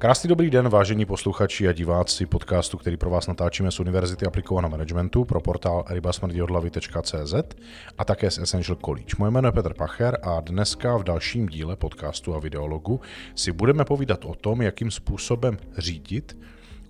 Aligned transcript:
Krásný 0.00 0.28
dobrý 0.28 0.50
den, 0.50 0.68
vážení 0.68 1.04
posluchači 1.04 1.68
a 1.68 1.72
diváci 1.72 2.26
podcastu, 2.26 2.78
který 2.78 2.96
pro 2.96 3.10
vás 3.10 3.26
natáčíme 3.26 3.70
z 3.70 3.80
Univerzity 3.80 4.26
aplikovaného 4.26 4.70
managementu 4.70 5.24
pro 5.24 5.40
portál 5.40 5.84
rybasmrdiodlavy.cz 5.88 7.34
a 7.98 8.04
také 8.04 8.30
z 8.30 8.38
Essential 8.38 8.78
College. 8.84 9.14
Moje 9.18 9.30
jméno 9.30 9.48
je 9.48 9.52
Petr 9.52 9.74
Pacher 9.74 10.18
a 10.22 10.40
dneska 10.40 10.96
v 10.96 11.04
dalším 11.04 11.48
díle 11.48 11.76
podcastu 11.76 12.34
a 12.34 12.38
videologu 12.38 13.00
si 13.34 13.52
budeme 13.52 13.84
povídat 13.84 14.24
o 14.24 14.34
tom, 14.34 14.62
jakým 14.62 14.90
způsobem 14.90 15.58
řídit 15.78 16.36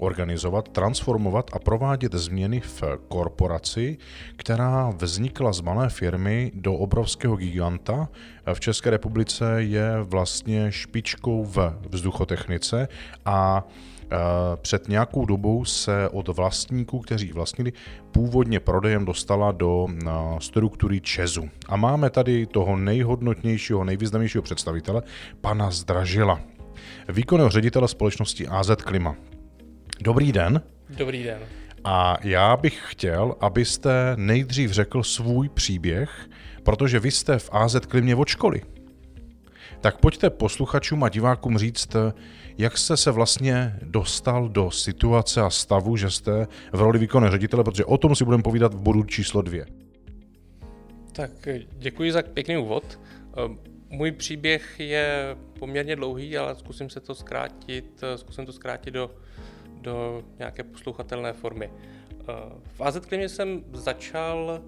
organizovat, 0.01 0.69
transformovat 0.69 1.51
a 1.53 1.59
provádět 1.59 2.15
změny 2.15 2.61
v 2.61 2.83
korporaci, 3.09 3.99
která 4.37 4.91
vznikla 4.91 5.53
z 5.53 5.61
malé 5.61 5.89
firmy 5.89 6.53
do 6.55 6.75
obrovského 6.75 7.37
giganta. 7.37 8.09
V 8.55 8.61
České 8.61 8.91
republice 8.91 9.63
je 9.63 10.03
vlastně 10.03 10.73
špičkou 10.73 11.45
v 11.45 11.79
vzduchotechnice 11.91 12.89
a 13.25 13.65
e, 13.65 14.17
před 14.57 14.89
nějakou 14.89 15.27
dobou 15.27 15.65
se 15.65 16.09
od 16.09 16.29
vlastníků, 16.29 16.99
kteří 16.99 17.33
vlastnili, 17.33 17.73
původně 18.13 18.61
prodejem 18.61 19.05
dostala 19.05 19.53
do 19.53 19.87
e, 19.91 20.11
struktury 20.39 21.01
Česu. 21.01 21.49
A 21.69 21.77
máme 21.77 22.11
tady 22.11 22.47
toho 22.47 22.77
nejhodnotnějšího, 22.77 23.85
nejvýznamnějšího 23.85 24.43
představitele, 24.43 25.03
pana 25.41 25.71
Zdražila, 25.71 26.41
výkonného 27.09 27.51
ředitele 27.51 27.89
společnosti 27.89 28.49
AZ 28.49 28.71
Klima. 28.85 29.17
Dobrý 30.03 30.33
den. 30.33 30.63
Dobrý 30.89 31.23
den. 31.23 31.39
A 31.85 32.17
já 32.23 32.57
bych 32.57 32.83
chtěl, 32.87 33.37
abyste 33.41 34.13
nejdřív 34.17 34.71
řekl 34.71 35.03
svůj 35.03 35.49
příběh, 35.49 36.29
protože 36.63 37.01
vy 37.01 37.11
jste 37.11 37.39
v 37.39 37.51
AZ 37.53 37.77
Klimě 37.89 38.17
od 38.17 38.29
školy. 38.29 38.63
Tak 39.81 39.99
pojďte 39.99 40.31
posluchačům 40.31 41.05
a 41.05 41.09
divákům 41.09 41.59
říct, 41.59 41.97
jak 42.59 42.79
jste 42.79 42.97
se 42.97 43.11
vlastně 43.11 43.79
dostal 43.83 44.49
do 44.49 44.71
situace 44.71 45.41
a 45.41 45.51
stavu, 45.51 45.97
že 45.97 46.11
jste 46.11 46.47
v 46.73 46.81
roli 46.81 46.99
výkonného 46.99 47.33
ředitele, 47.33 47.65
protože 47.65 47.85
o 47.85 47.99
tom 47.99 48.15
si 48.15 48.25
budeme 48.25 48.43
povídat 48.43 48.75
v 48.75 48.81
bodu 48.81 49.05
číslo 49.05 49.43
dvě. 49.43 49.67
Tak 51.13 51.31
děkuji 51.79 52.13
za 52.13 52.23
pěkný 52.23 52.57
úvod. 52.57 53.01
Můj 53.89 54.13
příběh 54.13 54.81
je 54.81 55.37
poměrně 55.59 55.97
dlouhý, 55.97 56.37
ale 56.37 56.55
zkusím 56.55 56.91
se 56.91 57.01
to 57.01 57.15
zkrátit, 57.15 58.01
zkusím 58.17 58.47
to 58.47 58.53
zkrátit 58.53 58.95
do 58.95 59.11
do 59.81 60.23
nějaké 60.39 60.63
poslouchatelné 60.63 61.33
formy. 61.33 61.71
Eh, 62.21 62.25
v 62.65 62.81
AZ 62.81 62.99
Klimě 62.99 63.29
jsem 63.29 63.65
začal 63.73 64.63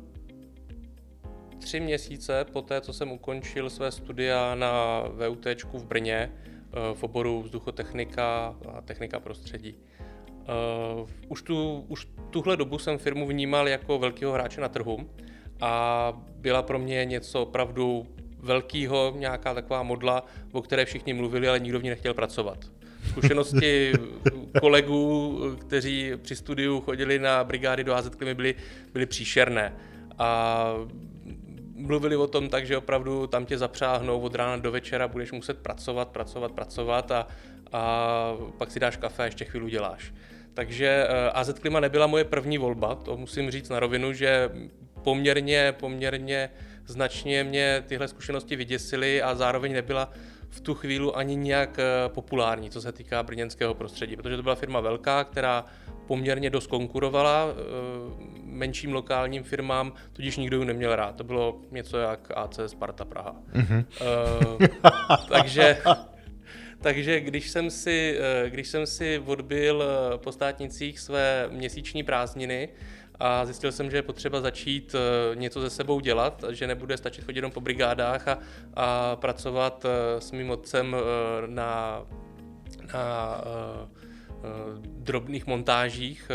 tři 1.59 1.81
měsíce 1.81 2.45
po 2.53 2.63
té, 2.63 2.81
co 2.81 2.93
jsem 2.93 3.13
ukončil 3.13 3.71
své 3.71 3.93
studia 3.93 4.55
na 4.55 5.03
VUT 5.03 5.47
v 5.73 5.85
Brně 5.85 6.33
eh, 6.33 6.95
v 6.95 7.03
oboru 7.03 7.43
vzduchotechnika 7.43 8.57
a 8.73 8.81
technika 8.81 9.21
prostředí. 9.21 9.75
Eh, 10.43 11.07
už, 11.29 11.43
tu, 11.43 11.85
už 11.89 12.09
tuhle 12.31 12.57
dobu 12.57 12.79
jsem 12.79 12.99
firmu 12.99 13.27
vnímal 13.27 13.69
jako 13.69 13.99
velkého 13.99 14.33
hráče 14.33 14.61
na 14.61 14.69
trhu 14.69 15.11
a 15.61 16.13
byla 16.37 16.63
pro 16.63 16.79
mě 16.79 17.05
něco 17.05 17.43
opravdu 17.43 18.07
velkého, 18.39 19.15
nějaká 19.17 19.55
taková 19.55 19.83
modla, 19.83 20.27
o 20.53 20.63
které 20.63 20.85
všichni 20.85 21.15
mluvili, 21.15 21.49
ale 21.49 21.61
nikdo 21.61 21.81
v 21.81 21.83
ní 21.83 21.91
nechtěl 21.91 22.15
pracovat. 22.15 22.59
Zkušenosti 23.13 23.93
kolegů, 24.61 25.41
kteří 25.61 26.13
při 26.23 26.37
studiu 26.37 26.81
chodili 26.81 27.19
na 27.19 27.45
brigády 27.45 27.85
do 27.85 27.95
AZ 27.95 28.09
byly, 28.35 28.55
byly 28.93 29.07
příšerné. 29.07 29.73
A 30.19 30.75
mluvili 31.75 32.17
o 32.17 32.27
tom 32.27 32.49
tak, 32.49 32.67
že 32.67 32.77
opravdu 32.77 33.27
tam 33.27 33.47
tě 33.47 33.59
zapřáhnou 33.59 34.21
od 34.21 34.35
rána 34.35 34.57
do 34.57 34.71
večera, 34.73 35.09
budeš 35.09 35.33
muset 35.33 35.59
pracovat, 35.59 36.09
pracovat, 36.09 36.53
pracovat 36.53 37.11
a, 37.11 37.29
a 37.73 38.33
pak 38.59 38.71
si 38.71 38.81
dáš 38.81 38.97
kafe 38.97 39.23
a 39.23 39.27
ještě 39.27 39.45
chvíli 39.45 39.71
děláš. 39.71 40.15
Takže 40.55 41.07
eh, 41.09 41.31
AZ 41.31 41.59
Klima 41.59 41.81
nebyla 41.81 42.07
moje 42.07 42.25
první 42.25 42.59
volba, 42.59 42.95
to 42.95 43.17
musím 43.17 43.51
říct 43.51 43.69
na 43.69 43.81
rovinu, 43.81 44.13
že 44.13 44.51
poměrně, 45.03 45.75
poměrně 45.81 46.51
značně 46.87 47.45
mě 47.45 47.85
tyhle 47.87 48.09
zkušenosti 48.09 48.57
vyděsily 48.57 49.23
a 49.23 49.35
zároveň 49.35 49.73
nebyla 49.73 50.11
v 50.53 50.61
tu 50.61 50.75
chvíli 50.75 51.11
ani 51.15 51.37
nějak 51.37 51.79
eh, 51.79 52.09
populární, 52.09 52.71
co 52.71 52.81
se 52.81 52.93
týká 52.93 53.23
brněnského 53.23 53.75
prostředí, 53.75 54.17
protože 54.17 54.37
to 54.37 54.43
byla 54.43 54.55
firma 54.55 54.81
velká, 54.81 55.25
která 55.25 55.65
poměrně 56.07 56.51
dost 56.51 56.67
konkurovala 56.67 57.47
eh, 57.49 57.55
menším 58.43 58.93
lokálním 58.93 59.43
firmám, 59.43 59.93
tudíž 60.13 60.37
nikdo 60.37 60.59
ji 60.59 60.65
neměl 60.65 60.97
rád. 60.97 61.17
To 61.17 61.25
bylo 61.25 61.61
něco 61.71 61.99
jak 61.99 62.31
AC 62.35 62.61
Sparta 62.67 63.05
Praha. 63.05 63.37
Mm-hmm. 63.53 63.85
takže 65.29 65.79
takže 66.81 67.21
když 67.21 67.51
jsem 67.51 67.71
si, 67.71 68.19
když 68.49 68.69
jsem 68.69 68.87
si 68.87 69.23
odbil 69.27 69.85
po 70.17 70.33
státnicích 70.33 71.01
své 71.01 71.49
měsíční 71.53 72.03
prázdniny, 72.03 72.69
a 73.23 73.45
zjistil 73.45 73.73
jsem, 73.73 73.91
že 73.91 73.97
je 73.97 74.03
potřeba 74.03 74.41
začít 74.41 74.95
eh, 74.95 75.37
něco 75.37 75.61
ze 75.61 75.71
sebou 75.71 76.01
dělat, 76.01 76.45
že 76.51 76.67
nebude 76.67 76.97
stačit 76.97 77.25
chodit 77.25 77.39
jenom 77.39 77.53
po 77.53 77.61
brigádách 77.61 78.29
a, 78.29 78.39
a 78.75 79.17
pracovat 79.17 79.85
eh, 79.85 80.21
s 80.21 80.33
mým 80.33 80.51
otcem 80.51 80.97
eh, 80.97 81.47
na, 81.47 82.03
na 82.95 83.45
drobných 84.85 85.47
montážích 85.47 86.31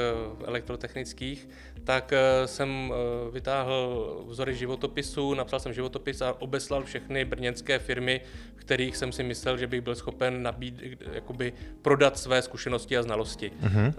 elektrotechnických, 0.45 1.49
tak 1.87 2.13
eh, 2.13 2.47
jsem 2.47 2.93
eh, 2.93 3.31
vytáhl 3.31 4.25
vzory 4.27 4.55
životopisu, 4.55 5.33
napsal 5.33 5.59
jsem 5.59 5.73
životopis 5.73 6.21
a 6.21 6.41
obeslal 6.41 6.83
všechny 6.83 7.25
brněnské 7.25 7.79
firmy, 7.79 8.21
kterých 8.55 8.97
jsem 8.97 9.11
si 9.11 9.23
myslel, 9.23 9.57
že 9.57 9.67
bych 9.67 9.81
byl 9.81 9.95
schopen 9.95 10.43
nabít, 10.43 10.81
jakoby 11.11 11.53
prodat 11.81 12.19
své 12.19 12.41
zkušenosti 12.41 12.97
a 12.97 13.03
znalosti. 13.03 13.51
Uh-huh. 13.63 13.93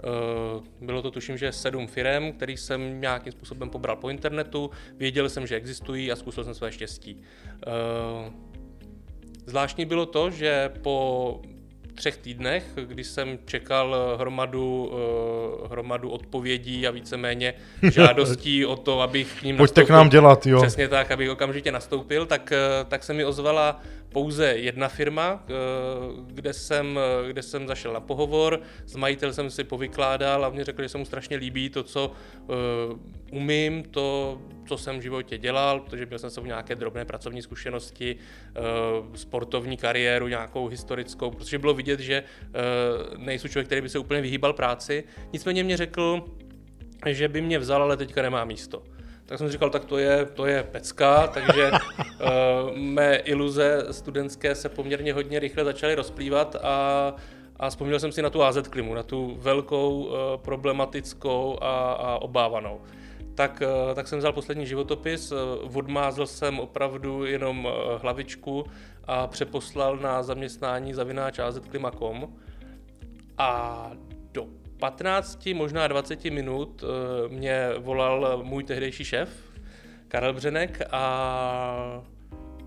Bylo 0.81 1.01
to 1.01 1.11
tuším, 1.11 1.37
že 1.37 1.51
sedm 1.51 1.87
firm, 1.87 2.31
který 2.31 2.57
jsem 2.57 3.01
nějakým 3.01 3.31
způsobem 3.31 3.69
pobral 3.69 3.95
po 3.95 4.09
internetu, 4.09 4.69
věděl 4.95 5.29
jsem, 5.29 5.47
že 5.47 5.55
existují 5.55 6.11
a 6.11 6.15
zkusil 6.15 6.43
jsem 6.43 6.53
své 6.53 6.71
štěstí. 6.71 7.21
Zvláštní 9.45 9.85
bylo 9.85 10.05
to, 10.05 10.29
že 10.29 10.69
po 10.81 11.41
třech 11.99 12.17
týdnech, 12.17 12.63
kdy 12.85 13.03
jsem 13.03 13.39
čekal 13.45 13.95
eh, 13.95 14.17
hromadu, 14.17 14.91
eh, 14.93 15.67
hromadu 15.71 16.09
odpovědí 16.09 16.87
a 16.87 16.91
víceméně 16.91 17.53
žádostí 17.91 18.65
o 18.65 18.75
to, 18.75 19.01
abych 19.01 19.39
k 19.39 19.43
ním 19.43 19.57
Pojďte 19.57 19.81
nastoupil. 19.81 19.95
k 19.95 19.97
nám 19.97 20.09
dělat, 20.09 20.45
jo. 20.45 20.61
Přesně 20.61 20.87
tak, 20.87 21.11
abych 21.11 21.29
okamžitě 21.31 21.71
nastoupil, 21.71 22.25
tak, 22.25 22.51
eh, 22.51 22.85
tak 22.87 23.03
se 23.03 23.13
mi 23.13 23.25
ozvala 23.25 23.81
pouze 24.11 24.45
jedna 24.57 24.87
firma, 24.87 25.45
kde 26.27 26.53
jsem, 26.53 26.99
kde 27.27 27.41
jsem 27.41 27.67
zašel 27.67 27.93
na 27.93 27.99
pohovor, 27.99 28.61
s 28.85 28.95
majitelem 28.95 29.33
jsem 29.33 29.49
si 29.49 29.63
povykládal 29.63 30.45
a 30.45 30.49
mě 30.49 30.63
řekl, 30.63 30.81
že 30.81 30.89
se 30.89 30.97
mu 30.97 31.05
strašně 31.05 31.37
líbí 31.37 31.69
to, 31.69 31.83
co 31.83 32.11
umím, 33.31 33.83
to, 33.83 34.41
co 34.65 34.77
jsem 34.77 34.99
v 34.99 35.01
životě 35.01 35.37
dělal, 35.37 35.79
protože 35.79 36.05
měl 36.05 36.19
jsem 36.19 36.29
se 36.29 36.41
v 36.41 36.45
nějaké 36.45 36.75
drobné 36.75 37.05
pracovní 37.05 37.41
zkušenosti, 37.41 38.15
sportovní 39.15 39.77
kariéru, 39.77 40.27
nějakou 40.27 40.67
historickou, 40.67 41.31
protože 41.31 41.57
bylo 41.57 41.73
vidět, 41.73 41.99
že 41.99 42.23
nejsou 43.17 43.47
člověk, 43.47 43.67
který 43.67 43.81
by 43.81 43.89
se 43.89 43.99
úplně 43.99 44.21
vyhýbal 44.21 44.53
práci. 44.53 45.03
Nicméně 45.33 45.63
mě 45.63 45.77
řekl, 45.77 46.25
že 47.05 47.27
by 47.27 47.41
mě 47.41 47.59
vzal, 47.59 47.83
ale 47.83 47.97
teďka 47.97 48.21
nemá 48.21 48.45
místo 48.45 48.83
tak 49.29 49.37
jsem 49.37 49.47
si 49.47 49.51
říkal, 49.51 49.69
tak 49.69 49.85
to 49.85 49.97
je, 49.97 50.25
to 50.25 50.45
je 50.45 50.63
pecka, 50.63 51.27
takže 51.27 51.71
uh, 51.71 52.77
mé 52.77 53.15
iluze 53.15 53.85
studentské 53.91 54.55
se 54.55 54.69
poměrně 54.69 55.13
hodně 55.13 55.39
rychle 55.39 55.63
začaly 55.63 55.95
rozplývat 55.95 56.55
a, 56.55 57.15
a 57.59 57.69
vzpomněl 57.69 57.99
jsem 57.99 58.11
si 58.11 58.21
na 58.21 58.29
tu 58.29 58.43
AZ 58.43 58.67
klimu, 58.69 58.93
na 58.93 59.03
tu 59.03 59.37
velkou, 59.39 60.03
uh, 60.03 60.13
problematickou 60.35 61.57
a, 61.61 61.91
a 61.91 62.17
obávanou. 62.21 62.81
Tak, 63.35 63.63
uh, 63.87 63.93
tak 63.93 64.07
jsem 64.07 64.19
vzal 64.19 64.33
poslední 64.33 64.65
životopis, 64.65 65.31
uh, 65.31 65.77
odmázl 65.77 66.25
jsem 66.25 66.59
opravdu 66.59 67.25
jenom 67.25 67.65
uh, 67.65 67.71
hlavičku 68.01 68.65
a 69.07 69.27
přeposlal 69.27 69.97
na 69.97 70.23
zaměstnání 70.23 70.93
zavináč 70.93 71.39
azklima.com 71.39 72.33
a 73.37 73.91
15, 74.79 75.49
možná 75.53 75.87
20 75.87 76.25
minut 76.25 76.83
eh, 76.83 77.27
mě 77.29 77.69
volal 77.77 78.41
můj 78.43 78.63
tehdejší 78.63 79.05
šéf, 79.05 79.29
Karel 80.07 80.33
Břenek, 80.33 80.81
a 80.91 82.03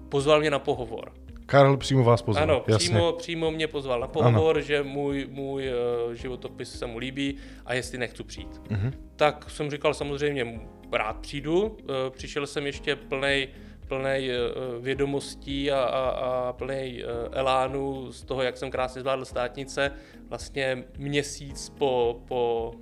pozval 0.08 0.40
mě 0.40 0.50
na 0.50 0.58
pohovor. 0.58 1.12
Karel 1.46 1.76
přímo 1.76 2.04
vás 2.04 2.22
pozval. 2.22 2.44
Ano, 2.44 2.64
přímo, 2.76 3.12
přímo 3.12 3.50
mě 3.50 3.66
pozval 3.66 4.00
na 4.00 4.06
pohovor, 4.06 4.56
ano. 4.56 4.64
že 4.64 4.82
můj, 4.82 5.26
můj 5.30 5.68
uh, 5.68 6.12
životopis 6.12 6.78
se 6.78 6.86
mu 6.86 6.98
líbí 6.98 7.36
a 7.66 7.74
jestli 7.74 7.98
nechci 7.98 8.22
přijít. 8.24 8.60
Uh-huh. 8.68 8.92
Tak 9.16 9.50
jsem 9.50 9.70
říkal 9.70 9.94
samozřejmě, 9.94 10.60
rád 10.92 11.16
přijdu. 11.16 11.62
Uh, 11.62 11.76
přišel 12.10 12.46
jsem 12.46 12.66
ještě 12.66 12.96
plnej 12.96 13.48
plný 13.92 14.30
eh, 14.30 14.34
vědomostí 14.80 15.70
a, 15.70 15.84
a, 15.84 16.08
a 16.08 16.52
plný 16.52 17.02
eh, 17.02 17.04
elánu 17.32 18.12
z 18.12 18.24
toho, 18.24 18.42
jak 18.42 18.56
jsem 18.56 18.70
krásně 18.70 19.00
zvládl 19.00 19.24
státnice, 19.24 19.92
vlastně 20.28 20.84
měsíc 20.98 21.72
po, 21.78 22.20
po 22.28 22.72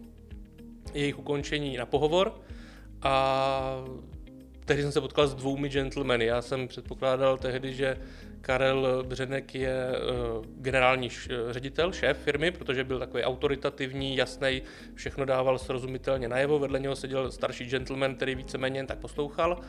jejich 0.95 1.19
ukončení 1.19 1.77
na 1.77 1.87
pohovor. 1.87 2.41
A 3.03 3.85
tehdy 4.71 4.83
jsem 4.83 4.93
se 4.93 5.01
potkal 5.01 5.27
s 5.27 5.35
dvoumi 5.35 5.69
gentlemany. 5.69 6.25
Já 6.25 6.43
jsem 6.43 6.69
předpokládal 6.69 7.39
tehdy, 7.39 7.75
že 7.75 7.97
Karel 8.41 9.05
Břenek 9.07 9.55
je 9.55 9.75
uh, 9.89 10.45
generální 10.59 11.07
š- 11.09 11.31
ředitel, 11.51 11.93
šéf 11.93 12.19
firmy, 12.19 12.51
protože 12.51 12.85
byl 12.85 12.99
takový 12.99 13.23
autoritativní, 13.23 14.17
jasný, 14.17 14.63
všechno 14.95 15.25
dával 15.25 15.59
srozumitelně 15.59 16.29
najevo. 16.29 16.59
Vedle 16.59 16.81
něho 16.81 16.97
seděl 16.97 17.33
starší 17.33 17.65
gentleman, 17.65 18.15
který 18.15 18.35
víceméně 18.35 18.79
jen 18.79 18.87
tak 18.87 18.99
poslouchal. 18.99 19.61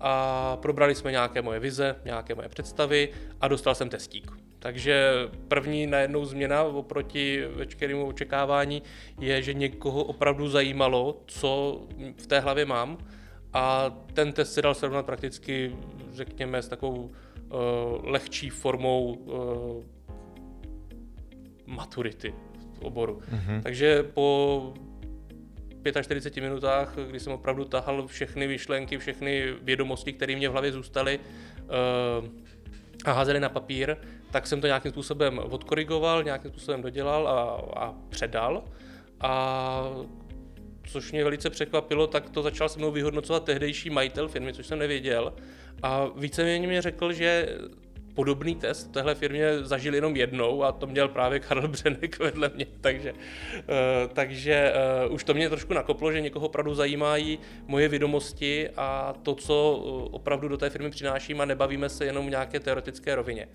A 0.00 0.56
probrali 0.56 0.94
jsme 0.94 1.10
nějaké 1.10 1.42
moje 1.42 1.60
vize, 1.60 1.96
nějaké 2.04 2.34
moje 2.34 2.48
představy 2.48 3.08
a 3.40 3.48
dostal 3.48 3.74
jsem 3.74 3.88
testík. 3.88 4.30
Takže 4.58 5.12
první 5.48 5.86
najednou 5.86 6.24
změna 6.24 6.62
oproti 6.62 7.44
veškerému 7.54 8.06
očekávání 8.06 8.82
je, 9.20 9.42
že 9.42 9.54
někoho 9.54 10.04
opravdu 10.04 10.48
zajímalo, 10.48 11.22
co 11.26 11.80
v 12.16 12.26
té 12.26 12.40
hlavě 12.40 12.64
mám 12.64 12.98
a 13.52 13.90
ten 14.12 14.32
test 14.32 14.52
se 14.52 14.62
dal 14.62 14.74
srovnat 14.74 15.06
prakticky, 15.06 15.76
řekněme, 16.12 16.62
s 16.62 16.68
takovou 16.68 17.02
uh, 17.02 17.10
lehčí 18.02 18.50
formou 18.50 19.14
uh, 19.14 19.84
maturity 21.66 22.34
v 22.72 22.82
oboru. 22.82 23.20
Mm-hmm. 23.32 23.62
Takže 23.62 24.02
po 24.02 24.74
45 26.02 26.42
minutách, 26.42 26.94
kdy 27.08 27.20
jsem 27.20 27.32
opravdu 27.32 27.64
tahal 27.64 28.06
všechny 28.06 28.48
myšlenky, 28.48 28.98
všechny 28.98 29.54
vědomosti, 29.62 30.12
které 30.12 30.36
mě 30.36 30.48
v 30.48 30.52
hlavě 30.52 30.72
zůstaly 30.72 31.18
uh, 31.18 32.28
a 33.04 33.12
házely 33.12 33.40
na 33.40 33.48
papír, 33.48 33.96
tak 34.30 34.46
jsem 34.46 34.60
to 34.60 34.66
nějakým 34.66 34.90
způsobem 34.90 35.38
odkorigoval, 35.38 36.24
nějakým 36.24 36.50
způsobem 36.50 36.82
dodělal 36.82 37.28
a, 37.28 37.42
a 37.84 37.94
předal. 38.08 38.64
A 39.20 39.82
což 40.92 41.12
mě 41.12 41.24
velice 41.24 41.50
překvapilo, 41.50 42.06
tak 42.06 42.30
to 42.30 42.42
začal 42.42 42.68
se 42.68 42.78
mnou 42.78 42.90
vyhodnocovat 42.90 43.44
tehdejší 43.44 43.90
majitel 43.90 44.28
firmy, 44.28 44.52
což 44.52 44.66
jsem 44.66 44.78
nevěděl. 44.78 45.32
A 45.82 46.06
víceméně 46.16 46.66
mě 46.66 46.82
řekl, 46.82 47.12
že 47.12 47.48
podobný 48.14 48.54
test 48.54 48.88
v 48.88 48.90
téhle 48.90 49.14
firmě 49.14 49.58
zažil 49.62 49.94
jenom 49.94 50.16
jednou 50.16 50.62
a 50.62 50.72
to 50.72 50.86
měl 50.86 51.08
právě 51.08 51.40
Karel 51.40 51.68
Břenek 51.68 52.18
vedle 52.28 52.50
mě, 52.54 52.66
takže, 52.80 53.12
uh, 53.12 53.18
takže 54.12 54.72
uh, 55.06 55.14
už 55.14 55.24
to 55.24 55.34
mě 55.34 55.48
trošku 55.48 55.74
nakoplo, 55.74 56.12
že 56.12 56.20
někoho 56.20 56.46
opravdu 56.46 56.74
zajímají 56.74 57.38
moje 57.66 57.88
vědomosti 57.88 58.68
a 58.76 59.14
to, 59.22 59.34
co 59.34 59.72
opravdu 60.10 60.48
do 60.48 60.56
té 60.56 60.70
firmy 60.70 60.90
přináším 60.90 61.40
a 61.40 61.44
nebavíme 61.44 61.88
se 61.88 62.04
jenom 62.04 62.26
v 62.26 62.30
nějaké 62.30 62.60
teoretické 62.60 63.14
rovině. 63.14 63.48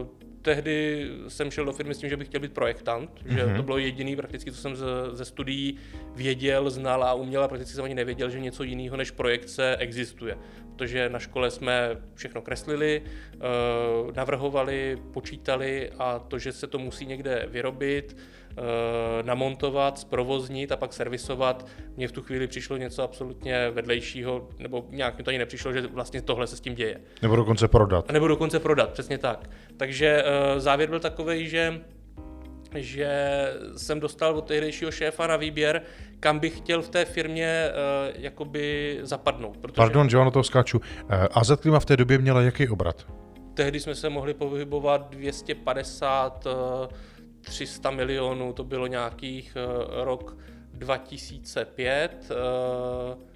Uh, 0.00 0.06
tehdy 0.48 1.08
jsem 1.28 1.50
šel 1.50 1.64
do 1.64 1.72
firmy 1.72 1.94
s 1.94 1.98
tím, 1.98 2.08
že 2.08 2.16
bych 2.16 2.28
chtěl 2.28 2.40
být 2.40 2.52
projektant, 2.52 3.10
mm-hmm. 3.10 3.34
že 3.34 3.46
mhm. 3.46 3.56
to 3.56 3.62
bylo 3.62 3.78
jediný 3.78 4.16
prakticky, 4.16 4.52
co 4.52 4.60
jsem 4.60 4.76
ze, 4.76 4.86
ze 5.12 5.24
studií 5.24 5.76
věděl, 6.16 6.70
znal 6.70 7.04
a 7.04 7.14
uměl 7.14 7.44
a 7.44 7.48
prakticky 7.48 7.74
jsem 7.74 7.84
ani 7.84 7.94
nevěděl, 7.94 8.30
že 8.30 8.40
něco 8.40 8.62
jiného 8.62 8.96
než 8.96 9.10
projekce 9.10 9.76
existuje. 9.76 10.38
Protože 10.76 11.08
na 11.08 11.18
škole 11.18 11.50
jsme 11.50 11.96
všechno 12.14 12.42
kreslili, 12.42 13.02
eh, 13.04 13.38
navrhovali, 14.16 14.98
počítali 15.12 15.90
a 15.98 16.18
to, 16.18 16.38
že 16.38 16.52
se 16.52 16.66
to 16.66 16.78
musí 16.78 17.06
někde 17.06 17.46
vyrobit, 17.48 18.16
namontovat, 19.22 19.98
zprovoznit 19.98 20.72
a 20.72 20.76
pak 20.76 20.92
servisovat. 20.92 21.66
Mně 21.96 22.08
v 22.08 22.12
tu 22.12 22.22
chvíli 22.22 22.46
přišlo 22.46 22.76
něco 22.76 23.02
absolutně 23.02 23.70
vedlejšího, 23.70 24.48
nebo 24.58 24.86
nějak 24.90 25.18
mi 25.18 25.24
to 25.24 25.28
ani 25.28 25.38
nepřišlo, 25.38 25.72
že 25.72 25.86
vlastně 25.86 26.22
tohle 26.22 26.46
se 26.46 26.56
s 26.56 26.60
tím 26.60 26.74
děje. 26.74 27.00
Nebo 27.22 27.36
dokonce 27.36 27.68
prodat. 27.68 28.04
A 28.08 28.12
nebo 28.12 28.28
dokonce 28.28 28.60
prodat, 28.60 28.90
přesně 28.90 29.18
tak. 29.18 29.50
Takže 29.76 30.22
uh, 30.22 30.60
závěr 30.60 30.88
byl 30.88 31.00
takový, 31.00 31.48
že 31.48 31.80
že 32.74 33.10
jsem 33.76 34.00
dostal 34.00 34.36
od 34.36 34.46
tehdejšího 34.46 34.90
šéfa 34.90 35.26
na 35.26 35.36
výběr, 35.36 35.82
kam 36.20 36.38
bych 36.38 36.58
chtěl 36.58 36.82
v 36.82 36.88
té 36.88 37.04
firmě 37.04 37.70
uh, 37.70 38.20
jakoby 38.22 38.98
zapadnout. 39.02 39.56
Protože... 39.56 39.76
Pardon, 39.76 40.10
že 40.10 40.16
vám 40.16 40.30
to 40.30 40.42
skáču. 40.42 40.78
Uh, 40.78 40.84
AZ 41.32 41.50
Klima 41.60 41.80
v 41.80 41.84
té 41.84 41.96
době 41.96 42.18
měla 42.18 42.42
jaký 42.42 42.68
obrat? 42.68 43.06
Tehdy 43.54 43.80
jsme 43.80 43.94
se 43.94 44.08
mohli 44.08 44.34
pohybovat 44.34 45.10
250 45.10 46.46
uh, 46.46 46.52
300 47.48 47.90
milionů, 47.90 48.52
to 48.52 48.64
bylo 48.64 48.86
nějakých 48.86 49.56
uh, 49.56 50.04
rok 50.04 50.36
2005, 50.72 52.30
uh, 52.30 52.36
eh, 52.36 53.28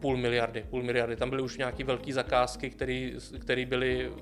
půl 0.00 0.16
miliardy, 0.16 0.64
půl 0.70 0.82
miliardy. 0.82 1.16
Tam 1.16 1.30
byly 1.30 1.42
už 1.42 1.58
nějaké 1.58 1.84
velké 1.84 2.12
zakázky, 2.12 2.70
které 3.40 3.66
byly, 3.66 4.12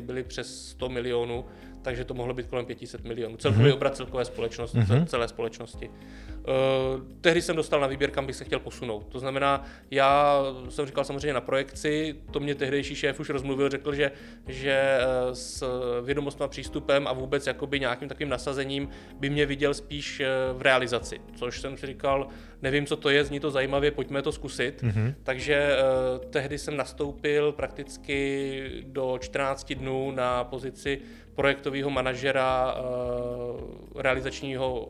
byly 0.00 0.22
přes 0.22 0.68
100 0.68 0.88
milionů, 0.88 1.44
takže 1.86 2.04
to 2.04 2.14
mohlo 2.14 2.34
být 2.34 2.46
kolem 2.46 2.66
500 2.66 3.04
milionů. 3.04 3.36
Celkový 3.36 3.64
mm-hmm. 3.64 3.74
obrat 3.74 3.96
celkové 3.96 4.24
společnosti, 4.24 4.78
mm-hmm. 4.78 5.04
celé 5.04 5.28
společnosti. 5.28 5.88
Uh, 5.88 5.94
tehdy 7.20 7.42
jsem 7.42 7.56
dostal 7.56 7.80
na 7.80 7.86
výběr, 7.86 8.10
kam 8.10 8.26
bych 8.26 8.36
se 8.36 8.44
chtěl 8.44 8.58
posunout. 8.58 9.06
To 9.08 9.18
znamená, 9.18 9.64
já 9.90 10.42
jsem 10.68 10.86
říkal 10.86 11.04
samozřejmě 11.04 11.32
na 11.32 11.40
projekci, 11.40 12.14
to 12.30 12.40
mě 12.40 12.54
tehdejší 12.54 12.94
šéf 12.94 13.20
už 13.20 13.30
rozmluvil, 13.30 13.68
řekl, 13.68 13.94
že, 13.94 14.10
že 14.48 14.98
eh, 15.00 15.34
s 15.34 15.64
vědomostním 16.04 16.48
přístupem 16.48 17.06
a 17.06 17.12
vůbec 17.12 17.46
jakoby 17.46 17.80
nějakým 17.80 18.08
takovým 18.08 18.28
nasazením 18.28 18.88
by 19.20 19.30
mě 19.30 19.46
viděl 19.46 19.74
spíš 19.74 20.20
eh, 20.20 20.26
v 20.52 20.62
realizaci. 20.62 21.20
Což 21.36 21.60
jsem 21.60 21.76
si 21.76 21.86
říkal, 21.86 22.28
nevím, 22.62 22.86
co 22.86 22.96
to 22.96 23.10
je, 23.10 23.24
zní 23.24 23.40
to 23.40 23.50
zajímavě, 23.50 23.90
pojďme 23.90 24.22
to 24.22 24.32
zkusit. 24.32 24.82
Mm-hmm. 24.82 25.14
Takže 25.22 25.76
uh, 25.76 26.30
tehdy 26.30 26.58
jsem 26.58 26.76
nastoupil 26.76 27.52
prakticky 27.52 28.82
do 28.86 29.18
14 29.20 29.72
dnů 29.72 30.10
na 30.10 30.44
pozici 30.44 31.00
projektového 31.36 31.90
manažera 31.90 32.74
uh, 32.74 34.00
realizačního 34.02 34.88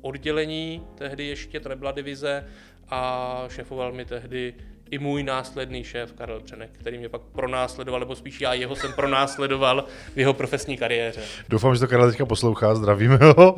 oddělení, 0.00 0.82
tehdy 0.94 1.26
ještě 1.26 1.60
to 1.60 1.68
nebyla 1.68 1.92
divize, 1.92 2.44
a 2.88 3.44
šéfoval 3.48 3.92
mi 3.92 4.04
tehdy 4.04 4.54
i 4.90 4.98
můj 4.98 5.22
následný 5.22 5.84
šéf 5.84 6.12
Karel 6.12 6.40
Přenek, 6.40 6.70
který 6.72 6.98
mě 6.98 7.08
pak 7.08 7.20
pronásledoval, 7.22 8.00
nebo 8.00 8.16
spíš 8.16 8.40
já 8.40 8.54
jeho 8.54 8.76
jsem 8.76 8.92
pronásledoval 8.92 9.84
v 10.14 10.18
jeho 10.18 10.34
profesní 10.34 10.76
kariéře. 10.76 11.20
Doufám, 11.48 11.74
že 11.74 11.80
to 11.80 11.88
Karel 11.88 12.10
teďka 12.10 12.26
poslouchá, 12.26 12.74
zdravíme 12.74 13.16
ho. 13.16 13.56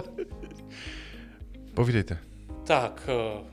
Povídejte. 1.75 2.19
Tak, 2.67 3.09
eh, 3.09 3.45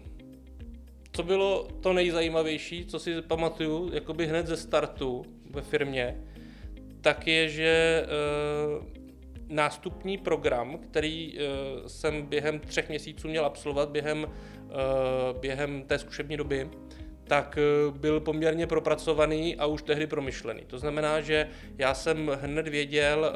co 1.11 1.23
bylo 1.23 1.67
to 1.81 1.93
nejzajímavější, 1.93 2.85
co 2.85 2.99
si 2.99 3.21
pamatuju, 3.21 3.89
jakoby 3.93 4.27
hned 4.27 4.47
ze 4.47 4.57
startu 4.57 5.25
ve 5.49 5.61
firmě, 5.61 6.17
tak 7.01 7.27
je, 7.27 7.49
že 7.49 8.05
uh, 8.77 8.85
nástupní 9.47 10.17
program, 10.17 10.77
který 10.77 11.33
uh, 11.33 11.87
jsem 11.87 12.25
během 12.25 12.59
třech 12.59 12.89
měsíců 12.89 13.27
měl 13.27 13.45
absolvovat 13.45 13.89
během, 13.89 14.23
uh, 14.23 15.39
během 15.39 15.83
té 15.83 15.99
zkušební 15.99 16.37
doby, 16.37 16.69
tak 17.23 17.57
byl 17.91 18.19
poměrně 18.19 18.67
propracovaný 18.67 19.55
a 19.55 19.65
už 19.65 19.81
tehdy 19.81 20.07
promyšlený. 20.07 20.61
To 20.67 20.77
znamená, 20.77 21.21
že 21.21 21.47
já 21.77 21.93
jsem 21.93 22.31
hned 22.41 22.67
věděl, 22.67 23.35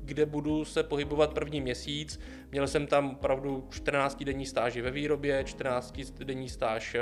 kde 0.00 0.26
budu 0.26 0.64
se 0.64 0.82
pohybovat 0.82 1.34
první 1.34 1.60
měsíc. 1.60 2.20
Měl 2.52 2.66
jsem 2.66 2.86
tam 2.86 3.10
opravdu 3.10 3.68
14 3.70 4.24
denní 4.24 4.46
stáži 4.46 4.82
ve 4.82 4.90
výrobě, 4.90 5.44
14 5.44 5.94
denní 6.24 6.48
stáž 6.48 6.96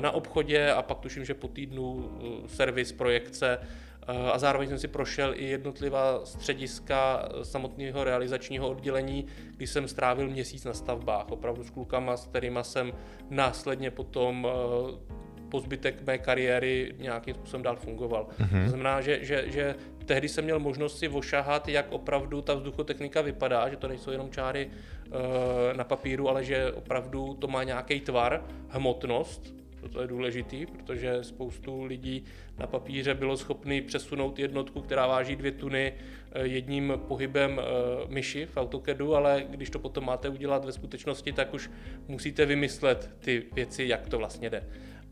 na 0.00 0.10
obchodě 0.10 0.70
a 0.70 0.82
pak 0.82 0.98
tuším, 0.98 1.24
že 1.24 1.34
po 1.34 1.48
týdnu 1.48 2.10
servis, 2.46 2.92
projekce 2.92 3.58
Eh, 3.95 3.95
a 4.06 4.38
zároveň 4.38 4.68
jsem 4.68 4.78
si 4.78 4.88
prošel 4.88 5.34
i 5.36 5.44
jednotlivá 5.44 6.20
střediska 6.24 7.28
samotného 7.42 8.04
realizačního 8.04 8.70
oddělení, 8.70 9.26
kdy 9.56 9.66
jsem 9.66 9.88
strávil 9.88 10.28
měsíc 10.28 10.64
na 10.64 10.74
stavbách, 10.74 11.26
opravdu 11.30 11.64
s 11.64 11.70
klukama, 11.70 12.16
s 12.16 12.26
kterými 12.26 12.58
jsem 12.62 12.92
následně 13.30 13.90
potom 13.90 14.48
eh, 14.50 15.16
po 15.48 15.60
zbytek 15.60 16.06
mé 16.06 16.18
kariéry 16.18 16.94
nějakým 16.98 17.34
způsobem 17.34 17.62
dál 17.62 17.76
fungoval. 17.76 18.28
Mm-hmm. 18.38 18.62
To 18.62 18.68
znamená, 18.68 19.00
že, 19.00 19.24
že, 19.24 19.44
že 19.46 19.74
tehdy 20.04 20.28
jsem 20.28 20.44
měl 20.44 20.58
možnost 20.58 20.98
si 20.98 21.08
ošahat, 21.08 21.68
jak 21.68 21.86
opravdu 21.90 22.42
ta 22.42 22.54
vzduchotechnika 22.54 23.20
vypadá, 23.20 23.68
že 23.68 23.76
to 23.76 23.88
nejsou 23.88 24.10
jenom 24.10 24.30
čáry 24.30 24.70
e, 24.70 25.74
na 25.76 25.84
papíru, 25.84 26.28
ale 26.28 26.44
že 26.44 26.72
opravdu 26.72 27.34
to 27.34 27.48
má 27.48 27.62
nějaký 27.62 28.00
tvar, 28.00 28.44
hmotnost, 28.68 29.54
to 29.88 30.00
je 30.00 30.06
důležitý, 30.06 30.66
protože 30.66 31.24
spoustu 31.24 31.84
lidí 31.84 32.24
na 32.58 32.66
papíře 32.66 33.14
bylo 33.14 33.36
schopný 33.36 33.80
přesunout 33.80 34.38
jednotku, 34.38 34.80
která 34.80 35.06
váží 35.06 35.36
dvě 35.36 35.52
tuny 35.52 35.92
eh, 36.32 36.46
jedním 36.46 36.92
pohybem 37.08 37.60
eh, 37.60 37.64
myši 38.08 38.46
v 38.46 38.56
AutoCADu, 38.56 39.14
ale 39.14 39.44
když 39.50 39.70
to 39.70 39.78
potom 39.78 40.04
máte 40.04 40.28
udělat 40.28 40.64
ve 40.64 40.72
skutečnosti, 40.72 41.32
tak 41.32 41.54
už 41.54 41.70
musíte 42.08 42.46
vymyslet 42.46 43.10
ty 43.18 43.42
věci, 43.52 43.84
jak 43.88 44.08
to 44.08 44.18
vlastně 44.18 44.50
jde. 44.50 44.62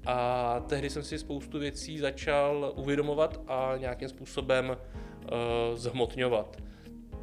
A 0.07 0.61
tehdy 0.69 0.91
jsem 0.91 1.03
si 1.03 1.19
spoustu 1.19 1.59
věcí 1.59 1.99
začal 1.99 2.73
uvědomovat 2.77 3.41
a 3.49 3.75
nějakým 3.77 4.09
způsobem 4.09 4.71
uh, 4.71 4.77
zhmotňovat. 5.75 6.63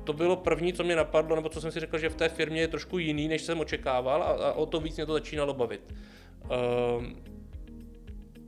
To 0.04 0.14
bylo 0.14 0.36
první, 0.36 0.74
co 0.74 0.84
mě 0.84 0.96
napadlo, 0.96 1.36
nebo 1.36 1.50
co 1.50 1.62
jsem 1.62 1.72
si 1.72 1.80
řekl, 1.80 1.98
že 1.98 2.10
v 2.10 2.16
té 2.16 2.30
firmě 2.30 2.62
je 2.62 2.68
trošku 2.68 2.98
jiný, 2.98 3.28
než 3.28 3.42
jsem 3.42 3.60
očekával 3.60 4.24
a, 4.24 4.26
a 4.26 4.54
o 4.54 4.66
to 4.66 4.80
víc 4.80 4.96
mě 4.96 5.06
to 5.06 5.14
začínalo 5.14 5.54
bavit. 5.54 5.94
Uh, 6.44 6.52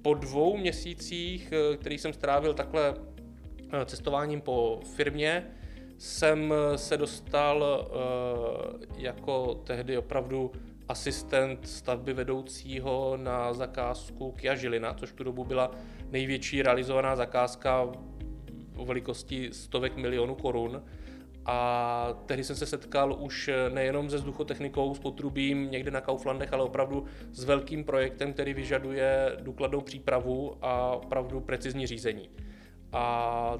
po 0.03 0.13
dvou 0.13 0.57
měsících, 0.57 1.51
eh, 1.51 1.77
který 1.77 1.97
jsem 1.97 2.13
strávil 2.13 2.53
takhle 2.53 2.93
eh, 3.73 3.85
cestováním 3.85 4.41
po 4.41 4.79
firmě, 4.95 5.47
jsem 5.97 6.53
eh, 6.53 6.77
se 6.77 6.97
dostal 6.97 7.89
jako 8.97 9.61
tehdy 9.63 9.97
opravdu 9.97 10.51
asistent 10.89 11.67
stavby 11.67 12.13
vedoucího 12.13 13.17
na 13.17 13.53
zakázku 13.53 14.31
Kia 14.31 14.55
Žilina, 14.55 14.93
což 14.93 15.11
tu 15.11 15.23
dobu 15.23 15.43
byla 15.43 15.71
největší 16.11 16.61
realizovaná 16.61 17.15
zakázka 17.15 17.87
o 18.75 18.85
velikosti 18.85 19.49
stovek 19.53 19.95
milionů 19.95 20.35
korun. 20.35 20.83
A 21.45 22.07
tehdy 22.25 22.43
jsem 22.43 22.55
se 22.55 22.65
setkal 22.65 23.15
už 23.19 23.49
nejenom 23.73 24.09
se 24.09 24.15
vzduchotechnikou, 24.15 24.95
s 24.95 24.99
potrubím 24.99 25.71
někde 25.71 25.91
na 25.91 26.01
Kauflandech, 26.01 26.53
ale 26.53 26.63
opravdu 26.63 27.05
s 27.31 27.43
velkým 27.43 27.83
projektem, 27.83 28.33
který 28.33 28.53
vyžaduje 28.53 29.37
důkladnou 29.41 29.81
přípravu 29.81 30.57
a 30.61 30.91
opravdu 30.91 31.39
precizní 31.41 31.87
řízení. 31.87 32.29
A 32.91 33.57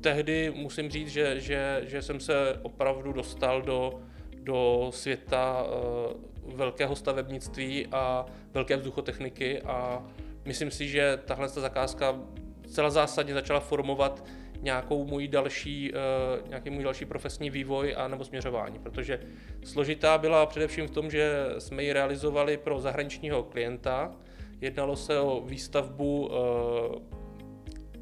tehdy 0.00 0.52
musím 0.56 0.90
říct, 0.90 1.08
že, 1.08 1.40
že, 1.40 1.82
že 1.86 2.02
jsem 2.02 2.20
se 2.20 2.58
opravdu 2.62 3.12
dostal 3.12 3.62
do, 3.62 4.00
do 4.36 4.90
světa 4.94 5.64
uh, 5.64 6.56
velkého 6.56 6.96
stavebnictví 6.96 7.86
a 7.86 8.26
velké 8.54 8.76
vzduchotechniky 8.76 9.62
a 9.62 10.06
myslím 10.44 10.70
si, 10.70 10.88
že 10.88 11.18
tahle 11.24 11.48
zakázka 11.48 12.20
celá 12.66 12.90
zásadně 12.90 13.34
začala 13.34 13.60
formovat 13.60 14.24
nějakou 14.62 15.04
můj 15.04 15.28
další, 15.28 15.92
uh, 15.92 16.48
nějaký 16.48 16.70
můj 16.70 16.84
další 16.84 17.04
profesní 17.04 17.50
vývoj 17.50 17.94
a 17.98 18.08
nebo 18.08 18.24
směřování, 18.24 18.78
protože 18.78 19.20
složitá 19.64 20.18
byla 20.18 20.46
především 20.46 20.86
v 20.86 20.90
tom, 20.90 21.10
že 21.10 21.46
jsme 21.58 21.82
ji 21.82 21.92
realizovali 21.92 22.56
pro 22.56 22.80
zahraničního 22.80 23.42
klienta. 23.42 24.12
Jednalo 24.60 24.96
se 24.96 25.20
o 25.20 25.42
výstavbu 25.46 26.26
uh, 26.26 26.32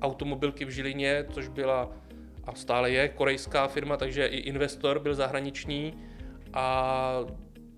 automobilky 0.01 0.65
v 0.65 0.71
Žilině, 0.71 1.25
což 1.31 1.49
byla 1.49 1.91
a 2.45 2.55
stále 2.55 2.91
je 2.91 3.09
korejská 3.09 3.69
firma, 3.69 3.97
takže 3.97 4.27
i 4.27 4.37
investor 4.37 4.99
byl 4.99 5.15
zahraniční 5.15 5.95
a 6.53 7.21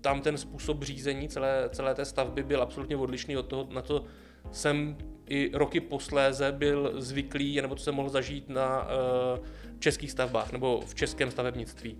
tam 0.01 0.21
ten 0.21 0.37
způsob 0.37 0.83
řízení 0.83 1.29
celé, 1.29 1.69
celé 1.69 1.95
té 1.95 2.05
stavby 2.05 2.43
byl 2.43 2.61
absolutně 2.61 2.97
odlišný 2.97 3.37
od 3.37 3.47
toho, 3.47 3.67
na 3.71 3.81
to 3.81 4.05
jsem 4.51 4.97
i 5.31 5.51
roky 5.53 5.79
posléze 5.79 6.51
byl 6.51 6.91
zvyklý, 6.95 7.61
nebo 7.61 7.75
co 7.75 7.83
jsem 7.83 7.95
mohl 7.95 8.09
zažít 8.09 8.49
na 8.49 8.83
uh, 8.83 9.45
českých 9.79 10.11
stavbách 10.11 10.51
nebo 10.51 10.81
v 10.85 10.95
českém 10.95 11.31
stavebnictví. 11.31 11.97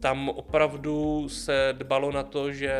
Tam 0.00 0.28
opravdu 0.28 1.28
se 1.28 1.74
dbalo 1.78 2.12
na 2.12 2.22
to, 2.22 2.52
že 2.52 2.74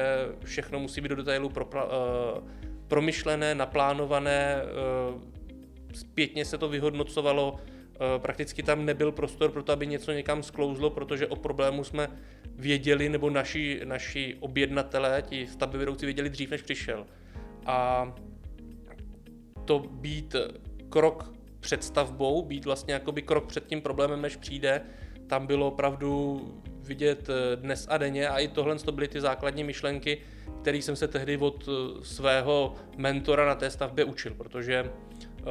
všechno 0.45 0.81
musí 0.81 1.01
být 1.01 1.09
do 1.09 1.17
detailu 1.17 1.49
pro, 1.49 1.67
uh, 1.67 2.49
promyšlené, 2.89 3.55
naplánované, 3.55 4.62
uh, 5.15 5.23
zpětně 5.93 6.45
se 6.45 6.59
to 6.59 6.69
vyhodnocovalo, 6.69 7.57
prakticky 8.19 8.62
tam 8.62 8.85
nebyl 8.85 9.12
prostor 9.12 9.51
pro 9.51 9.62
to, 9.62 9.73
aby 9.73 9.87
něco 9.87 10.12
někam 10.12 10.43
sklouzlo, 10.43 10.91
protože 10.91 11.27
o 11.27 11.37
problému 11.37 11.85
jsme 11.85 12.09
věděli, 12.57 13.09
nebo 13.09 13.31
naši, 13.31 13.81
naši 13.85 14.37
objednatelé, 14.41 15.23
ti 15.23 15.47
stavby 15.47 15.79
vedoucí 15.79 16.07
věděli 16.07 16.31
dřív, 16.31 16.51
než 16.51 16.62
přišel. 16.62 17.07
A 17.67 18.07
to 19.64 19.78
být 19.78 20.37
krok 20.88 21.33
před 21.61 21.85
stavbou, 21.85 22.42
být 22.42 22.64
vlastně 22.64 22.95
jakoby 22.95 23.23
krok 23.23 23.47
před 23.47 23.66
tím 23.66 23.81
problémem, 23.81 24.23
než 24.23 24.37
přijde, 24.37 24.83
tam 25.26 25.47
bylo 25.47 25.69
opravdu 25.69 26.40
vidět 26.81 27.28
eh, 27.28 27.57
dnes 27.57 27.87
a 27.90 27.99
denně 27.99 28.28
a 28.28 28.38
i 28.38 28.49
tohle 28.49 28.78
to 28.78 28.92
byly 28.92 29.09
ty 29.09 29.21
základní 29.21 29.64
myšlenky, 29.64 30.19
které 30.62 30.78
jsem 30.78 30.97
se 30.97 31.09
tehdy 31.09 31.37
od 31.37 31.69
eh, 31.69 32.04
svého 32.04 32.75
mentora 32.97 33.47
na 33.47 33.54
té 33.54 33.71
stavbě 33.71 34.04
učil, 34.04 34.35
protože 34.35 34.83
uh, 35.40 35.49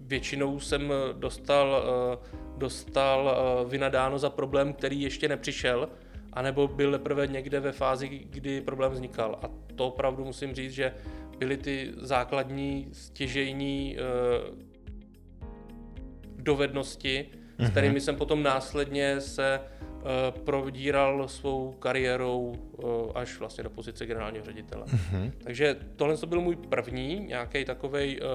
většinou 0.00 0.60
jsem 0.60 0.92
dostal, 1.12 1.84
dostal 2.56 3.36
vynadáno 3.68 4.18
za 4.18 4.30
problém, 4.30 4.72
který 4.72 5.00
ještě 5.00 5.28
nepřišel, 5.28 5.88
anebo 6.32 6.68
byl 6.68 6.92
teprve 6.92 7.26
někde 7.26 7.60
ve 7.60 7.72
fázi, 7.72 8.08
kdy 8.08 8.60
problém 8.60 8.92
vznikal. 8.92 9.38
A 9.42 9.48
to 9.76 9.86
opravdu 9.86 10.24
musím 10.24 10.54
říct, 10.54 10.72
že 10.72 10.94
byly 11.42 11.56
ty 11.56 11.92
základní 11.96 12.88
stěžejní 12.92 13.96
uh, 13.96 14.58
dovednosti, 16.36 17.26
mm-hmm. 17.28 17.54
s 17.58 17.62
mhm. 17.62 17.70
kterými 17.70 18.00
jsem 18.00 18.16
potom 18.16 18.42
následně 18.42 19.20
se 19.20 19.60
uh, 19.60 20.42
prodíral 20.44 21.28
svou 21.28 21.72
kariérou 21.72 22.54
uh, 22.72 23.10
až 23.14 23.38
vlastně 23.38 23.64
do 23.64 23.70
pozice 23.70 24.06
generálního 24.06 24.44
ředitele. 24.44 24.84
Mm-hmm. 24.84 25.32
Takže 25.44 25.76
tohle 25.96 26.16
to 26.16 26.26
byl 26.26 26.40
můj 26.40 26.56
první 26.56 27.20
nějaký 27.20 27.64
takový 27.64 28.20
uh, 28.20 28.26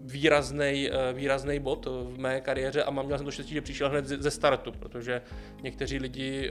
výrazný, 0.00 0.90
výrazný 1.12 1.58
bod 1.60 1.86
v 1.86 2.18
mé 2.18 2.40
kariéře 2.40 2.82
a 2.84 2.90
mám 2.90 3.06
měl 3.06 3.18
jsem 3.18 3.24
to 3.24 3.30
štěstí, 3.30 3.54
že 3.54 3.60
přišel 3.60 3.88
hned 3.88 4.06
ze 4.06 4.30
startu, 4.30 4.72
protože 4.72 5.22
někteří 5.62 5.98
lidi 5.98 6.50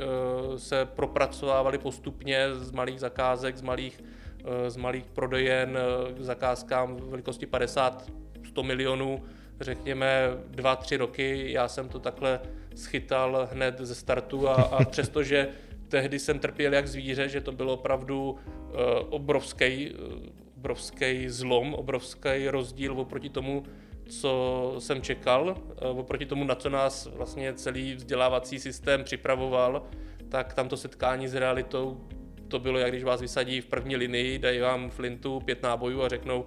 se 0.58 0.86
propracovávali 0.86 1.78
postupně 1.78 2.56
z 2.56 2.72
malých 2.72 3.00
zakázek, 3.00 3.58
z 3.58 3.62
malých 3.62 4.00
Eh, 4.00 4.21
z 4.68 4.76
malých 4.76 5.06
prodejen 5.06 5.78
eh, 5.78 6.14
k 6.14 6.22
zakázkám 6.22 6.98
velikosti 7.10 7.46
50-100 7.46 8.64
milionů, 8.64 9.24
řekněme 9.60 10.30
2-3 10.52 10.98
roky. 10.98 11.52
Já 11.52 11.68
jsem 11.68 11.90
to 11.90 12.00
takhle 12.00 12.40
schytal 12.76 13.50
hned 13.52 13.80
ze 13.80 13.96
startu 13.96 14.50
a, 14.50 14.54
a 14.54 14.86
přestože 14.90 15.48
tehdy 15.88 16.20
jsem 16.20 16.40
trpěl 16.40 16.74
jak 16.74 16.88
zvíře, 16.88 17.30
že 17.30 17.42
to 17.42 17.52
bylo 17.52 17.74
opravdu 17.74 18.32
uh, 18.32 18.38
obrovský, 19.10 19.96
obrovský 20.58 21.30
zlom, 21.30 21.74
obrovský 21.74 22.48
rozdíl 22.48 23.00
oproti 23.00 23.30
tomu, 23.30 23.64
co 24.10 24.76
jsem 24.80 25.02
čekal, 25.02 25.56
uh, 25.92 26.00
oproti 26.00 26.26
tomu, 26.26 26.44
na 26.44 26.56
co 26.56 26.70
nás 26.70 27.06
vlastně 27.06 27.54
celý 27.54 27.96
vzdělávací 27.96 28.60
systém 28.60 29.04
připravoval, 29.04 29.84
tak 30.30 30.54
tamto 30.54 30.78
setkání 30.78 31.28
s 31.28 31.36
realitou 31.36 32.08
to 32.52 32.60
bylo, 32.60 32.80
jak 32.80 32.92
když 32.92 33.04
vás 33.04 33.22
vysadí 33.22 33.62
v 33.62 33.66
první 33.66 33.96
linii, 33.96 34.40
dají 34.40 34.60
vám 34.60 34.90
flintu, 34.90 35.40
pět 35.40 35.64
nábojů 35.64 36.04
a 36.04 36.10
řeknou, 36.10 36.46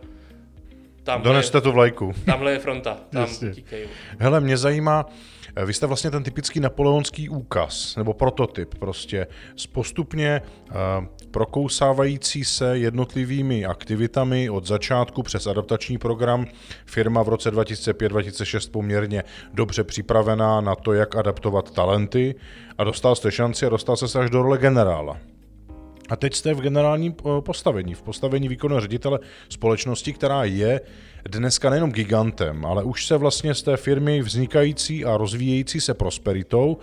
tamhle, 1.03 1.25
Doneste 1.25 1.61
tu 1.61 1.73
vlajku. 1.73 2.13
Tamhle 2.27 2.53
je 2.53 2.59
fronta, 2.59 2.99
tam 3.11 3.29
tíkají. 3.55 3.85
Hele, 4.19 4.41
mě 4.41 4.57
zajímá, 4.57 5.07
vy 5.65 5.75
jste 5.75 5.87
vlastně 5.87 6.11
ten 6.11 6.23
typický 6.23 6.61
napoleonský 6.61 7.29
úkaz, 7.29 7.97
nebo 7.97 8.15
prototyp 8.15 8.75
prostě, 8.79 9.27
s 9.57 9.67
postupně 9.67 10.43
uh, 10.69 10.75
prokousávající 11.31 12.45
se 12.45 12.79
jednotlivými 12.79 13.65
aktivitami 13.65 14.51
od 14.51 14.67
začátku 14.67 15.23
přes 15.23 15.47
adaptační 15.47 15.99
program. 15.99 16.47
Firma 16.87 17.23
v 17.23 17.29
roce 17.29 17.53
2005-2006 17.53 18.71
poměrně 18.71 19.25
dobře 19.53 19.85
připravená 19.85 20.61
na 20.61 20.75
to, 20.75 20.93
jak 20.93 21.17
adaptovat 21.17 21.71
talenty 21.71 22.35
a 22.79 22.85
dostal 22.85 23.15
jste 23.15 23.33
šanci 23.33 23.67
a 23.67 23.69
dostal 23.69 23.97
se 23.97 24.19
až 24.19 24.31
do 24.31 24.43
role 24.43 24.59
generála. 24.59 25.19
A 26.09 26.17
teď 26.17 26.35
jste 26.35 26.55
v 26.55 26.61
generálním 26.61 27.15
eh, 27.19 27.41
postavení, 27.41 27.95
v 27.95 28.03
postavení 28.03 28.49
výkonného 28.49 28.81
ředitele 28.81 29.19
společnosti, 29.49 30.13
která 30.13 30.45
je 30.45 30.81
dneska 31.29 31.71
nejenom 31.71 31.93
gigantem, 31.93 32.67
ale 32.67 32.85
už 32.85 33.07
se 33.07 33.17
vlastně 33.17 33.55
z 33.55 33.63
té 33.63 33.77
firmy 33.77 34.23
vznikající 34.23 35.05
a 35.05 35.17
rozvíjející 35.17 35.81
se 35.81 35.95
prosperitou 35.95 36.79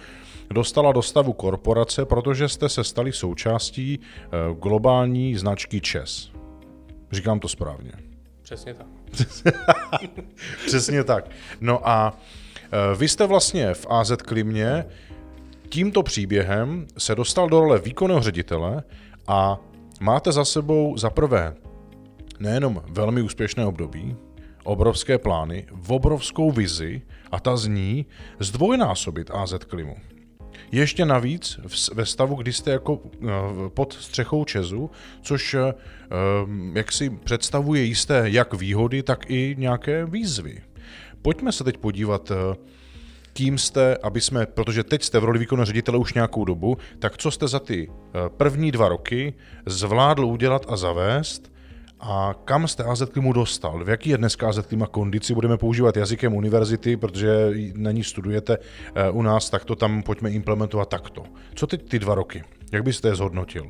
dostala 0.50 0.92
do 0.92 1.02
stavu 1.02 1.34
korporace, 1.34 2.06
protože 2.06 2.50
jste 2.50 2.70
se 2.70 2.84
stali 2.84 3.14
součástí 3.14 4.00
eh, 4.00 4.30
globální 4.60 5.36
značky 5.36 5.82
ČES. 5.82 6.32
Říkám 7.12 7.40
to 7.40 7.48
správně. 7.48 7.92
Přesně 8.42 8.74
tak. 8.74 8.88
Přesně 10.66 11.04
tak. 11.04 11.30
No 11.62 11.90
a 11.90 12.18
eh, 12.64 12.96
vy 12.96 13.08
jste 13.08 13.28
vlastně 13.28 13.74
v 13.74 13.86
AZ 13.90 14.12
Klimě 14.12 14.86
tímto 15.70 16.04
příběhem 16.04 16.88
se 16.98 17.16
dostal 17.16 17.50
do 17.50 17.60
role 17.60 17.80
výkonného 17.80 18.22
ředitele 18.22 18.84
a 19.28 19.60
máte 20.00 20.32
za 20.32 20.46
sebou 20.46 20.98
za 20.98 21.10
prvé 21.10 21.56
nejenom 22.40 22.82
velmi 22.88 23.22
úspěšné 23.22 23.66
období, 23.66 24.16
obrovské 24.64 25.18
plány, 25.18 25.66
v 25.72 25.92
obrovskou 25.92 26.52
vizi 26.52 27.02
a 27.32 27.40
ta 27.40 27.58
zní 27.58 28.06
zdvojnásobit 28.40 29.32
AZ 29.32 29.54
Klimu. 29.68 29.96
Ještě 30.72 31.06
navíc 31.06 31.60
ve 31.94 32.06
stavu, 32.06 32.36
kdy 32.36 32.54
jste 32.54 32.72
jako 32.72 33.00
eh, 33.04 33.28
pod 33.70 33.94
střechou 33.94 34.46
Česu, 34.46 34.90
což 35.22 35.54
eh, 35.54 35.74
jak 36.74 36.92
si 36.92 37.10
představuje 37.10 37.84
jisté 37.84 38.24
jak 38.26 38.54
výhody, 38.54 39.04
tak 39.04 39.30
i 39.30 39.56
nějaké 39.58 40.06
výzvy. 40.06 40.62
Pojďme 41.22 41.52
se 41.52 41.64
teď 41.64 41.78
podívat 41.78 42.32
eh, 42.32 42.56
kým 43.34 43.58
jste, 43.58 43.98
aby 43.98 44.22
jsme, 44.22 44.46
protože 44.46 44.84
teď 44.84 45.04
jste 45.04 45.20
v 45.20 45.24
roli 45.24 45.40
výkonného 45.40 45.66
ředitele 45.66 45.98
už 45.98 46.14
nějakou 46.14 46.46
dobu, 46.46 46.78
tak 47.00 47.18
co 47.18 47.32
jste 47.32 47.48
za 47.48 47.60
ty 47.60 47.90
eh, 47.90 48.30
první 48.38 48.72
dva 48.72 48.90
roky 48.90 49.34
zvládl 49.66 50.26
udělat 50.26 50.66
a 50.70 50.78
zavést 50.78 51.52
a 52.00 52.36
kam 52.46 52.68
jste 52.68 52.84
AZ 52.84 53.04
Klimu 53.12 53.34
dostal? 53.34 53.84
V 53.84 53.90
jaký 53.90 54.10
je 54.10 54.18
dneska 54.18 54.50
AZ 54.50 54.60
Klima 54.60 54.88
kondici? 54.88 55.34
Budeme 55.34 55.58
používat 55.58 55.98
jazykem 55.98 56.34
univerzity, 56.34 56.98
protože 56.98 57.52
na 57.76 57.92
ní 57.92 58.04
studujete 58.04 58.58
eh, 58.96 59.12
u 59.12 59.22
nás, 59.22 59.50
tak 59.50 59.66
to 59.66 59.76
tam 59.76 60.04
pojďme 60.04 60.32
implementovat 60.32 60.90
takto. 60.90 61.24
Co 61.56 61.68
teď 61.68 61.90
ty 61.90 62.00
dva 62.00 62.16
roky? 62.16 62.44
Jak 62.72 62.84
byste 62.84 63.08
je 63.08 63.16
zhodnotil? 63.16 63.70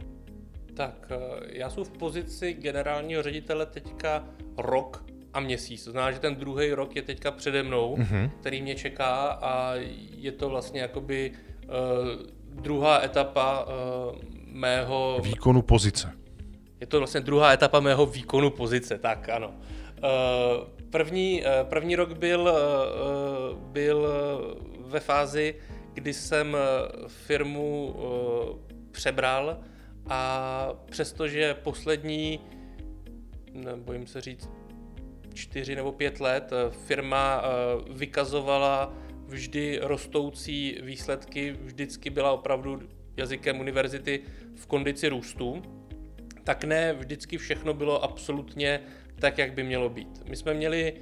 Tak, 0.73 1.11
eh, 1.11 1.17
já 1.57 1.69
jsem 1.69 1.83
v 1.83 1.91
pozici 1.91 2.53
generálního 2.53 3.23
ředitele 3.23 3.65
teďka 3.65 4.23
rok 4.57 5.10
a 5.33 5.39
měsíc. 5.39 5.83
To 5.83 5.91
znamená, 5.91 6.11
že 6.11 6.19
ten 6.19 6.35
druhý 6.35 6.73
rok 6.73 6.95
je 6.95 7.01
teďka 7.01 7.31
přede 7.31 7.63
mnou, 7.63 7.95
mm-hmm. 7.95 8.29
který 8.39 8.61
mě 8.61 8.75
čeká 8.75 9.39
a 9.41 9.73
je 10.17 10.31
to 10.31 10.49
vlastně 10.49 10.81
jakoby 10.81 11.31
uh, 11.31 12.61
druhá 12.61 13.03
etapa 13.03 13.65
uh, 13.65 14.19
mého... 14.45 15.19
Výkonu 15.23 15.61
pozice. 15.61 16.11
Je 16.79 16.87
to 16.87 16.97
vlastně 16.97 17.21
druhá 17.21 17.53
etapa 17.53 17.79
mého 17.79 18.05
výkonu 18.05 18.49
pozice, 18.49 18.97
tak 18.97 19.29
ano. 19.29 19.53
První, 20.89 21.43
první 21.63 21.95
rok 21.95 22.17
byl, 22.17 22.53
byl 23.55 24.07
ve 24.79 24.99
fázi, 24.99 25.55
kdy 25.93 26.13
jsem 26.13 26.57
firmu 27.07 27.95
přebral 28.91 29.57
a 30.09 30.69
přestože 30.89 31.53
poslední, 31.53 32.39
nebojím 33.53 34.07
se 34.07 34.21
říct, 34.21 34.49
čtyři 35.33 35.75
nebo 35.75 35.91
pět 35.91 36.19
let 36.19 36.51
firma 36.85 37.43
vykazovala 37.89 38.93
vždy 39.27 39.79
rostoucí 39.81 40.77
výsledky, 40.81 41.51
vždycky 41.61 42.09
byla 42.09 42.31
opravdu 42.31 42.81
jazykem 43.17 43.59
univerzity 43.59 44.21
v 44.55 44.67
kondici 44.67 45.09
růstu, 45.09 45.61
tak 46.43 46.63
ne 46.63 46.93
vždycky 46.93 47.37
všechno 47.37 47.73
bylo 47.73 48.03
absolutně 48.03 48.79
tak, 49.19 49.37
jak 49.37 49.53
by 49.53 49.63
mělo 49.63 49.89
být. 49.89 50.23
My 50.29 50.35
jsme 50.35 50.53
měli 50.53 50.93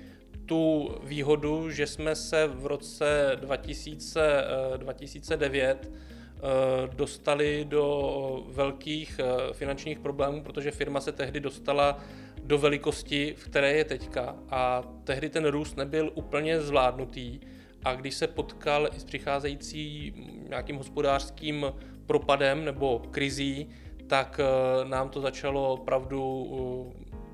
tu 0.45 0.89
výhodu, 1.03 1.71
že 1.71 1.87
jsme 1.87 2.15
se 2.15 2.47
v 2.47 2.65
roce 2.65 3.31
2000, 3.35 4.43
2009 4.77 5.91
eh, 5.91 5.97
eh, 6.37 6.95
dostali 6.95 7.65
do 7.69 8.43
velkých 8.47 9.19
eh, 9.19 9.53
finančních 9.53 9.99
problémů, 9.99 10.43
protože 10.43 10.71
firma 10.71 10.99
se 11.01 11.11
tehdy 11.11 11.39
dostala 11.39 12.03
do 12.49 12.57
velikosti, 12.57 13.35
v 13.37 13.45
které 13.45 13.73
je 13.73 13.83
teďka 13.83 14.35
a 14.49 14.83
tehdy 15.03 15.29
ten 15.29 15.45
růst 15.45 15.77
nebyl 15.77 16.11
úplně 16.15 16.61
zvládnutý 16.61 17.39
a 17.85 17.95
když 17.95 18.15
se 18.15 18.27
potkal 18.27 18.89
s 18.97 19.03
přicházející 19.03 20.13
nějakým 20.49 20.75
hospodářským 20.75 21.65
propadem 22.05 22.65
nebo 22.65 22.99
krizí, 23.11 23.69
tak 24.07 24.39
eh, 24.39 24.89
nám 24.89 25.09
to 25.09 25.21
začalo 25.21 25.73
opravdu 25.73 26.91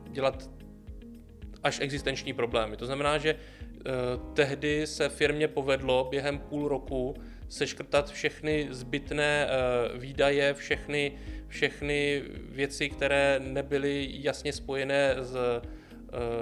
eh, 0.08 0.10
dělat 0.10 0.50
až 1.64 1.80
existenční 1.80 2.34
problémy. 2.34 2.78
To 2.78 2.86
znamená, 2.86 3.18
že 3.18 3.36
eh, 3.36 3.92
tehdy 4.34 4.88
se 4.88 5.10
firmě 5.10 5.48
povedlo 5.48 6.08
během 6.12 6.40
půl 6.40 6.68
roku 6.68 7.16
seškrtat 7.56 8.12
všechny 8.12 8.68
zbytné 8.72 9.48
výdaje, 9.98 10.54
všechny, 10.54 11.12
všechny 11.48 12.24
věci, 12.50 12.90
které 12.90 13.40
nebyly 13.40 14.08
jasně 14.10 14.54
spojené 14.54 15.16
s, 15.20 15.62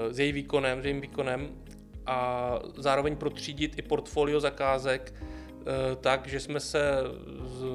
s 0.09 0.19
její 0.19 0.31
výkonem, 0.31 0.81
s 0.81 0.85
jejím 0.85 1.01
výkonem 1.01 1.49
a 2.05 2.59
zároveň 2.77 3.15
protřídit 3.15 3.79
i 3.79 3.81
portfolio 3.81 4.39
zakázek 4.39 5.13
eh, 5.13 5.95
tak, 5.95 6.27
že 6.27 6.39
jsme 6.39 6.59
se 6.59 6.97
z 7.43 7.65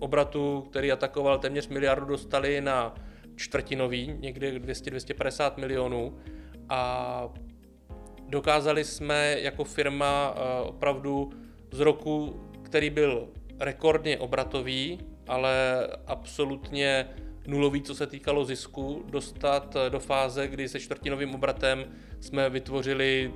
obratu, 0.00 0.66
který 0.70 0.92
atakoval 0.92 1.38
téměř 1.38 1.68
miliardu, 1.68 2.06
dostali 2.06 2.60
na 2.60 2.94
čtvrtinový, 3.36 4.14
někde 4.20 4.58
200-250 4.58 5.52
milionů. 5.56 6.18
A 6.68 7.32
dokázali 8.28 8.84
jsme 8.84 9.36
jako 9.40 9.64
firma 9.64 10.34
eh, 10.36 10.62
opravdu 10.62 11.30
z 11.70 11.80
roku, 11.80 12.47
který 12.68 12.90
byl 12.90 13.28
rekordně 13.60 14.18
obratový, 14.18 14.98
ale 15.26 15.86
absolutně 16.06 17.08
nulový, 17.46 17.82
co 17.82 17.94
se 17.94 18.06
týkalo 18.06 18.44
zisku, 18.44 19.04
dostat 19.10 19.76
do 19.88 20.00
fáze, 20.00 20.48
kdy 20.48 20.68
se 20.68 20.80
čtvrtinovým 20.80 21.34
obratem 21.34 21.84
jsme 22.20 22.50
vytvořili 22.50 23.32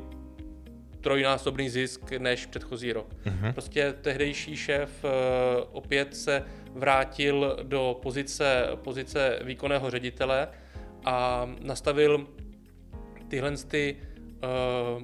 trojnásobný 1.00 1.68
zisk 1.68 2.12
než 2.12 2.46
předchozí 2.46 2.92
rok. 2.92 3.14
Uh-huh. 3.24 3.52
Prostě 3.52 3.94
tehdejší 4.02 4.56
šéf 4.56 5.04
uh, 5.04 5.10
opět 5.72 6.16
se 6.16 6.44
vrátil 6.74 7.56
do 7.62 7.98
pozice, 8.02 8.68
pozice 8.74 9.38
výkonného 9.44 9.90
ředitele 9.90 10.48
a 11.04 11.48
nastavil 11.60 12.26
tyhle, 13.28 13.56
ty, 13.56 13.96
uh, 14.96 15.02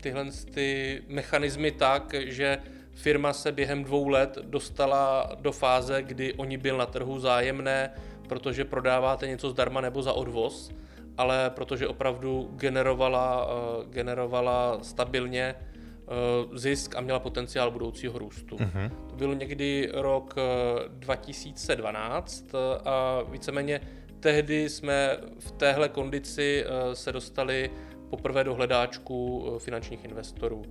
tyhle 0.00 0.26
ty 0.54 1.02
mechanismy 1.08 1.70
tak, 1.70 2.14
že 2.26 2.58
firma 2.94 3.32
se 3.32 3.52
během 3.52 3.84
dvou 3.84 4.08
let 4.08 4.38
dostala 4.42 5.32
do 5.40 5.52
fáze, 5.52 6.02
kdy 6.02 6.34
oni 6.34 6.56
byl 6.56 6.76
na 6.76 6.86
trhu 6.86 7.18
zájemné, 7.18 7.90
protože 8.28 8.64
prodáváte 8.64 9.26
něco 9.26 9.50
zdarma 9.50 9.80
nebo 9.80 10.02
za 10.02 10.12
odvoz 10.12 10.72
ale 11.18 11.50
protože 11.50 11.88
opravdu 11.88 12.50
generovala, 12.56 13.46
uh, 13.46 13.90
generovala 13.90 14.78
stabilně 14.82 15.54
uh, 15.54 16.56
zisk 16.56 16.96
a 16.96 17.00
měla 17.00 17.18
potenciál 17.18 17.70
budoucího 17.70 18.18
růstu. 18.18 18.56
Uh-huh. 18.56 18.90
To 19.10 19.16
byl 19.16 19.34
někdy 19.34 19.90
rok 19.94 20.34
uh, 20.36 20.88
2012 20.88 22.44
a 22.84 23.22
víceméně 23.22 23.80
tehdy 24.20 24.68
jsme 24.68 25.16
v 25.38 25.52
téhle 25.52 25.88
kondici 25.88 26.64
se 26.92 27.12
dostali 27.12 27.70
poprvé 28.10 28.44
do 28.44 28.54
hledáčku 28.54 29.46
finančních 29.58 30.04
investorů. 30.04 30.62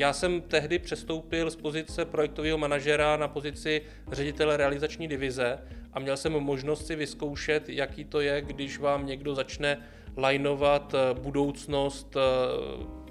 Já 0.00 0.12
jsem 0.12 0.40
tehdy 0.40 0.78
přestoupil 0.78 1.50
z 1.50 1.56
pozice 1.56 2.04
projektového 2.04 2.58
manažera 2.58 3.16
na 3.16 3.28
pozici 3.28 3.82
ředitele 4.12 4.56
realizační 4.56 5.08
divize 5.08 5.58
a 5.92 6.00
měl 6.00 6.16
jsem 6.16 6.32
možnost 6.32 6.86
si 6.86 6.96
vyzkoušet, 6.96 7.68
jaký 7.68 8.04
to 8.04 8.20
je, 8.20 8.40
když 8.40 8.78
vám 8.78 9.06
někdo 9.06 9.34
začne 9.34 9.78
lajnovat 10.16 10.94
eh, 10.94 11.20
budoucnost 11.20 12.16
eh, 12.16 12.20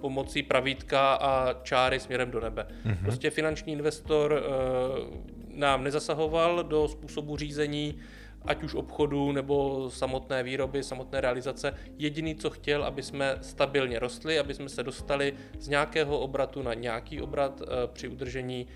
pomocí 0.02 0.44
pravítka 0.44 1.14
a 1.14 1.54
čáry 1.64 2.00
směrem 2.00 2.32
do 2.32 2.40
nebe. 2.40 2.68
Mm-hmm. 2.86 3.04
Prostě 3.04 3.30
finanční 3.30 3.74
investor 3.74 4.34
eh, 4.34 4.48
nám 5.56 5.84
nezasahoval 5.84 6.64
do 6.64 6.88
způsobu 6.88 7.38
řízení, 7.38 8.00
ať 8.50 8.64
už 8.64 8.76
obchodu 8.76 9.32
nebo 9.32 9.90
samotné 9.90 10.44
výroby, 10.44 10.84
samotné 10.84 11.22
realizace. 11.22 11.74
Jediný, 11.98 12.36
co 12.36 12.50
chtěl, 12.50 12.84
aby 12.84 13.04
jsme 13.04 13.38
stabilně 13.42 14.00
rostli, 14.00 14.40
aby 14.40 14.54
jsme 14.54 14.70
se 14.70 14.84
dostali 14.84 15.34
z 15.60 15.68
nějakého 15.68 16.20
obratu 16.20 16.62
na 16.62 16.74
nějaký 16.74 17.22
obrat 17.22 17.62
při 17.94 18.08
udržení 18.08 18.68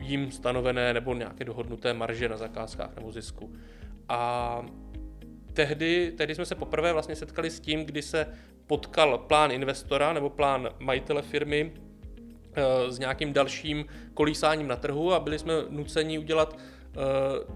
jim 0.00 0.30
stanovené 0.30 0.94
nebo 0.94 1.14
nějaké 1.14 1.44
dohodnuté 1.44 1.94
marže 1.94 2.28
na 2.28 2.36
zakázkách 2.36 2.96
nebo 2.96 3.12
zisku. 3.12 3.52
A 4.08 4.62
tehdy, 5.52 6.12
tehdy 6.16 6.34
jsme 6.34 6.46
se 6.46 6.54
poprvé 6.54 6.92
vlastně 6.92 7.16
setkali 7.16 7.50
s 7.50 7.60
tím, 7.60 7.84
kdy 7.84 8.02
se 8.02 8.26
potkal 8.66 9.18
plán 9.18 9.52
investora 9.52 10.12
nebo 10.12 10.30
plán 10.30 10.68
majitele 10.78 11.22
firmy 11.22 11.72
eh, 12.54 12.92
s 12.92 12.98
nějakým 12.98 13.32
dalším 13.32 13.84
kolísáním 14.14 14.68
na 14.68 14.76
trhu 14.76 15.12
a 15.12 15.20
byli 15.20 15.38
jsme 15.38 15.54
nuceni 15.70 16.18
udělat 16.18 16.58
eh, 16.96 17.00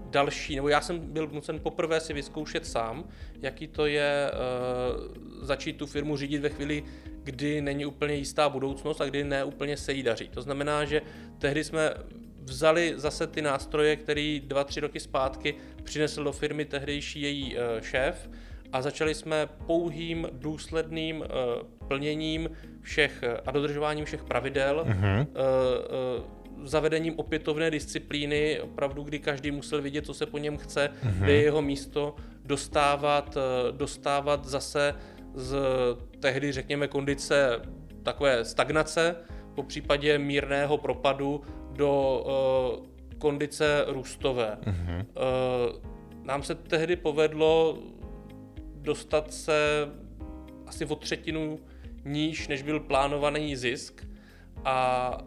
další, 0.09 0.55
nebo 0.55 0.69
já 0.69 0.81
jsem 0.81 0.99
byl 0.99 1.27
nucen 1.27 1.59
poprvé 1.59 1.99
si 1.99 2.13
vyzkoušet 2.13 2.65
sám, 2.65 3.03
jaký 3.41 3.67
to 3.67 3.85
je 3.85 4.31
eh, 4.31 4.35
začít 5.41 5.73
tu 5.73 5.85
firmu 5.85 6.17
řídit 6.17 6.41
ve 6.41 6.49
chvíli, 6.49 6.83
kdy 7.23 7.61
není 7.61 7.85
úplně 7.85 8.13
jistá 8.13 8.49
budoucnost 8.49 9.01
a 9.01 9.05
kdy 9.05 9.23
ne 9.23 9.43
úplně 9.43 9.77
se 9.77 9.93
jí 9.93 10.03
daří. 10.03 10.29
To 10.29 10.41
znamená, 10.41 10.85
že 10.85 11.01
tehdy 11.39 11.63
jsme 11.63 11.93
vzali 12.43 12.93
zase 12.95 13.27
ty 13.27 13.41
nástroje, 13.41 13.95
který 13.95 14.39
dva, 14.39 14.63
tři 14.63 14.79
roky 14.79 14.99
zpátky 14.99 15.55
přinesl 15.83 16.23
do 16.23 16.31
firmy 16.31 16.65
tehdejší 16.65 17.21
její 17.21 17.57
eh, 17.57 17.81
šéf 17.81 18.29
a 18.71 18.81
začali 18.81 19.15
jsme 19.15 19.47
pouhým 19.67 20.27
důsledným 20.31 21.23
plněním 21.87 22.49
všech 22.81 23.23
a 23.45 23.51
dodržováním 23.51 24.05
všech 24.05 24.23
pravidel, 24.23 24.85
uh-huh. 24.87 25.27
Zavedením 26.63 27.13
opětovné 27.19 27.71
disciplíny, 27.71 28.59
opravdu, 28.61 29.03
kdy 29.03 29.19
každý 29.19 29.51
musel 29.51 29.81
vidět, 29.81 30.05
co 30.05 30.13
se 30.13 30.25
po 30.25 30.37
něm 30.37 30.57
chce, 30.57 30.89
uh-huh. 31.03 31.23
kde 31.23 31.33
je 31.33 31.41
jeho 31.41 31.61
místo, 31.61 32.15
dostávat, 32.45 33.37
dostávat 33.71 34.45
zase 34.45 34.95
z 35.33 35.57
tehdy, 36.19 36.51
řekněme, 36.51 36.87
kondice 36.87 37.61
takové 38.03 38.45
stagnace, 38.45 39.15
po 39.55 39.63
případě 39.63 40.17
mírného 40.17 40.77
propadu 40.77 41.41
do 41.71 42.23
uh, 42.79 43.17
kondice 43.17 43.85
růstové. 43.87 44.57
Uh-huh. 44.61 45.05
Uh, 45.05 46.23
nám 46.23 46.43
se 46.43 46.55
tehdy 46.55 46.95
povedlo 46.95 47.77
dostat 48.75 49.33
se 49.33 49.87
asi 50.67 50.85
o 50.85 50.95
třetinu 50.95 51.59
níž, 52.05 52.47
než 52.47 52.61
byl 52.61 52.79
plánovaný 52.79 53.55
zisk 53.55 54.07
a 54.65 55.17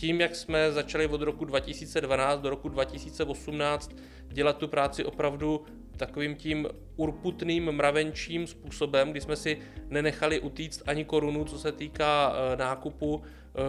tím, 0.00 0.20
jak 0.20 0.36
jsme 0.36 0.72
začali 0.72 1.06
od 1.06 1.22
roku 1.22 1.44
2012 1.44 2.40
do 2.40 2.50
roku 2.50 2.68
2018 2.68 3.90
dělat 4.28 4.56
tu 4.56 4.68
práci 4.68 5.04
opravdu 5.04 5.64
takovým 5.96 6.36
tím 6.36 6.68
urputným 6.96 7.72
mravenčím 7.72 8.46
způsobem, 8.46 9.10
kdy 9.10 9.20
jsme 9.20 9.36
si 9.36 9.58
nenechali 9.88 10.40
utíct 10.40 10.82
ani 10.86 11.04
korunu, 11.04 11.44
co 11.44 11.58
se 11.58 11.72
týká 11.72 12.32
e, 12.32 12.56
nákupu. 12.56 13.22
E, 13.22 13.60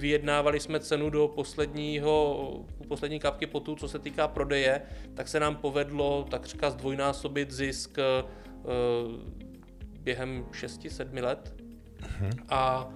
vyjednávali 0.00 0.60
jsme 0.60 0.80
cenu 0.80 1.10
do 1.10 1.28
posledního, 1.28 2.64
poslední 2.88 3.20
kapky 3.20 3.46
potu, 3.46 3.74
co 3.74 3.88
se 3.88 3.98
týká 3.98 4.28
prodeje, 4.28 4.82
tak 5.14 5.28
se 5.28 5.40
nám 5.40 5.56
povedlo 5.56 6.26
takřka 6.30 6.70
zdvojnásobit 6.70 7.50
zisk 7.50 7.98
e, 7.98 8.02
během 10.00 10.44
6-7 10.50 11.22
let. 11.22 11.54
Uh-huh. 12.00 12.30
A, 12.48 12.88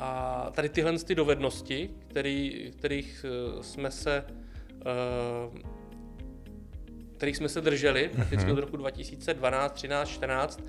a 0.00 0.50
tady 0.54 0.68
tyhle 0.68 0.98
ty 0.98 1.14
dovednosti, 1.14 1.90
který, 2.08 2.70
kterých 2.78 3.24
jsme 3.60 3.90
se 3.90 4.24
kterých 7.16 7.36
jsme 7.36 7.48
se 7.48 7.60
drželi 7.60 8.10
prakticky 8.16 8.46
mm-hmm. 8.50 8.52
od 8.52 8.58
roku 8.58 8.76
2012, 8.76 9.72
13, 9.72 10.08
14, 10.08 10.60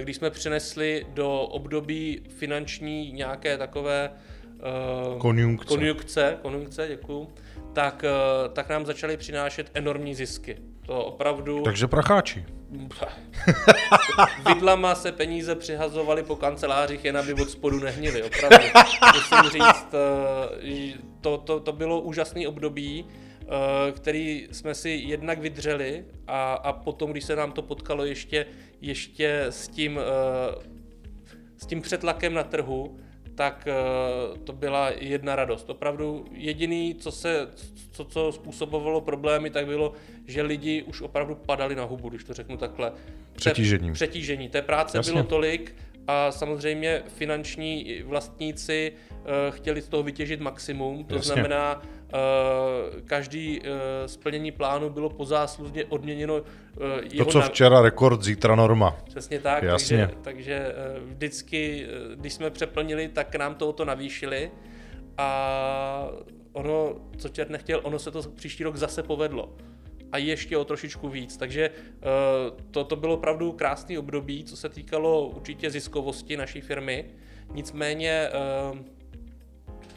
když 0.00 0.16
jsme 0.16 0.30
přinesli 0.30 1.06
do 1.14 1.40
období 1.40 2.22
finanční 2.28 3.12
nějaké 3.12 3.58
takové 3.58 4.10
uh, 5.12 5.18
konjunkce. 5.18 5.68
konjunkce, 5.68 6.38
konjunkce 6.42 6.88
děkuju, 6.88 7.28
tak, 7.72 8.04
tak 8.52 8.68
nám 8.68 8.86
začaly 8.86 9.16
přinášet 9.16 9.70
enormní 9.74 10.14
zisky. 10.14 10.56
To 10.86 11.04
opravdu... 11.04 11.62
Takže 11.62 11.86
pracháči. 11.86 12.44
Vidlama 14.48 14.94
se 14.94 15.12
peníze 15.12 15.54
přihazovaly 15.54 16.22
po 16.22 16.36
kancelářích, 16.36 17.04
jen 17.04 17.18
aby 17.18 17.32
od 17.32 17.50
spodu 17.50 17.80
nehnily, 17.80 18.22
opravdu. 18.22 18.66
Musím 19.14 19.50
říct, 19.50 19.86
uh, 19.92 21.00
to, 21.20 21.38
to, 21.38 21.60
to 21.60 21.72
bylo 21.72 22.00
úžasné 22.00 22.48
období, 22.48 23.06
Eh, 23.52 23.92
který 23.92 24.48
jsme 24.52 24.74
si 24.74 24.90
jednak 24.90 25.38
vydřeli 25.38 26.04
a, 26.26 26.52
a 26.52 26.72
potom, 26.72 27.10
když 27.10 27.24
se 27.24 27.36
nám 27.36 27.52
to 27.52 27.62
potkalo 27.62 28.04
ještě, 28.04 28.46
ještě 28.80 29.40
s, 29.50 29.68
tím, 29.68 29.98
eh, 29.98 30.54
s 31.58 31.66
tím 31.66 31.82
přetlakem 31.82 32.34
na 32.34 32.42
trhu, 32.42 32.98
tak 33.40 33.64
eh, 33.66 34.38
to 34.44 34.52
byla 34.52 34.90
jedna 34.98 35.36
radost. 35.36 35.70
Opravdu 35.70 36.26
jediný, 36.32 36.94
co, 36.94 37.12
se, 37.12 37.48
co, 37.92 38.04
co 38.04 38.32
způsobovalo 38.32 39.00
problémy, 39.00 39.50
tak 39.50 39.66
bylo, 39.66 39.92
že 40.26 40.42
lidi 40.42 40.82
už 40.82 41.00
opravdu 41.00 41.34
padali 41.34 41.74
na 41.74 41.84
hubu, 41.84 42.08
když 42.08 42.24
to 42.24 42.34
řeknu 42.34 42.56
takhle. 42.56 42.92
Přetížení. 43.32 43.92
Přetížení. 43.92 44.48
Té 44.48 44.62
práce 44.62 44.98
Jasně. 44.98 45.12
bylo 45.12 45.24
tolik 45.24 45.76
a 46.06 46.32
samozřejmě 46.32 47.02
finanční 47.08 48.02
vlastníci 48.04 48.92
chtěli 49.50 49.82
z 49.82 49.88
toho 49.88 50.02
vytěžit 50.02 50.40
maximum, 50.40 51.04
to 51.04 51.14
Jasně. 51.14 51.32
znamená, 51.32 51.82
Eh, 51.82 51.99
každý 53.04 53.60
eh, 53.64 54.08
splnění 54.08 54.52
plánu 54.52 54.90
bylo 54.90 55.10
pozáslužně 55.10 55.84
odměněno 55.84 56.36
eh, 56.36 57.00
jeho 57.12 57.24
To, 57.24 57.30
co 57.32 57.40
včera 57.40 57.82
rekord, 57.82 58.22
zítra 58.22 58.54
norma. 58.54 58.96
Přesně 59.04 59.40
tak, 59.40 59.62
Jasně. 59.62 60.06
takže, 60.06 60.16
takže 60.22 60.74
vždycky, 61.04 61.86
když 62.14 62.32
jsme 62.32 62.50
přeplnili, 62.50 63.08
tak 63.08 63.34
nám 63.34 63.54
to 63.54 63.68
o 63.68 63.72
to 63.72 63.84
navýšili 63.84 64.50
a 65.18 66.08
ono, 66.52 66.94
co 67.18 67.28
čert 67.28 67.50
nechtěl, 67.50 67.80
ono 67.82 67.98
se 67.98 68.10
to 68.10 68.22
příští 68.22 68.64
rok 68.64 68.76
zase 68.76 69.02
povedlo 69.02 69.52
a 70.12 70.18
ještě 70.18 70.56
o 70.56 70.64
trošičku 70.64 71.08
víc. 71.08 71.36
Takže 71.36 71.70
to, 72.70 72.84
to 72.84 72.96
bylo 72.96 73.14
opravdu 73.14 73.52
krásný 73.52 73.98
období, 73.98 74.44
co 74.44 74.56
se 74.56 74.68
týkalo 74.68 75.28
určitě 75.28 75.70
ziskovosti 75.70 76.36
naší 76.36 76.60
firmy. 76.60 77.04
Nicméně 77.54 78.28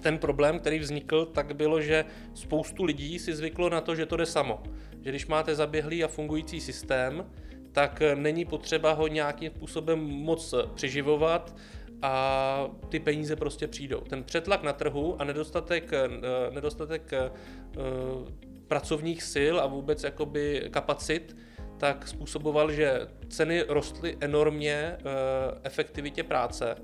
ten 0.03 0.17
problém, 0.17 0.59
který 0.59 0.79
vznikl, 0.79 1.25
tak 1.25 1.55
bylo, 1.55 1.81
že 1.81 2.05
spoustu 2.33 2.83
lidí 2.83 3.19
si 3.19 3.35
zvyklo 3.35 3.69
na 3.69 3.81
to, 3.81 3.95
že 3.95 4.05
to 4.05 4.17
jde 4.17 4.25
samo. 4.25 4.63
Že 5.01 5.09
když 5.09 5.27
máte 5.27 5.55
zaběhlý 5.55 6.03
a 6.03 6.07
fungující 6.07 6.61
systém, 6.61 7.25
tak 7.71 8.01
není 8.15 8.45
potřeba 8.45 8.91
ho 8.93 9.07
nějakým 9.07 9.51
způsobem 9.51 9.99
moc 9.99 10.53
přiživovat 10.73 11.55
a 12.01 12.67
ty 12.89 12.99
peníze 12.99 13.35
prostě 13.35 13.67
přijdou. 13.67 13.99
Ten 13.99 14.23
přetlak 14.23 14.63
na 14.63 14.73
trhu 14.73 15.21
a 15.21 15.23
nedostatek, 15.23 15.93
eh, 15.93 16.07
nedostatek 16.51 17.13
eh, 17.13 17.31
pracovních 18.67 19.23
sil 19.33 19.55
a 19.59 19.65
vůbec 19.65 20.03
jakoby 20.03 20.67
kapacit, 20.71 21.35
tak 21.77 22.07
způsoboval, 22.07 22.71
že 22.71 23.07
ceny 23.29 23.63
rostly 23.67 24.17
enormně 24.21 24.73
eh, 24.73 24.99
efektivitě 25.63 26.23
práce 26.23 26.75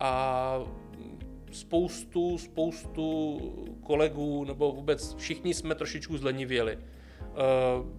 a 0.00 0.58
spoustu, 1.56 2.38
spoustu 2.38 3.40
kolegů, 3.82 4.44
nebo 4.44 4.72
vůbec 4.72 5.14
všichni 5.14 5.54
jsme 5.54 5.74
trošičku 5.74 6.18
zlenivěli. 6.18 6.78
Eh, 6.78 7.34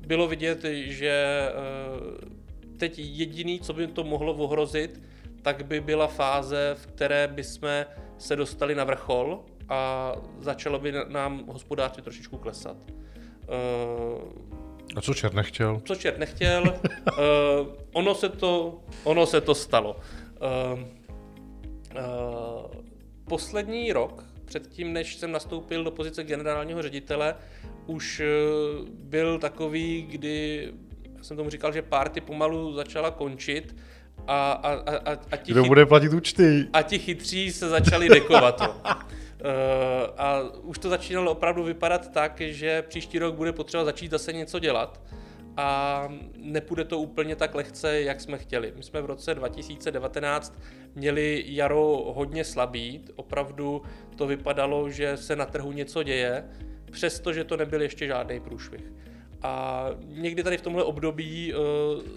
bylo 0.08 0.28
vidět, 0.28 0.66
že 0.74 1.10
eh, 1.10 1.52
teď 2.78 3.00
jediný, 3.00 3.60
co 3.60 3.74
by 3.74 3.88
to 3.88 4.04
mohlo 4.04 4.34
ohrozit, 4.34 5.02
tak 5.42 5.66
by 5.66 5.82
byla 5.82 6.08
fáze, 6.08 6.76
v 6.76 6.88
které 6.88 7.28
bychom 7.28 7.86
se 8.18 8.36
dostali 8.36 8.76
na 8.76 8.84
vrchol 8.84 9.44
a 9.70 10.12
začalo 10.40 10.80
by 10.80 10.94
nám 11.08 11.44
hospodářství 11.48 12.04
trošičku 12.04 12.38
klesat. 12.38 12.78
Eh, 13.50 14.48
a 14.96 15.02
co 15.02 15.14
čert 15.14 15.34
nechtěl? 15.34 15.82
Co 15.86 15.96
čert 15.96 16.18
nechtěl, 16.18 16.64
uh, 16.64 16.70
ono, 17.94 18.16
se 18.16 18.30
to, 18.30 18.80
ono 19.04 19.26
se 19.26 19.42
to 19.42 19.56
stalo. 19.56 20.00
Uh, 20.74 20.80
uh, 20.80 22.87
poslední 23.28 23.94
rok, 23.94 24.24
předtím, 24.46 24.94
než 24.94 25.16
jsem 25.16 25.32
nastoupil 25.32 25.84
do 25.84 25.92
pozice 25.92 26.24
generálního 26.24 26.82
ředitele, 26.82 27.36
už 27.86 28.20
eh, 28.20 28.26
byl 29.04 29.40
takový, 29.40 30.08
kdy 30.10 30.74
jsem 31.22 31.38
tomu 31.38 31.50
říkal, 31.50 31.74
že 31.74 31.82
party 31.82 32.22
pomalu 32.22 32.74
začala 32.74 33.12
končit 33.12 33.76
a, 34.28 34.52
a, 34.52 34.72
a, 34.72 35.18
a, 35.32 35.38
ti 35.38 35.52
Kdo 35.52 35.64
chyt... 35.64 35.68
bude 35.68 35.86
platit 35.86 36.14
účty? 36.14 36.68
A 36.74 36.82
ti 36.82 37.00
chytří 37.00 37.52
se 37.52 37.70
začali 37.70 38.10
dekovat. 38.10 38.58
To. 38.58 38.70
Uh, 38.70 39.52
a 40.18 40.42
už 40.62 40.78
to 40.78 40.90
začínalo 40.90 41.32
opravdu 41.32 41.64
vypadat 41.64 42.12
tak, 42.12 42.42
že 42.42 42.82
příští 42.82 43.20
rok 43.20 43.36
bude 43.36 43.52
potřeba 43.52 43.86
začít 43.86 44.12
zase 44.12 44.34
něco 44.34 44.60
dělat 44.60 45.00
a 45.58 46.10
nepůjde 46.38 46.84
to 46.84 47.00
úplně 47.00 47.36
tak 47.36 47.56
lehce, 47.56 48.02
jak 48.02 48.22
jsme 48.22 48.38
chtěli. 48.38 48.74
My 48.76 48.84
jsme 48.84 49.02
v 49.02 49.06
roce 49.06 49.36
2019 49.36 50.60
měli 50.96 51.44
jaro 51.48 52.14
hodně 52.16 52.44
slabý, 52.44 53.06
opravdu 53.16 53.82
to 54.16 54.28
vypadalo, 54.28 54.90
že 54.90 55.18
se 55.18 55.36
na 55.36 55.46
trhu 55.46 55.72
něco 55.72 56.04
děje, 56.04 56.46
přestože 56.92 57.44
to 57.44 57.58
nebyl 57.58 57.82
ještě 57.82 58.08
žádný 58.08 58.40
průšvih. 58.40 58.94
A 59.42 59.86
někdy 60.06 60.44
tady 60.44 60.58
v 60.58 60.62
tomhle 60.62 60.84
období 60.84 61.54
uh, 61.54 61.60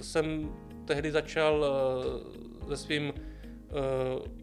jsem 0.00 0.52
tehdy 0.84 1.10
začal 1.10 1.64
uh, 2.62 2.68
se 2.68 2.76
svým 2.76 3.12
uh, 3.12 4.40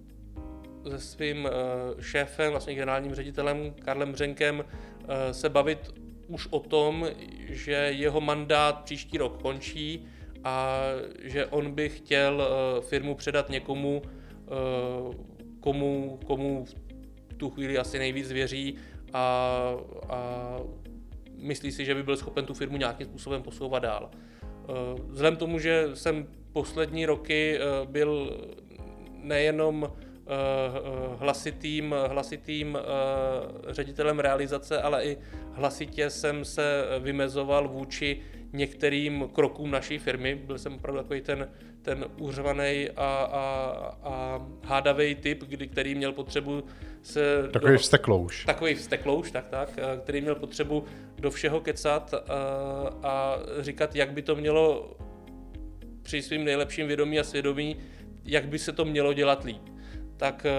se 0.92 1.00
svým 1.00 1.46
uh, 1.46 2.02
šéfem, 2.02 2.52
vlastně 2.52 2.76
generálním 2.76 3.16
ředitelem 3.16 3.74
Karlem 3.86 4.12
Břenkem 4.12 4.60
uh, 4.60 4.64
se 5.32 5.50
bavit 5.50 5.94
už 6.28 6.48
o 6.52 6.60
tom, 6.60 7.08
že 7.50 7.72
jeho 7.72 8.22
mandát 8.22 8.84
příští 8.84 9.18
rok 9.18 9.42
končí 9.42 10.06
a 10.44 10.80
že 11.24 11.46
on 11.46 11.72
by 11.72 11.90
chtěl 11.90 12.42
uh, 12.42 12.84
firmu 12.86 13.16
předat 13.16 13.50
někomu, 13.50 14.02
uh, 14.02 15.14
komu, 15.60 16.20
komu 16.26 16.66
v 17.30 17.34
tu 17.38 17.50
chvíli 17.50 17.78
asi 17.78 18.00
nejvíc 18.00 18.32
věří 18.32 18.76
a, 19.14 19.74
a 20.10 20.20
myslí 21.38 21.72
si, 21.72 21.86
že 21.86 21.96
by 21.96 22.04
byl 22.04 22.18
schopen 22.18 22.46
tu 22.46 22.54
firmu 22.54 22.78
nějakým 22.78 23.08
způsobem 23.08 23.44
posouvat 23.44 23.84
dál. 23.84 24.10
Uh, 24.12 25.06
vzhledem 25.10 25.36
tomu, 25.36 25.60
že 25.60 25.90
jsem 25.94 26.28
poslední 26.54 27.06
roky 27.06 27.60
byl 27.86 28.38
nejenom 29.24 29.94
hlasitým, 31.20 31.96
hlasitým 32.08 32.78
ředitelem 33.68 34.20
realizace, 34.20 34.82
ale 34.82 35.06
i 35.06 35.18
hlasitě 35.52 36.10
jsem 36.10 36.46
se 36.46 36.86
vymezoval 37.00 37.68
vůči 37.68 38.22
některým 38.54 39.30
krokům 39.34 39.72
naší 39.72 39.98
firmy. 39.98 40.36
Byl 40.36 40.58
jsem 40.58 40.74
opravdu 40.74 41.02
takový 41.02 41.22
ten, 41.22 41.50
ten 41.82 42.06
uřvaný 42.20 42.90
a, 42.96 43.30
a, 43.32 43.42
a 44.04 44.48
hádavý 44.64 45.16
typ, 45.16 45.44
kdy, 45.44 45.68
který 45.68 45.96
měl 45.96 46.12
potřebu 46.12 46.64
se... 47.02 47.50
Takový 47.52 47.74
do, 47.74 47.80
vsteklouš. 47.80 48.46
Takový 48.46 48.76
vsteklouš, 48.76 49.32
tak, 49.32 49.48
tak, 49.48 49.80
který 50.04 50.22
měl 50.22 50.36
potřebu 50.36 50.84
do 51.20 51.32
všeho 51.32 51.62
kecat 51.62 52.14
a, 52.14 52.20
a 53.04 53.40
říkat, 53.60 53.96
jak 53.96 54.12
by 54.12 54.22
to 54.22 54.36
mělo 54.36 54.98
při 56.02 56.22
svým 56.22 56.44
nejlepším 56.44 56.88
vědomí 56.88 57.20
a 57.20 57.24
svědomí, 57.24 57.76
jak 58.26 58.48
by 58.48 58.60
se 58.60 58.72
to 58.72 58.86
mělo 58.86 59.14
dělat 59.14 59.44
líp 59.44 59.77
tak 60.18 60.46
eh, 60.46 60.52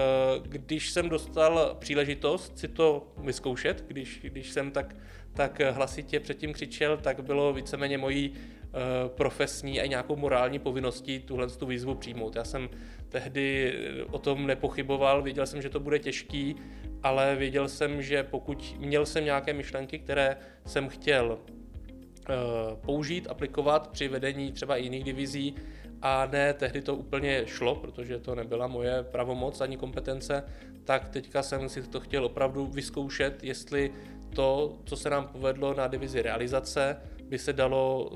když 0.43 0.89
jsem 0.89 1.09
dostal 1.09 1.75
příležitost 1.79 2.59
si 2.59 2.67
to 2.67 3.07
vyzkoušet, 3.17 3.85
když, 3.87 4.19
když 4.23 4.49
jsem 4.49 4.71
tak, 4.71 4.95
tak 5.33 5.61
hlasitě 5.71 6.19
předtím 6.19 6.53
křičel, 6.53 6.97
tak 6.97 7.23
bylo 7.23 7.53
víceméně 7.53 7.97
mojí 7.97 8.33
eh, 8.33 8.69
profesní 9.09 9.81
a 9.81 9.85
nějakou 9.85 10.15
morální 10.15 10.59
povinností 10.59 11.19
tuhle 11.19 11.47
tu 11.47 11.65
výzvu 11.65 11.95
přijmout. 11.95 12.35
Já 12.35 12.43
jsem 12.43 12.69
tehdy 13.09 13.73
o 14.11 14.19
tom 14.19 14.47
nepochyboval, 14.47 15.21
věděl 15.21 15.45
jsem, 15.45 15.61
že 15.61 15.69
to 15.69 15.79
bude 15.79 15.99
těžký, 15.99 16.55
ale 17.03 17.35
věděl 17.35 17.67
jsem, 17.67 18.01
že 18.01 18.23
pokud 18.23 18.75
měl 18.77 19.05
jsem 19.05 19.25
nějaké 19.25 19.53
myšlenky, 19.53 19.99
které 19.99 20.37
jsem 20.65 20.89
chtěl 20.89 21.39
eh, 21.39 22.33
použít, 22.81 23.27
aplikovat 23.29 23.87
při 23.87 24.07
vedení 24.07 24.51
třeba 24.51 24.75
jiných 24.75 25.03
divizí, 25.03 25.55
a 26.01 26.25
ne, 26.25 26.53
tehdy 26.53 26.81
to 26.81 26.95
úplně 26.95 27.43
šlo, 27.45 27.75
protože 27.75 28.19
to 28.19 28.35
nebyla 28.35 28.67
moje 28.67 29.03
pravomoc 29.03 29.61
ani 29.61 29.77
kompetence, 29.77 30.43
tak 30.83 31.09
teďka 31.09 31.43
jsem 31.43 31.69
si 31.69 31.81
to 31.81 31.99
chtěl 31.99 32.25
opravdu 32.25 32.65
vyzkoušet, 32.65 33.43
jestli 33.43 33.93
to, 34.35 34.77
co 34.85 34.95
se 34.95 35.09
nám 35.09 35.27
povedlo 35.27 35.73
na 35.73 35.87
divizi 35.87 36.21
realizace, 36.21 36.97
by 37.23 37.37
se 37.37 37.53
dalo 37.53 38.11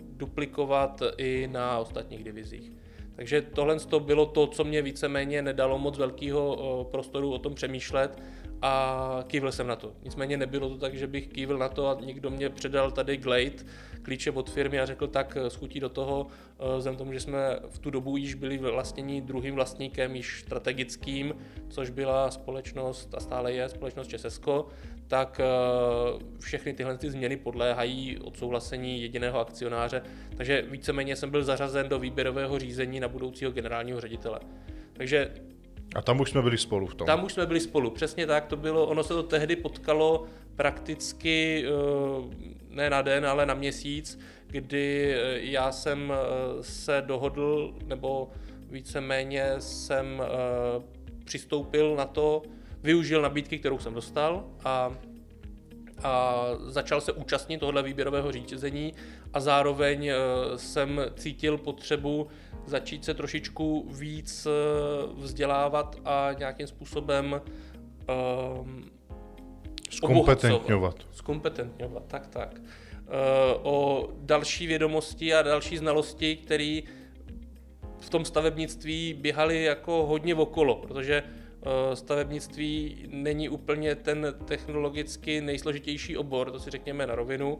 duplikovat 0.00 1.02
i 1.18 1.48
na 1.52 1.78
ostatních 1.78 2.24
divizích. 2.24 2.72
Takže 3.16 3.42
tohle 3.42 3.80
to 3.80 4.00
bylo 4.00 4.26
to, 4.26 4.46
co 4.46 4.64
mě 4.64 4.82
víceméně 4.82 5.42
nedalo 5.42 5.78
moc 5.78 5.98
velkého 5.98 6.88
prostoru 6.90 7.32
o 7.32 7.38
tom 7.38 7.54
přemýšlet 7.54 8.22
a 8.62 9.24
kývil 9.26 9.52
jsem 9.52 9.66
na 9.66 9.76
to. 9.76 9.92
Nicméně 10.04 10.36
nebylo 10.36 10.68
to 10.68 10.78
tak, 10.78 10.94
že 10.94 11.06
bych 11.06 11.28
kývil 11.28 11.58
na 11.58 11.68
to 11.68 11.88
a 11.88 11.98
někdo 12.00 12.30
mě 12.30 12.50
předal 12.50 12.90
tady 12.90 13.16
Glade, 13.16 13.64
klíče 14.02 14.30
od 14.30 14.50
firmy 14.50 14.80
a 14.80 14.86
řekl 14.86 15.06
tak, 15.06 15.36
schutí 15.48 15.80
do 15.80 15.88
toho, 15.88 16.26
eh, 16.58 16.76
vzhledem 16.76 16.98
tomu, 16.98 17.12
že 17.12 17.20
jsme 17.20 17.56
v 17.68 17.78
tu 17.78 17.90
dobu 17.90 18.16
již 18.16 18.34
byli 18.34 18.58
vlastnění 18.58 19.20
druhým 19.20 19.54
vlastníkem, 19.54 20.16
již 20.16 20.40
strategickým, 20.40 21.34
což 21.68 21.90
byla 21.90 22.30
společnost 22.30 23.14
a 23.14 23.20
stále 23.20 23.52
je 23.52 23.68
společnost 23.68 24.08
Česko, 24.08 24.68
tak 25.08 25.40
eh, 25.40 25.46
všechny 26.40 26.72
tyhle 26.72 26.98
ty 26.98 27.10
změny 27.10 27.36
podléhají 27.36 28.18
odsouhlasení 28.18 29.02
jediného 29.02 29.40
akcionáře, 29.40 30.02
takže 30.36 30.62
víceméně 30.62 31.16
jsem 31.16 31.30
byl 31.30 31.44
zařazen 31.44 31.88
do 31.88 31.98
výběrového 31.98 32.58
řízení 32.58 33.00
na 33.00 33.08
budoucího 33.08 33.50
generálního 33.50 34.00
ředitele. 34.00 34.40
Takže 34.92 35.30
a 35.94 36.02
tam 36.02 36.20
už 36.20 36.30
jsme 36.30 36.42
byli 36.42 36.58
spolu 36.58 36.86
v 36.86 36.94
tom. 36.94 37.06
Tam 37.06 37.24
už 37.24 37.32
jsme 37.32 37.46
byli 37.46 37.60
spolu, 37.60 37.90
přesně 37.90 38.26
tak 38.26 38.46
to 38.46 38.56
bylo. 38.56 38.86
Ono 38.86 39.02
se 39.02 39.14
to 39.14 39.22
tehdy 39.22 39.56
potkalo 39.56 40.24
prakticky 40.56 41.64
eh, 41.66 42.46
ne 42.68 42.90
na 42.90 43.02
den, 43.02 43.26
ale 43.26 43.46
na 43.46 43.54
měsíc, 43.54 44.18
kdy 44.46 45.14
eh, 45.14 45.40
já 45.40 45.72
jsem 45.72 46.12
eh, 46.12 46.62
se 46.62 47.02
dohodl, 47.06 47.74
nebo 47.84 48.30
víceméně 48.70 49.54
jsem 49.58 50.22
přistoupil 51.24 51.96
na 51.96 52.04
to, 52.04 52.42
využil 52.82 53.22
nabídky, 53.22 53.58
kterou 53.58 53.78
jsem 53.78 53.94
dostal 53.94 54.44
a, 54.64 54.96
a 56.02 56.44
začal 56.66 57.00
se 57.00 57.12
účastnit 57.12 57.58
tohohle 57.58 57.82
výběrového 57.82 58.32
řízení 58.32 58.94
a 59.32 59.40
zároveň 59.40 60.10
jsem 60.56 61.00
cítil 61.16 61.58
potřebu 61.58 62.28
začít 62.66 63.04
se 63.04 63.14
trošičku 63.14 63.88
víc 63.90 64.46
eh, 64.46 64.50
vzdělávat 65.14 65.96
a 66.04 66.32
nějakým 66.38 66.66
způsobem 66.66 67.40
um, 68.60 68.90
Zkompetentňovat. 69.90 70.96
Zkompetentňovat, 71.10 72.02
tak, 72.06 72.26
tak. 72.26 72.60
Uh, 72.60 72.66
o 73.62 74.08
další 74.20 74.66
vědomosti 74.66 75.34
a 75.34 75.42
další 75.42 75.76
znalosti, 75.76 76.36
které 76.36 76.80
v 78.00 78.10
tom 78.10 78.24
stavebnictví 78.24 79.14
běhaly 79.14 79.64
jako 79.64 80.06
hodně 80.06 80.34
okolo, 80.34 80.76
protože 80.76 81.22
uh, 81.22 81.94
stavebnictví 81.94 83.06
není 83.08 83.48
úplně 83.48 83.94
ten 83.94 84.34
technologicky 84.44 85.40
nejsložitější 85.40 86.16
obor, 86.16 86.50
to 86.50 86.60
si 86.60 86.70
řekněme 86.70 87.06
na 87.06 87.14
rovinu, 87.14 87.58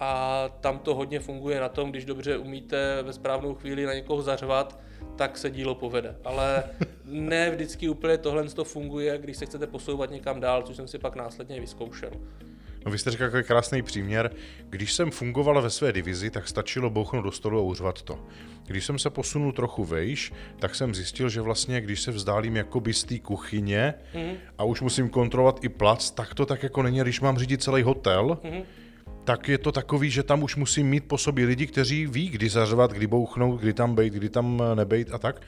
a 0.00 0.48
tam 0.60 0.78
to 0.78 0.94
hodně 0.94 1.20
funguje 1.20 1.60
na 1.60 1.68
tom, 1.68 1.90
když 1.90 2.04
dobře 2.04 2.36
umíte 2.36 3.02
ve 3.02 3.12
správnou 3.12 3.54
chvíli 3.54 3.86
na 3.86 3.94
někoho 3.94 4.22
zařvat, 4.22 4.80
tak 5.16 5.38
se 5.38 5.50
dílo 5.50 5.74
povede. 5.74 6.16
Ale 6.24 6.64
ne 7.04 7.50
vždycky 7.50 7.88
úplně 7.88 8.18
tohle 8.18 8.44
to 8.44 8.64
funguje, 8.64 9.18
když 9.18 9.36
se 9.36 9.46
chcete 9.46 9.66
posouvat 9.66 10.10
někam 10.10 10.40
dál, 10.40 10.62
což 10.62 10.76
jsem 10.76 10.88
si 10.88 10.98
pak 10.98 11.16
následně 11.16 11.60
vyzkoušel. 11.60 12.10
No 12.86 12.92
vy 12.92 12.98
jste 12.98 13.10
řekl 13.10 13.24
jako 13.24 13.42
krásný 13.42 13.82
příměr. 13.82 14.30
Když 14.68 14.92
jsem 14.92 15.10
fungoval 15.10 15.62
ve 15.62 15.70
své 15.70 15.92
divizi, 15.92 16.30
tak 16.30 16.48
stačilo 16.48 16.90
bouchnout 16.90 17.24
do 17.24 17.32
stolu 17.32 17.58
a 17.58 17.62
uřvat 17.62 18.02
to. 18.02 18.18
Když 18.66 18.86
jsem 18.86 18.98
se 18.98 19.10
posunul 19.10 19.52
trochu 19.52 19.84
vejš, 19.84 20.32
tak 20.58 20.74
jsem 20.74 20.94
zjistil, 20.94 21.28
že 21.28 21.40
vlastně, 21.40 21.80
když 21.80 22.02
se 22.02 22.10
vzdálím 22.10 22.56
jakoby 22.56 22.94
z 22.94 23.04
té 23.04 23.18
kuchyně 23.18 23.94
mm-hmm. 24.14 24.36
a 24.58 24.64
už 24.64 24.80
musím 24.80 25.08
kontrolovat 25.08 25.64
i 25.64 25.68
plac, 25.68 26.10
tak 26.10 26.34
to 26.34 26.46
tak 26.46 26.62
jako 26.62 26.82
není, 26.82 27.00
když 27.00 27.20
mám 27.20 27.38
řídit 27.38 27.62
celý 27.62 27.82
hotel, 27.82 28.38
mm-hmm 28.42 28.64
tak 29.24 29.48
je 29.48 29.58
to 29.58 29.72
takový, 29.72 30.10
že 30.10 30.22
tam 30.22 30.42
už 30.42 30.56
musím 30.56 30.88
mít 30.88 31.04
po 31.04 31.18
sobě 31.18 31.46
lidi, 31.46 31.66
kteří 31.66 32.06
ví, 32.06 32.28
kdy 32.28 32.48
zařvat, 32.48 32.92
kdy 32.92 33.06
bouchnout, 33.06 33.60
kdy 33.60 33.72
tam 33.72 33.94
bejt, 33.94 34.14
kdy 34.14 34.28
tam 34.28 34.62
eh, 34.62 34.76
nebejt 34.76 35.14
a 35.14 35.18
tak. 35.18 35.42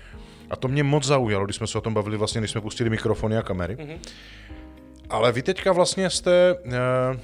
A 0.51 0.57
to 0.57 0.69
mě 0.69 0.83
moc 0.83 1.05
zaujalo, 1.05 1.45
když 1.45 1.57
jsme 1.57 1.67
se 1.67 1.79
o 1.79 1.81
tom 1.81 1.95
bavili 1.95 2.17
vlastně, 2.17 2.41
když 2.41 2.51
jsme 2.51 2.61
pustili 2.61 2.91
mikrofony 2.91 3.37
a 3.37 3.43
kamery. 3.43 3.77
Mm-hmm. 3.77 3.99
Ale 5.11 5.33
vy 5.33 5.43
teďka 5.43 5.73
vlastně 5.73 6.11
jste 6.11 6.55
uh, 6.55 6.71
uh, 6.73 7.17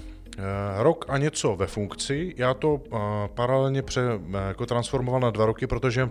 rok 0.78 1.04
a 1.08 1.18
něco 1.18 1.56
ve 1.56 1.66
funkci. 1.66 2.34
Já 2.36 2.54
to 2.54 2.74
uh, 2.74 3.00
paralelně 3.34 3.82
pře, 3.82 4.00
uh, 4.14 4.34
jako 4.48 4.66
transformoval 4.66 5.20
na 5.20 5.30
dva 5.30 5.46
roky, 5.46 5.66
protože 5.66 6.08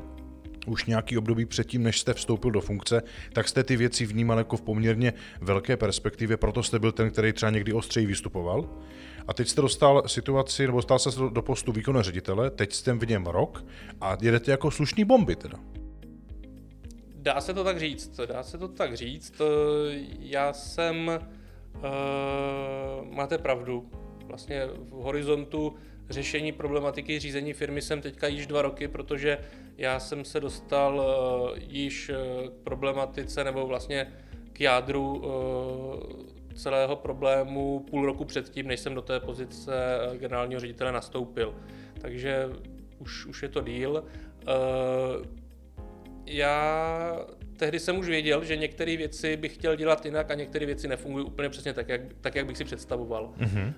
už 0.67 0.85
nějaký 0.85 1.17
období 1.17 1.45
předtím, 1.45 1.83
než 1.83 1.99
jste 1.99 2.13
vstoupil 2.13 2.51
do 2.51 2.61
funkce, 2.61 3.03
tak 3.33 3.47
jste 3.47 3.63
ty 3.63 3.75
věci 3.75 4.05
vnímal 4.05 4.37
jako 4.37 4.57
v 4.57 4.61
poměrně 4.61 5.13
velké 5.41 5.77
perspektivě, 5.77 6.37
proto 6.37 6.63
jste 6.63 6.79
byl 6.79 6.91
ten, 6.91 7.11
který 7.11 7.33
třeba 7.33 7.49
někdy 7.49 7.73
ostřeji 7.73 8.05
vystupoval. 8.05 8.69
A 9.27 9.33
teď 9.33 9.47
jste 9.47 9.61
dostal 9.61 10.03
situaci, 10.07 10.65
nebo 10.65 10.77
dostal 10.77 10.99
se 10.99 11.09
do 11.29 11.41
postu 11.41 11.71
výkonného 11.71 12.03
ředitele, 12.03 12.49
teď 12.49 12.73
jste 12.73 12.93
v 12.93 13.07
něm 13.07 13.25
rok 13.25 13.65
a 14.01 14.17
jedete 14.21 14.51
jako 14.51 14.71
slušný 14.71 15.05
bomby 15.05 15.35
teda. 15.35 15.59
Dá 17.15 17.41
se 17.41 17.53
to 17.53 17.63
tak 17.63 17.79
říct, 17.79 18.19
dá 18.25 18.43
se 18.43 18.57
to 18.57 18.67
tak 18.67 18.97
říct. 18.97 19.41
Já 20.19 20.53
jsem, 20.53 21.19
uh, 21.75 21.81
máte 23.15 23.37
pravdu, 23.37 23.89
vlastně 24.25 24.65
v 24.65 24.91
horizontu 24.91 25.75
řešení 26.09 26.51
problematiky 26.51 27.19
řízení 27.19 27.53
firmy 27.53 27.81
jsem 27.81 28.01
teďka 28.01 28.27
již 28.27 28.47
dva 28.47 28.61
roky, 28.61 28.87
protože 28.87 29.37
já 29.77 29.99
jsem 29.99 30.25
se 30.25 30.39
dostal 30.39 30.99
uh, 30.99 31.57
již 31.69 32.11
k 32.49 32.63
problematice 32.63 33.43
nebo 33.43 33.67
vlastně 33.67 34.13
k 34.53 34.61
jádru 34.61 35.17
uh, 35.17 36.36
celého 36.57 36.95
problému 36.95 37.85
půl 37.89 38.05
roku 38.05 38.25
předtím, 38.25 38.67
než 38.67 38.79
jsem 38.79 38.95
do 38.95 39.01
té 39.01 39.19
pozice 39.19 39.73
eh, 40.13 40.17
generálního 40.17 40.59
ředitele 40.59 40.91
nastoupil. 40.91 41.55
Takže 42.01 42.49
už, 42.99 43.25
už 43.25 43.43
je 43.43 43.49
to 43.49 43.61
díl. 43.61 44.03
Uh, 44.47 45.25
já 46.25 47.25
tehdy 47.57 47.79
jsem 47.79 47.97
už 47.97 48.07
věděl, 48.07 48.43
že 48.43 48.57
některé 48.57 48.97
věci 48.97 49.37
bych 49.37 49.53
chtěl 49.53 49.75
dělat 49.75 50.05
jinak 50.05 50.31
a 50.31 50.33
některé 50.33 50.65
věci 50.65 50.87
nefungují 50.87 51.25
úplně 51.25 51.49
přesně 51.49 51.73
tak, 51.73 51.89
jak, 51.89 52.01
tak, 52.21 52.35
jak 52.35 52.45
bych 52.45 52.57
si 52.57 52.63
představoval. 52.63 53.33
Mm-hmm. 53.37 53.73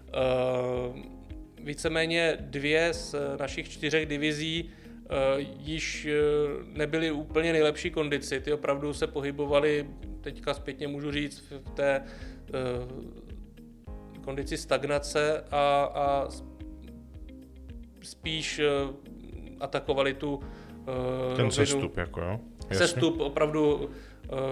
Víceméně 1.63 2.38
dvě 2.39 2.94
z 2.94 3.15
našich 3.39 3.70
čtyřech 3.70 4.06
divizí 4.06 4.63
uh, 4.63 5.46
již 5.60 6.08
nebyly 6.63 7.12
úplně 7.12 7.52
nejlepší 7.52 7.92
kondici. 7.92 8.39
Ty 8.39 8.54
opravdu 8.54 8.94
se 8.94 9.08
pohybovaly, 9.08 9.88
teďka 10.22 10.54
zpětně 10.54 10.88
můžu 10.88 11.12
říct, 11.12 11.44
v 11.52 11.70
té 11.70 12.04
kondici 14.21 14.57
stagnace 14.57 15.43
a, 15.51 15.91
a 15.93 16.27
spíš 18.01 18.59
uh, 18.59 18.95
atakovali 19.59 20.13
tu 20.13 20.35
uh, 20.35 20.43
Ten 21.35 21.45
rovinu. 21.45 21.51
sestup, 21.51 21.97
jako 21.97 22.21
jo? 22.21 22.39
Jasně. 22.59 22.88
Sestup 22.88 23.19
opravdu 23.19 23.89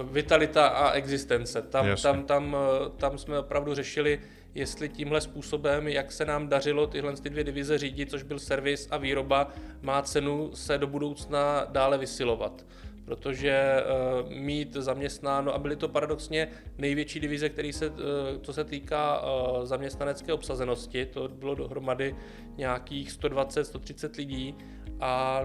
vitalita 0.03 0.67
a 0.67 0.91
existence. 0.91 1.61
Tam, 1.61 1.85
tam, 2.01 2.23
tam, 2.23 2.57
tam 2.97 3.17
jsme 3.17 3.39
opravdu 3.39 3.73
řešili, 3.75 4.19
jestli 4.55 4.89
tímhle 4.89 5.21
způsobem, 5.21 5.87
jak 5.87 6.11
se 6.11 6.25
nám 6.25 6.47
dařilo 6.47 6.87
tyhle 6.87 7.13
ty 7.15 7.29
dvě 7.29 7.43
divize 7.43 7.77
řídit, 7.77 8.09
což 8.09 8.23
byl 8.23 8.39
servis 8.39 8.87
a 8.91 8.97
výroba, 8.97 9.49
má 9.81 10.01
cenu 10.01 10.51
se 10.53 10.77
do 10.77 10.87
budoucna 10.87 11.65
dále 11.69 11.97
vysilovat 11.97 12.65
protože 13.07 13.83
uh, 14.23 14.31
mít 14.31 14.73
zaměstnáno, 14.73 15.53
a 15.53 15.57
byly 15.57 15.75
to 15.75 15.87
paradoxně 15.87 16.47
největší 16.77 17.19
divize, 17.19 17.49
který 17.49 17.73
se, 17.73 17.89
uh, 17.89 17.95
co 18.41 18.53
se 18.53 18.63
týká 18.63 19.21
uh, 19.21 19.65
zaměstnanecké 19.65 20.33
obsazenosti, 20.33 21.05
to 21.05 21.27
bylo 21.27 21.55
dohromady 21.55 22.15
nějakých 22.57 23.09
120-130 23.09 24.17
lidí 24.17 24.55
a 24.99 25.43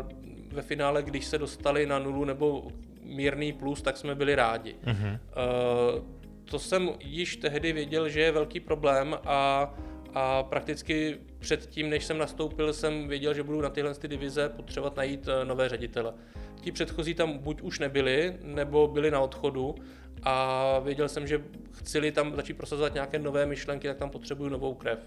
ve 0.53 0.63
finále, 0.63 1.03
když 1.03 1.25
se 1.25 1.39
dostali 1.39 1.87
na 1.87 1.99
nulu 1.99 2.25
nebo 2.25 2.69
mírný 3.03 3.53
plus, 3.53 3.83
tak 3.83 3.97
jsme 3.97 4.15
byli 4.15 4.35
rádi. 4.35 4.75
Uh-huh. 4.85 5.19
Uh, 5.19 6.05
to 6.45 6.59
jsem 6.59 6.91
již 7.01 7.37
tehdy 7.37 7.73
věděl, 7.73 8.09
že 8.09 8.21
je 8.21 8.33
velký 8.33 8.61
problém 8.61 9.17
a 9.25 9.75
a 10.15 10.43
prakticky 10.43 11.19
předtím, 11.39 11.91
než 11.91 12.05
jsem 12.05 12.19
nastoupil, 12.19 12.73
jsem 12.73 13.09
věděl, 13.09 13.35
že 13.35 13.43
budu 13.43 13.61
na 13.61 13.71
tyhle 13.71 13.95
ty 13.95 14.09
divize 14.09 14.49
potřebovat 14.49 14.97
najít 14.97 15.29
nové 15.45 15.69
ředitele. 15.69 16.15
Ti 16.63 16.73
předchozí 16.73 17.15
tam 17.15 17.39
buď 17.39 17.63
už 17.63 17.79
nebyli, 17.79 18.37
nebo 18.43 18.89
byli 18.89 19.11
na 19.11 19.21
odchodu 19.21 19.75
a 20.23 20.79
věděl 20.79 21.09
jsem, 21.09 21.27
že 21.27 21.43
chci 21.73 22.13
tam 22.13 22.37
začít 22.37 22.55
prosazovat 22.55 22.95
nějaké 22.95 23.19
nové 23.19 23.47
myšlenky, 23.47 23.89
tak 23.89 23.97
tam 23.97 24.11
potřebuju 24.11 24.51
novou 24.51 24.75
krev. 24.75 24.99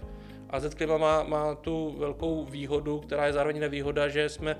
A 0.50 0.60
Z 0.60 0.86
má, 0.98 1.22
má 1.22 1.54
tu 1.54 1.94
velkou 1.98 2.44
výhodu, 2.44 3.00
která 3.00 3.26
je 3.26 3.32
zároveň 3.32 3.60
nevýhoda, 3.60 4.08
že 4.08 4.28
jsme 4.28 4.56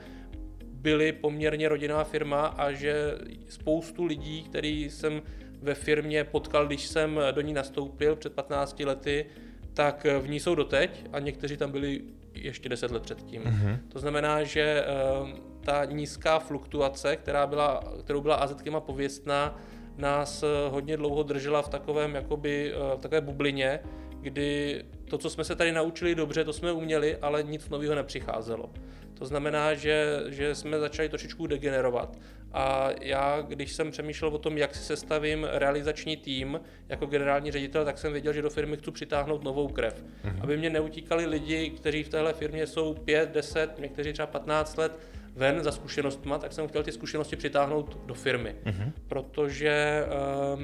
byli 0.65 1.13
poměrně 1.13 1.69
rodinná 1.69 2.05
firma 2.05 2.47
a 2.47 2.73
že 2.73 3.19
spoustu 3.49 4.05
lidí, 4.05 4.43
který 4.43 4.91
jsem 4.91 5.23
ve 5.63 5.75
firmě 5.75 6.25
potkal, 6.25 6.67
když 6.67 6.87
jsem 6.87 7.21
do 7.31 7.41
ní 7.41 7.53
nastoupil 7.53 8.17
před 8.17 8.33
15 8.33 8.81
lety, 8.81 9.27
tak 9.75 10.07
v 10.21 10.29
ní 10.29 10.41
jsou 10.41 10.55
doteď 10.55 11.05
a 11.13 11.19
někteří 11.19 11.57
tam 11.57 11.73
byli 11.73 12.01
ještě 12.37 12.69
10 12.69 12.91
let 12.91 13.03
předtím. 13.03 13.43
Mm-hmm. 13.43 13.79
To 13.89 13.99
znamená, 13.99 14.45
že 14.45 14.85
ta 15.61 15.85
nízká 15.85 16.39
fluktuace, 16.39 17.17
která 17.17 17.47
byla, 17.47 17.81
kterou 18.05 18.21
byla 18.21 18.35
AZ 18.35 18.55
pověstná, 18.79 19.59
nás 19.97 20.43
eh, 20.43 20.47
hodně 20.71 20.97
dlouho 20.97 21.23
držela 21.23 21.63
v 21.63 21.69
takovém 21.69 22.15
jakoby, 22.15 22.73
eh, 22.75 22.97
v 22.97 23.01
takové 23.01 23.21
bublině, 23.21 23.81
kdy 24.21 24.83
to, 25.09 25.19
co 25.19 25.31
jsme 25.31 25.45
se 25.45 25.57
tady 25.57 25.73
naučili 25.73 26.15
dobře, 26.15 26.45
to 26.45 26.53
jsme 26.53 26.73
uměli, 26.73 27.17
ale 27.17 27.43
nic 27.43 27.69
nového 27.69 27.95
nepřicházelo. 27.95 28.71
To 29.15 29.27
znamená, 29.27 29.75
že, 29.75 30.23
že 30.29 30.55
jsme 30.55 30.79
začali 30.79 31.09
trošičku 31.09 31.47
degenerovat. 31.47 32.19
A 32.57 32.91
já, 33.01 33.41
když 33.49 33.73
jsem 33.73 33.91
přemýšlel 33.91 34.31
o 34.31 34.39
tom, 34.39 34.59
jak 34.59 34.75
si 34.75 34.83
sestavím 34.83 35.45
realizační 35.51 36.17
tým 36.17 36.61
jako 36.89 37.07
generální 37.07 37.51
ředitel, 37.51 37.85
tak 37.85 37.99
jsem 37.99 38.13
věděl, 38.13 38.33
že 38.33 38.43
do 38.43 38.51
firmy 38.51 38.77
chci 38.77 38.91
přitáhnout 38.91 39.45
novou 39.45 39.69
krev. 39.69 40.05
Mm-hmm. 40.05 40.43
Aby 40.43 40.57
mě 40.57 40.71
neutíkali 40.71 41.27
lidi, 41.27 41.71
kteří 41.71 42.03
v 42.03 42.09
téhle 42.09 42.33
firmě 42.33 42.67
jsou 42.67 42.95
5, 42.95 43.31
10, 43.31 43.79
někteří 43.79 44.13
třeba 44.13 44.27
15 44.27 44.77
let 44.77 44.99
ven 45.35 45.65
za 45.65 45.73
zkušenostma, 45.73 46.39
tak 46.39 46.53
jsem 46.53 46.69
chtěl 46.69 46.83
ty 46.83 46.93
zkušenosti 46.93 47.37
přitáhnout 47.37 47.99
do 48.07 48.15
firmy. 48.15 48.57
Mm-hmm. 48.65 48.93
Protože 49.09 50.05
uh, 50.57 50.63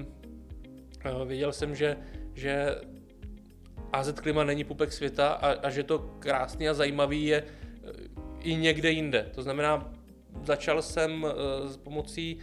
uh, 1.12 1.28
věděl 1.28 1.52
jsem, 1.52 1.74
že, 1.74 1.96
že 2.35 2.74
AZ 3.92 4.12
Klima 4.12 4.44
není 4.44 4.64
pupek 4.64 4.92
světa 4.92 5.28
a, 5.28 5.50
a 5.66 5.70
že 5.70 5.83
to 5.83 5.98
krásný 5.98 6.68
a 6.68 6.74
zajímavý 6.74 7.26
je 7.26 7.44
i 8.40 8.55
někde 8.55 8.90
jinde. 8.90 9.31
To 9.35 9.42
znamená, 9.42 9.92
začal 10.45 10.83
jsem 10.83 11.27
eh, 11.27 11.68
s 11.68 11.77
pomocí 11.77 12.38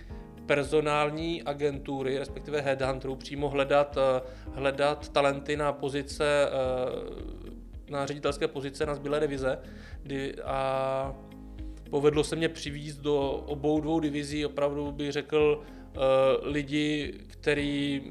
personální 0.46 1.44
agentury, 1.44 2.18
respektive 2.18 2.62
headhunterů, 2.62 3.16
přímo 3.16 3.50
hledat, 3.50 3.98
eh, 3.98 4.22
hledat 4.54 5.10
talenty 5.10 5.58
na 5.58 5.74
pozice, 5.74 6.50
eh, 6.50 7.92
na 7.92 8.06
ředitelské 8.06 8.48
pozice 8.48 8.86
na 8.86 8.96
zbylé 8.96 9.20
divize 9.20 9.60
a 10.44 11.16
povedlo 11.90 12.24
se 12.24 12.36
mě 12.36 12.50
přivízt 12.50 13.02
do 13.02 13.32
obou 13.32 13.82
dvou 13.82 14.00
divizí, 14.00 14.46
opravdu 14.46 14.92
bych 14.92 15.12
řekl, 15.12 15.64
lidi, 16.42 17.14
který 17.28 18.02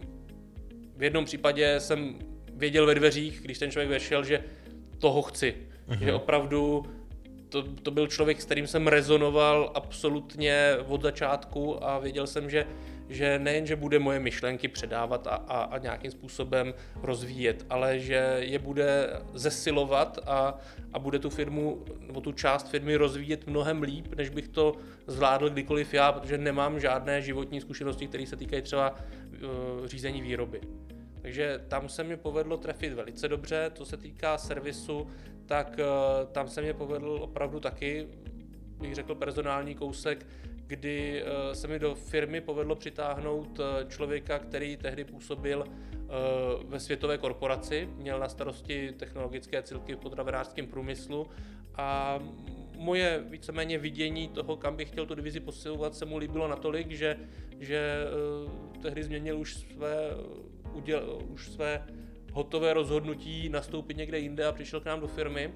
v 0.96 1.02
jednom 1.02 1.24
případě 1.24 1.80
jsem 1.80 2.18
věděl 2.54 2.86
ve 2.86 2.94
dveřích, 2.94 3.40
když 3.40 3.58
ten 3.58 3.70
člověk 3.70 3.90
vešel, 3.90 4.24
že 4.24 4.44
toho 4.98 5.22
chci. 5.22 5.54
Uh-huh. 5.88 6.04
Že 6.04 6.12
opravdu 6.12 6.84
to, 7.48 7.62
to 7.62 7.90
byl 7.90 8.06
člověk, 8.06 8.42
s 8.42 8.44
kterým 8.44 8.66
jsem 8.66 8.86
rezonoval 8.86 9.72
absolutně 9.74 10.76
od 10.86 11.02
začátku 11.02 11.84
a 11.84 11.98
věděl 11.98 12.26
jsem, 12.26 12.50
že, 12.50 12.66
že 13.08 13.38
nejen, 13.38 13.66
že 13.66 13.76
bude 13.76 13.98
moje 13.98 14.20
myšlenky 14.20 14.68
předávat 14.68 15.26
a, 15.26 15.34
a, 15.34 15.62
a 15.62 15.78
nějakým 15.78 16.10
způsobem 16.10 16.74
rozvíjet, 17.02 17.66
ale 17.70 17.98
že 17.98 18.36
je 18.38 18.58
bude 18.58 19.10
zesilovat 19.34 20.18
a, 20.26 20.58
a 20.92 20.98
bude 20.98 21.18
tu 21.18 21.30
firmu 21.30 21.84
nebo 22.00 22.20
tu 22.20 22.32
část 22.32 22.68
firmy 22.68 22.96
rozvíjet 22.96 23.46
mnohem 23.46 23.82
líp, 23.82 24.14
než 24.16 24.28
bych 24.28 24.48
to 24.48 24.76
zvládl 25.06 25.50
kdykoliv 25.50 25.94
já, 25.94 26.12
protože 26.12 26.38
nemám 26.38 26.80
žádné 26.80 27.22
životní 27.22 27.60
zkušenosti, 27.60 28.06
které 28.06 28.26
se 28.26 28.36
týkají 28.36 28.62
třeba 28.62 28.90
uh, 28.90 29.86
řízení 29.86 30.22
výroby. 30.22 30.60
Takže 31.22 31.60
tam 31.68 31.88
se 31.88 32.04
mi 32.04 32.16
povedlo 32.16 32.56
trefit 32.56 32.92
velice 32.92 33.28
dobře. 33.28 33.70
Co 33.74 33.84
se 33.84 33.96
týká 33.96 34.38
servisu, 34.38 35.06
tak 35.48 35.78
uh, 35.78 36.32
tam 36.32 36.48
se 36.48 36.62
mi 36.62 36.72
povedl 36.72 37.18
opravdu 37.22 37.60
taky, 37.60 38.08
bych 38.80 38.94
řekl, 38.94 39.14
personální 39.14 39.74
kousek, 39.74 40.26
kdy 40.66 41.22
uh, 41.22 41.52
se 41.52 41.68
mi 41.68 41.78
do 41.78 41.94
firmy 41.94 42.40
povedlo 42.40 42.76
přitáhnout 42.76 43.58
uh, 43.58 43.64
člověka, 43.88 44.38
který 44.38 44.76
tehdy 44.76 45.04
působil 45.04 45.64
ve 46.64 46.80
světové 46.80 47.18
korporaci, 47.18 47.88
měl 47.96 48.18
na 48.18 48.28
starosti 48.28 48.92
technologické 48.92 49.62
cilky 49.62 49.94
v 49.94 49.98
potravinářském 49.98 50.66
průmyslu 50.66 51.26
a 51.74 52.18
moje 52.76 53.24
víceméně 53.28 53.78
vidění 53.78 54.28
toho, 54.28 54.56
kam 54.56 54.76
bych 54.76 54.88
chtěl 54.88 55.06
tu 55.06 55.14
divizi 55.14 55.40
posilovat, 55.40 55.94
se 55.94 56.04
mu 56.04 56.18
líbilo 56.18 56.48
natolik, 56.48 56.90
že, 56.90 57.16
že 57.60 57.96
tehdy 58.82 59.02
změnil 59.02 59.38
už 59.38 59.54
své 59.54 60.10
uděl, 60.72 61.18
už 61.28 61.48
své 61.48 61.86
hotové 62.38 62.74
rozhodnutí 62.74 63.48
nastoupit 63.48 63.96
někde 63.96 64.18
jinde 64.18 64.46
a 64.46 64.52
přišel 64.52 64.80
k 64.80 64.84
nám 64.84 65.00
do 65.00 65.06
firmy 65.06 65.52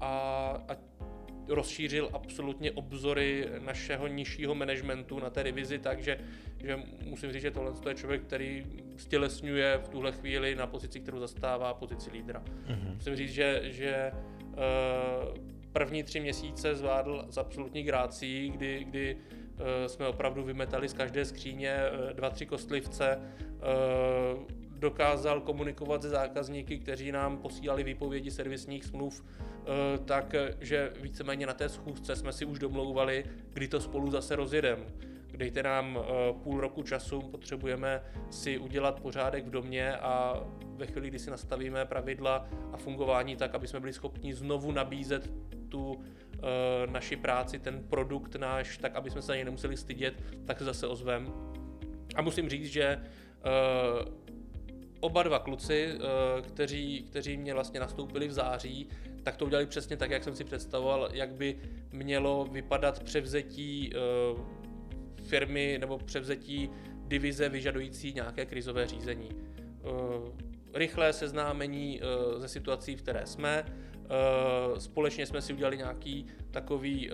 a, 0.00 0.10
a 0.68 0.76
rozšířil 1.48 2.10
absolutně 2.12 2.72
obzory 2.72 3.48
našeho 3.58 4.06
nižšího 4.06 4.54
managementu 4.54 5.20
na 5.20 5.30
té 5.30 5.44
divizi, 5.44 5.78
takže 5.78 6.18
že 6.58 6.78
musím 7.04 7.32
říct, 7.32 7.42
že 7.42 7.50
tohle 7.50 7.72
je 7.88 7.94
člověk, 7.94 8.22
který 8.22 8.66
stělesňuje 8.96 9.78
v 9.78 9.88
tuhle 9.88 10.12
chvíli 10.12 10.54
na 10.54 10.66
pozici, 10.66 11.00
kterou 11.00 11.18
zastává, 11.18 11.74
pozici 11.74 12.10
lídra. 12.10 12.42
Mm-hmm. 12.42 12.94
Musím 12.94 13.16
říct, 13.16 13.32
že, 13.32 13.60
že 13.64 14.12
uh, 14.12 14.58
první 15.72 16.02
tři 16.02 16.20
měsíce 16.20 16.74
zvládl 16.74 17.26
s 17.30 17.38
absolutní 17.38 17.82
grácí, 17.82 18.50
kdy, 18.50 18.84
kdy 18.84 19.16
uh, 19.16 19.86
jsme 19.86 20.08
opravdu 20.08 20.44
vymetali 20.44 20.88
z 20.88 20.92
každé 20.92 21.24
skříně 21.24 21.76
uh, 21.76 22.12
dva, 22.12 22.30
tři 22.30 22.46
kostlivce, 22.46 23.20
Eh, 23.62 24.55
dokázal 24.78 25.40
komunikovat 25.40 26.02
se 26.02 26.08
zákazníky, 26.08 26.78
kteří 26.78 27.12
nám 27.12 27.38
posílali 27.38 27.84
výpovědi 27.84 28.30
servisních 28.30 28.84
smluv, 28.84 29.24
eh, 29.24 29.98
tak, 29.98 30.34
že 30.60 30.92
víceméně 31.00 31.46
na 31.46 31.54
té 31.54 31.68
schůzce 31.68 32.16
jsme 32.16 32.32
si 32.32 32.44
už 32.44 32.58
domlouvali, 32.58 33.24
kdy 33.52 33.68
to 33.68 33.80
spolu 33.80 34.10
zase 34.10 34.36
rozjedeme. 34.36 34.82
Dejte 35.36 35.62
nám 35.62 35.98
eh, 35.98 36.32
půl 36.42 36.60
roku 36.60 36.82
času, 36.82 37.20
potřebujeme 37.20 38.02
si 38.30 38.58
udělat 38.58 39.00
pořádek 39.00 39.46
v 39.46 39.50
domě 39.50 39.96
a 39.96 40.42
ve 40.76 40.86
chvíli, 40.86 41.08
kdy 41.08 41.18
si 41.18 41.30
nastavíme 41.30 41.84
pravidla 41.84 42.48
a 42.72 42.76
fungování 42.76 43.36
tak, 43.36 43.54
aby 43.54 43.68
jsme 43.68 43.80
byli 43.80 43.92
schopni 43.92 44.34
znovu 44.34 44.72
nabízet 44.72 45.32
tu 45.68 46.00
naši 46.90 47.16
práci, 47.16 47.58
ten 47.58 47.84
produkt 47.90 48.34
náš, 48.34 48.78
tak 48.78 48.96
aby 48.96 49.10
jsme 49.10 49.22
se 49.22 49.32
ani 49.32 49.44
nemuseli 49.44 49.76
stydět, 49.76 50.14
tak 50.44 50.58
se 50.58 50.64
zase 50.64 50.86
ozvem. 50.86 51.32
A 52.14 52.22
musím 52.22 52.48
říct, 52.48 52.66
že 52.66 53.00
oba 55.00 55.22
dva 55.22 55.38
kluci, 55.38 55.88
uh, 55.94 56.00
kteří, 56.46 57.02
kteří 57.02 57.36
mě 57.36 57.54
vlastně 57.54 57.80
nastoupili 57.80 58.28
v 58.28 58.32
září, 58.32 58.88
tak 59.22 59.36
to 59.36 59.44
udělali 59.44 59.66
přesně 59.66 59.96
tak, 59.96 60.10
jak 60.10 60.24
jsem 60.24 60.36
si 60.36 60.44
představoval, 60.44 61.08
jak 61.12 61.30
by 61.30 61.56
mělo 61.92 62.48
vypadat 62.52 63.02
převzetí 63.02 63.92
uh, 64.34 64.40
firmy 65.22 65.76
nebo 65.80 65.98
převzetí 65.98 66.70
divize 67.06 67.48
vyžadující 67.48 68.12
nějaké 68.12 68.46
krizové 68.46 68.86
řízení. 68.86 69.28
Rychlé 70.74 71.12
seznámení 71.12 72.00
ze 72.38 72.48
situací, 72.48 72.96
v 72.96 73.02
které 73.02 73.26
jsme, 73.26 73.64
Eh, 73.64 73.95
společně 74.78 75.26
jsme 75.26 75.42
si 75.42 75.52
udělali 75.52 75.76
nějaký 75.76 76.26
takový 76.50 77.10
eh, 77.10 77.12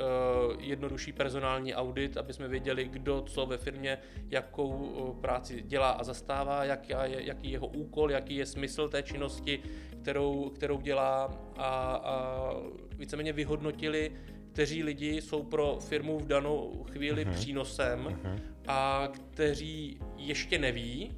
jednodušší 0.58 1.12
personální 1.12 1.74
audit, 1.74 2.16
aby 2.16 2.32
jsme 2.32 2.48
věděli, 2.48 2.84
kdo 2.84 3.24
co 3.26 3.46
ve 3.46 3.58
firmě, 3.58 3.98
jakou 4.30 4.94
eh, 4.94 5.20
práci 5.20 5.62
dělá 5.62 5.90
a 5.90 6.04
zastává, 6.04 6.64
jak 6.64 6.88
je, 6.88 6.96
jaký 7.06 7.46
je 7.48 7.52
jeho 7.52 7.66
úkol, 7.66 8.10
jaký 8.10 8.36
je 8.36 8.46
smysl 8.46 8.88
té 8.88 9.02
činnosti, 9.02 9.60
kterou, 10.02 10.50
kterou 10.50 10.80
dělá 10.80 11.30
a, 11.56 11.68
a 12.04 12.50
víceméně 12.96 13.32
vyhodnotili, 13.32 14.12
kteří 14.52 14.82
lidi 14.82 15.22
jsou 15.22 15.42
pro 15.42 15.78
firmu 15.80 16.18
v 16.18 16.26
danou 16.26 16.84
chvíli 16.90 17.26
uh-huh. 17.26 17.32
přínosem 17.32 18.04
uh-huh. 18.04 18.38
a 18.68 19.08
kteří 19.08 19.98
ještě 20.16 20.58
neví 20.58 21.12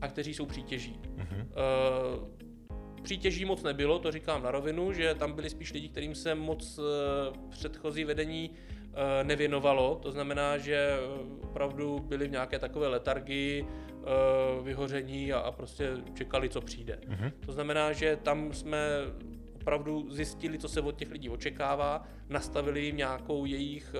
a 0.00 0.08
kteří 0.08 0.34
jsou 0.34 0.46
přítěží. 0.46 1.00
Uh-huh. 1.16 1.46
Uh, 2.20 2.41
Přítěží 3.02 3.44
moc 3.44 3.62
nebylo, 3.62 3.98
to 3.98 4.10
říkám 4.10 4.42
na 4.42 4.50
rovinu, 4.50 4.92
že 4.92 5.14
tam 5.14 5.32
byli 5.32 5.50
spíš 5.50 5.72
lidi, 5.72 5.88
kterým 5.88 6.14
se 6.14 6.34
moc 6.34 6.78
eh, 6.78 6.82
předchozí 7.50 8.04
vedení 8.04 8.50
eh, 8.50 9.24
nevěnovalo. 9.24 9.98
To 10.02 10.10
znamená, 10.10 10.58
že 10.58 10.76
eh, 10.76 10.98
opravdu 11.42 11.98
byli 11.98 12.28
v 12.28 12.30
nějaké 12.30 12.58
takové 12.58 12.88
letargii, 12.88 13.66
vyhoření 14.62 15.32
a, 15.32 15.50
prostě 15.50 15.90
čekali, 16.14 16.48
co 16.48 16.60
přijde. 16.60 16.98
Mm-hmm. 17.08 17.32
To 17.46 17.52
znamená, 17.52 17.92
že 17.92 18.18
tam 18.22 18.52
jsme 18.52 18.78
opravdu 19.54 20.06
zjistili, 20.10 20.58
co 20.58 20.68
se 20.68 20.80
od 20.80 20.96
těch 20.96 21.10
lidí 21.10 21.28
očekává, 21.28 22.08
nastavili 22.28 22.84
jim 22.84 22.96
nějakou 22.96 23.44
jejich 23.44 23.94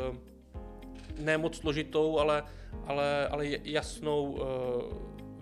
ne 1.18 1.38
moc 1.38 1.56
složitou, 1.56 2.18
ale, 2.18 2.42
ale, 2.86 3.28
ale 3.28 3.46
jasnou 3.64 4.38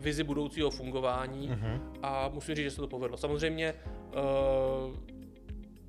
vizi 0.01 0.25
budoucího 0.25 0.71
fungování 0.71 1.51
uh-huh. 1.51 1.81
a 2.03 2.29
musím 2.29 2.55
říct, 2.55 2.65
že 2.65 2.71
se 2.71 2.81
to 2.81 2.89
povedlo. 2.89 3.17
Samozřejmě 3.17 3.75
uh, 3.75 4.97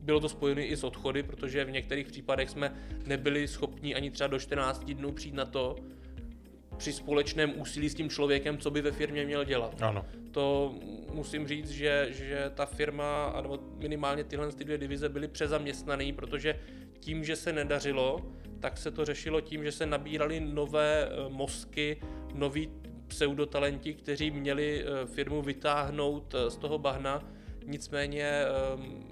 bylo 0.02 0.20
to 0.20 0.30
spojeno 0.30 0.62
i 0.62 0.78
s 0.78 0.84
odchody, 0.84 1.24
protože 1.24 1.66
v 1.66 1.72
některých 1.72 2.08
případech 2.08 2.50
jsme 2.50 2.76
nebyli 3.06 3.48
schopni 3.48 3.96
ani 3.96 4.12
třeba 4.12 4.28
do 4.28 4.40
14 4.40 4.84
dnů 4.84 5.12
přijít 5.12 5.36
na 5.36 5.46
to, 5.46 5.76
při 6.78 6.94
společném 6.94 7.54
úsilí 7.56 7.90
s 7.90 7.96
tím 7.96 8.10
člověkem, 8.10 8.58
co 8.58 8.72
by 8.72 8.82
ve 8.82 8.92
firmě 8.92 9.26
měl 9.26 9.46
dělat. 9.46 9.82
Ano. 9.82 10.06
To 10.32 10.76
musím 11.14 11.48
říct, 11.48 11.70
že, 11.70 12.08
že 12.10 12.52
ta 12.56 12.66
firma, 12.66 13.40
nebo 13.42 13.60
minimálně 13.78 14.24
tyhle 14.24 14.52
ty 14.52 14.64
dvě 14.64 14.78
divize 14.78 15.10
byly 15.10 15.28
přezaměstnaný, 15.28 16.14
protože 16.14 16.60
tím, 17.00 17.24
že 17.24 17.36
se 17.36 17.54
nedařilo, 17.54 18.22
tak 18.60 18.78
se 18.78 18.92
to 18.92 19.06
řešilo 19.06 19.42
tím, 19.42 19.64
že 19.64 19.72
se 19.72 19.86
nabírali 19.86 20.40
nové 20.40 21.06
eh, 21.06 21.30
mozky, 21.30 22.02
nový 22.34 22.70
pseudotalenti, 23.12 23.94
kteří 23.94 24.32
měli 24.32 24.84
eh, 24.86 25.06
firmu 25.06 25.42
vytáhnout 25.42 26.34
eh, 26.34 26.52
z 26.52 26.58
toho 26.58 26.78
bahna, 26.78 27.24
nicméně 27.66 28.24
eh, 28.24 28.48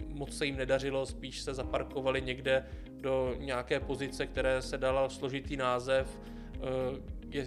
moc 0.07 0.37
se 0.37 0.45
jim 0.45 0.57
nedařilo, 0.57 1.05
spíš 1.05 1.41
se 1.41 1.53
zaparkovali 1.53 2.21
někde 2.21 2.65
do 3.01 3.35
nějaké 3.37 3.79
pozice, 3.79 4.27
které 4.27 4.61
se 4.61 4.77
dala 4.77 5.09
složitý 5.09 5.57
název, 5.57 6.19
je 7.29 7.45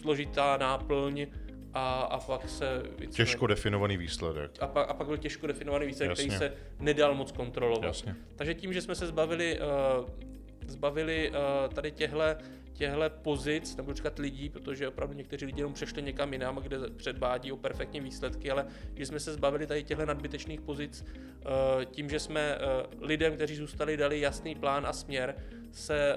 složitá 0.00 0.56
náplň 0.56 1.26
a, 1.74 2.00
a 2.00 2.20
pak 2.20 2.48
se... 2.48 2.82
Těžko 3.10 3.46
definovaný 3.46 3.96
výsledek. 3.96 4.50
A 4.60 4.66
pak, 4.66 4.90
a 4.90 4.94
pak 4.94 5.06
byl 5.06 5.16
těžko 5.16 5.46
definovaný 5.46 5.86
výsledek, 5.86 6.10
Jasně. 6.10 6.24
který 6.24 6.38
se 6.38 6.52
nedal 6.78 7.14
moc 7.14 7.32
kontrolovat. 7.32 7.84
Jasně. 7.84 8.16
Takže 8.36 8.54
tím, 8.54 8.72
že 8.72 8.82
jsme 8.82 8.94
se 8.94 9.06
zbavili, 9.06 9.58
uh, 9.98 10.08
zbavili 10.66 11.30
uh, 11.30 11.74
tady 11.74 11.92
těhle 11.92 12.36
těchto 12.74 13.10
pozic, 13.22 13.76
nebo 13.76 13.94
říkat 13.94 14.18
lidí, 14.18 14.48
protože 14.48 14.88
opravdu 14.88 15.14
někteří 15.14 15.46
lidi 15.46 15.60
jenom 15.60 15.72
přešli 15.72 16.02
někam 16.02 16.32
jinam, 16.32 16.56
kde 16.56 16.78
předvádí 16.96 17.52
o 17.52 17.56
perfektní 17.56 18.00
výsledky, 18.00 18.50
ale 18.50 18.66
že 18.94 19.06
jsme 19.06 19.20
se 19.20 19.32
zbavili 19.32 19.66
tady 19.66 19.84
těchto 19.84 20.06
nadbytečných 20.06 20.60
pozic 20.60 21.04
eh, 21.06 21.84
tím, 21.84 22.10
že 22.10 22.20
jsme 22.20 22.58
lidem, 23.00 23.34
kteří 23.34 23.56
zůstali, 23.56 23.96
dali 23.96 24.20
jasný 24.20 24.54
plán 24.54 24.86
a 24.86 24.92
směr, 24.92 25.34
se 25.72 26.16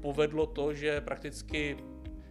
povedlo 0.00 0.46
to, 0.46 0.74
že 0.74 1.00
prakticky 1.00 1.76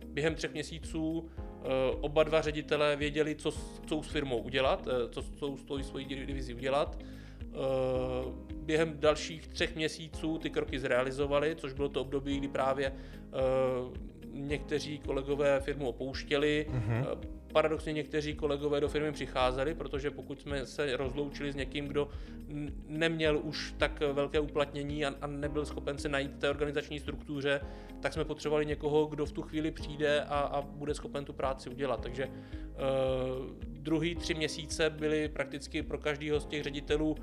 během 0.05 0.35
třech 0.35 0.53
měsíců 0.53 1.29
Eh, 1.63 1.95
oba 2.01 2.23
dva 2.23 2.41
ředitelé 2.41 2.95
věděli, 2.95 3.35
co, 3.35 3.51
co 3.87 4.03
s 4.03 4.07
firmou 4.07 4.37
udělat, 4.37 4.87
eh, 4.87 5.09
co, 5.09 5.23
co 5.23 5.57
s 5.57 5.63
tou 5.63 5.83
svojí 5.83 6.05
divizi 6.05 6.53
udělat. 6.53 6.99
Eh, 7.59 8.49
během 8.55 8.99
dalších 8.99 9.47
třech 9.47 9.75
měsíců 9.75 10.37
ty 10.37 10.49
kroky 10.49 10.79
zrealizovali, 10.79 11.55
což 11.55 11.73
bylo 11.73 11.89
to 11.89 12.01
období, 12.01 12.37
kdy 12.37 12.47
právě 12.47 12.93
někteří 14.33 14.99
kolegové 14.99 15.59
firmu 15.59 15.89
opouštěli, 15.89 16.67
mm-hmm. 16.69 17.17
Paradoxně 17.53 17.93
někteří 17.93 18.33
kolegové 18.33 18.81
do 18.81 18.89
firmy 18.89 19.11
přicházeli, 19.11 19.73
protože 19.73 20.11
pokud 20.11 20.41
jsme 20.41 20.65
se 20.65 20.97
rozloučili 20.97 21.51
s 21.51 21.55
někým, 21.55 21.87
kdo 21.87 22.09
neměl 22.87 23.39
už 23.43 23.73
tak 23.77 23.99
velké 23.99 24.39
uplatnění 24.39 25.05
a, 25.05 25.13
a 25.21 25.27
nebyl 25.27 25.65
schopen 25.65 25.97
se 25.97 26.09
najít 26.09 26.39
té 26.39 26.49
organizační 26.49 26.99
struktuře, 26.99 27.61
tak 27.99 28.13
jsme 28.13 28.25
potřebovali 28.25 28.65
někoho, 28.65 29.05
kdo 29.05 29.25
v 29.25 29.31
tu 29.31 29.41
chvíli 29.41 29.71
přijde 29.71 30.23
a, 30.23 30.39
a 30.39 30.61
bude 30.61 30.93
schopen 30.93 31.25
tu 31.25 31.33
práci 31.33 31.69
udělat. 31.69 32.01
Takže 32.01 32.25
uh, 32.25 32.31
druhý 33.67 34.15
tři 34.15 34.33
měsíce 34.33 34.89
byly 34.89 35.29
prakticky 35.29 35.83
pro 35.83 35.97
každého 35.97 36.39
z 36.39 36.45
těch 36.45 36.63
ředitelů 36.63 37.11
uh, 37.11 37.17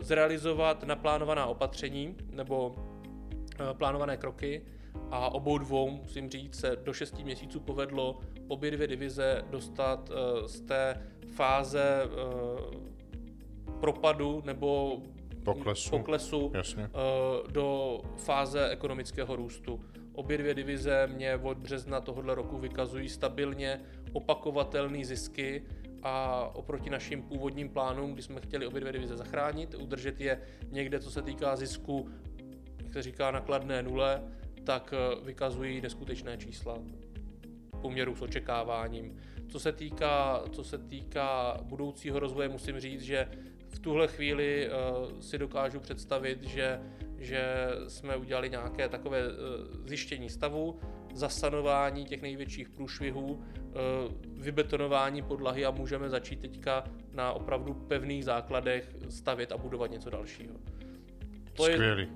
zrealizovat 0.00 0.82
naplánovaná 0.82 1.46
opatření 1.46 2.16
nebo 2.30 2.68
uh, 2.68 3.78
plánované 3.78 4.16
kroky 4.16 4.62
a 5.10 5.34
obou 5.34 5.58
dvou, 5.58 5.90
musím 5.90 6.30
říct, 6.30 6.60
se 6.60 6.76
do 6.84 6.92
šesti 6.92 7.24
měsíců 7.24 7.60
povedlo 7.60 8.20
obě 8.48 8.70
dvě 8.70 8.86
divize 8.86 9.44
dostat 9.50 10.10
uh, 10.10 10.46
z 10.46 10.60
té 10.60 11.02
fáze 11.34 12.02
uh, 12.04 13.80
propadu 13.80 14.42
nebo 14.44 15.02
poklesu, 15.44 15.90
poklesu 15.90 16.50
Jasně. 16.54 16.90
do 17.50 18.00
fáze 18.16 18.68
ekonomického 18.68 19.36
růstu. 19.36 19.80
Obě 20.12 20.38
dvě 20.38 20.54
divize 20.54 21.06
mě 21.06 21.36
od 21.36 21.58
března 21.58 22.00
tohoto 22.00 22.34
roku 22.34 22.58
vykazují 22.58 23.08
stabilně 23.08 23.80
opakovatelné 24.12 25.04
zisky 25.04 25.62
a 26.02 26.44
oproti 26.54 26.90
našim 26.90 27.22
původním 27.22 27.68
plánům, 27.68 28.12
kdy 28.12 28.22
jsme 28.22 28.40
chtěli 28.40 28.66
obě 28.66 28.80
dvě 28.80 28.92
divize 28.92 29.16
zachránit, 29.16 29.74
udržet 29.74 30.20
je 30.20 30.40
někde, 30.70 31.00
co 31.00 31.10
se 31.10 31.22
týká 31.22 31.56
zisku, 31.56 32.08
jak 32.82 32.92
se 32.92 33.02
říká, 33.02 33.30
nakladné 33.30 33.82
nule, 33.82 34.22
tak 34.64 34.94
eh, 34.96 35.24
vykazují 35.24 35.80
neskutečné 35.80 36.36
čísla 36.36 36.78
poměru 37.82 38.14
s 38.14 38.22
očekáváním. 38.22 39.16
Co 39.48 39.60
se 39.60 39.72
týká, 39.72 40.42
co 40.50 40.64
se 40.64 40.78
týká 40.78 41.58
budoucího 41.62 42.18
rozvoje, 42.18 42.48
musím 42.48 42.80
říct, 42.80 43.02
že 43.02 43.28
v 43.68 43.78
tuhle 43.78 44.08
chvíli 44.08 44.68
uh, 44.68 45.20
si 45.20 45.38
dokážu 45.38 45.80
představit, 45.80 46.42
že 46.42 46.80
že 47.22 47.68
jsme 47.88 48.16
udělali 48.16 48.50
nějaké 48.50 48.88
takové 48.88 49.18
eh, 49.18 49.30
zjištění 49.86 50.30
stavu, 50.30 50.78
zasanování 51.14 52.04
těch 52.04 52.22
největších 52.22 52.68
průšvihů, 52.68 53.42
eh, 53.56 53.72
vybetonování 54.36 55.22
podlahy 55.22 55.64
a 55.64 55.70
můžeme 55.70 56.10
začít 56.10 56.40
teďka 56.40 56.84
na 57.12 57.32
opravdu 57.32 57.74
pevných 57.74 58.24
základech 58.24 58.96
stavět 59.08 59.52
a 59.52 59.56
budovat 59.56 59.90
něco 59.90 60.10
dalšího. 60.10 60.54
To 61.52 61.68
je, 61.68 62.08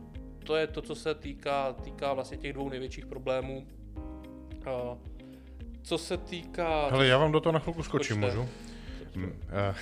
to 0.45 0.57
je 0.57 0.67
to, 0.67 0.83
co 0.83 0.95
se 0.95 1.15
týká, 1.15 1.73
týká 1.73 2.13
vlastně 2.13 2.37
těch 2.37 2.53
dvou 2.53 2.69
největších 2.69 3.07
problémů. 3.07 3.67
Co 5.87 5.99
se 5.99 6.17
týká... 6.17 6.89
Hele, 6.91 7.07
já 7.07 7.19
vám 7.19 7.33
do 7.33 7.41
toho 7.41 7.53
na 7.53 7.59
chvilku 7.59 7.83
skočím, 7.83 8.21
můžu? 8.21 8.49
Eh, 9.25 9.75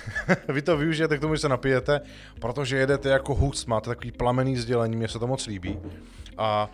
vy 0.53 0.61
to 0.61 0.77
využijete 0.77 1.17
k 1.17 1.21
tomu, 1.21 1.35
že 1.35 1.41
se 1.41 1.49
napijete, 1.49 2.01
protože 2.39 2.77
jedete 2.77 3.09
jako 3.09 3.35
hus, 3.35 3.65
máte 3.65 3.89
takový 3.89 4.11
plamený 4.11 4.57
sdělení, 4.57 4.95
mně 4.95 5.07
se 5.07 5.19
to 5.19 5.27
moc 5.27 5.47
líbí. 5.47 5.79
A 6.37 6.69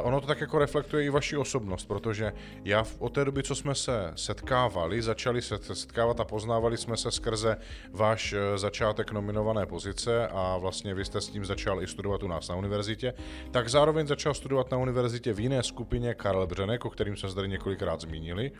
uh, 0.00 0.06
ono 0.06 0.20
to 0.20 0.26
tak 0.26 0.40
jako 0.40 0.58
reflektuje 0.58 1.04
i 1.04 1.10
vaši 1.10 1.36
osobnost, 1.36 1.84
protože 1.84 2.32
já 2.64 2.84
od 2.98 3.08
té 3.08 3.24
doby, 3.24 3.42
co 3.42 3.54
jsme 3.54 3.74
se 3.74 4.12
setkávali, 4.16 5.02
začali 5.02 5.42
se 5.42 5.58
setkávat 5.58 6.20
a 6.20 6.24
poznávali 6.24 6.76
jsme 6.76 6.96
se 6.96 7.10
skrze 7.10 7.56
váš 7.92 8.32
uh, 8.32 8.38
začátek 8.56 9.12
nominované 9.12 9.66
pozice 9.66 10.28
a 10.28 10.56
vlastně 10.58 10.94
vy 10.94 11.04
jste 11.04 11.20
s 11.20 11.28
tím 11.28 11.44
začal 11.44 11.82
i 11.82 11.86
studovat 11.86 12.22
u 12.22 12.28
nás 12.28 12.48
na 12.48 12.56
univerzitě, 12.56 13.14
tak 13.50 13.68
zároveň 13.68 14.06
začal 14.06 14.34
studovat 14.34 14.70
na 14.70 14.78
univerzitě 14.78 15.32
v 15.32 15.40
jiné 15.40 15.62
skupině 15.62 16.14
Karel 16.14 16.46
Břenek, 16.46 16.84
o 16.84 16.90
kterým 16.90 17.16
jsme 17.16 17.28
zde 17.28 17.48
několikrát 17.48 18.00
zmínili. 18.00 18.52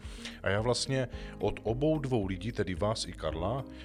A 0.42 0.48
já 0.48 0.60
vlastně 0.60 1.08
od 1.38 1.60
obou 1.62 1.98
dvou 1.98 2.26
lidí, 2.26 2.52
tedy 2.52 2.74
vás 2.74 3.06
i 3.06 3.12
Karla, 3.12 3.43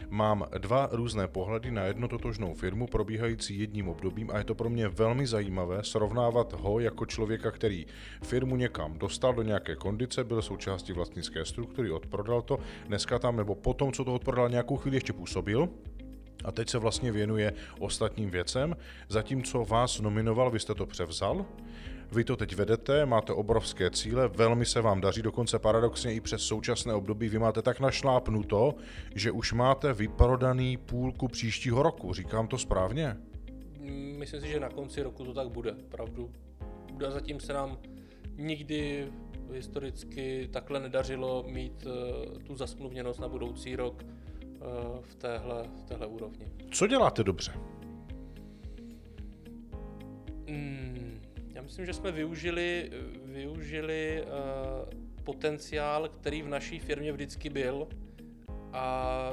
mám 0.10 0.46
dva 0.58 0.90
různé 0.92 1.28
pohledy 1.28 1.72
na 1.72 1.84
jednu 1.84 2.08
totožnou 2.08 2.54
firmu 2.54 2.88
probíhající 2.88 3.60
jedním 3.60 3.90
obdobím 3.90 4.32
a 4.32 4.38
je 4.38 4.44
to 4.44 4.56
pro 4.56 4.70
mě 4.70 4.88
velmi 4.88 5.28
zajímavé 5.28 5.84
srovnávat 5.84 6.54
ho 6.54 6.80
jako 6.80 7.06
člověka, 7.06 7.52
který 7.52 7.86
firmu 8.24 8.56
někam 8.56 8.98
dostal 8.98 9.34
do 9.34 9.42
nějaké 9.42 9.76
kondice, 9.76 10.24
byl 10.24 10.42
součástí 10.42 10.94
vlastnické 10.94 11.46
struktury, 11.46 11.92
odprodal 11.92 12.42
to, 12.42 12.60
dneska 12.88 13.20
tam 13.20 13.36
nebo 13.36 13.56
potom, 13.56 13.92
co 13.92 14.04
to 14.04 14.14
odprodal, 14.14 14.50
nějakou 14.50 14.78
chvíli 14.78 14.98
ještě 14.98 15.14
působil, 15.14 15.70
a 16.46 16.52
teď 16.52 16.70
se 16.70 16.78
vlastně 16.78 17.12
věnuje 17.12 17.54
ostatním 17.80 18.30
věcem, 18.30 18.76
zatímco 19.10 19.66
vás 19.66 20.00
nominoval, 20.00 20.52
vy 20.52 20.60
jste 20.60 20.76
to 20.76 20.86
převzal, 20.86 21.46
vy 22.12 22.24
to 22.24 22.36
teď 22.36 22.56
vedete, 22.56 23.06
máte 23.06 23.34
obrovské 23.34 23.92
cíle, 23.92 24.28
velmi 24.28 24.66
se 24.66 24.82
vám 24.82 25.02
daří, 25.02 25.22
dokonce 25.22 25.60
paradoxně 25.60 26.14
i 26.14 26.22
přes 26.22 26.42
současné 26.42 26.94
období 26.94 27.30
vy 27.30 27.40
máte 27.40 27.62
tak 27.62 27.80
našlápnuto, 27.80 28.76
že 29.16 29.32
už 29.32 29.54
máte 29.54 29.94
vyprodaný 29.94 30.78
půlku 30.78 31.28
příštího 31.28 31.84
roku. 31.84 32.14
Říkám 32.14 32.48
to 32.48 32.58
správně? 32.58 33.18
Myslím 34.18 34.42
si, 34.42 34.48
že 34.48 34.60
na 34.60 34.70
konci 34.70 35.04
roku 35.04 35.24
to 35.26 35.34
tak 35.34 35.50
bude, 35.50 35.72
pravdu 35.72 36.32
a 37.08 37.12
zatím 37.12 37.40
se 37.40 37.54
nám 37.54 37.78
nikdy 38.38 39.08
historicky 39.54 40.50
takhle 40.52 40.80
nedařilo 40.80 41.44
mít 41.48 41.86
uh, 41.86 42.42
tu 42.44 42.56
zasmluvněnost 42.56 43.20
na 43.20 43.28
budoucí 43.28 43.76
rok 43.76 44.04
uh, 44.04 45.02
v, 45.02 45.16
téhle, 45.16 45.64
v 45.64 45.84
téhle 45.84 46.08
úrovni. 46.08 46.46
Co 46.72 46.88
děláte 46.88 47.24
dobře? 47.24 47.52
Hmm, 50.48 51.22
já 51.60 51.64
myslím, 51.64 51.86
že 51.86 51.94
jsme 51.94 52.12
využili, 52.12 52.92
využili 53.26 54.24
uh, 54.24 54.34
potenciál, 55.24 56.10
který 56.10 56.42
v 56.42 56.48
naší 56.48 56.80
firmě 56.80 57.12
vždycky 57.12 57.50
byl 57.50 57.88
a 58.74 59.32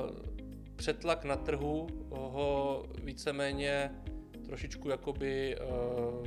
přetlak 0.77 1.24
na 1.24 1.37
trhu 1.37 1.87
ho 2.11 2.83
víceméně 3.03 3.91
trošičku 4.45 4.89
jakoby 4.89 5.57
uh, 5.57 6.27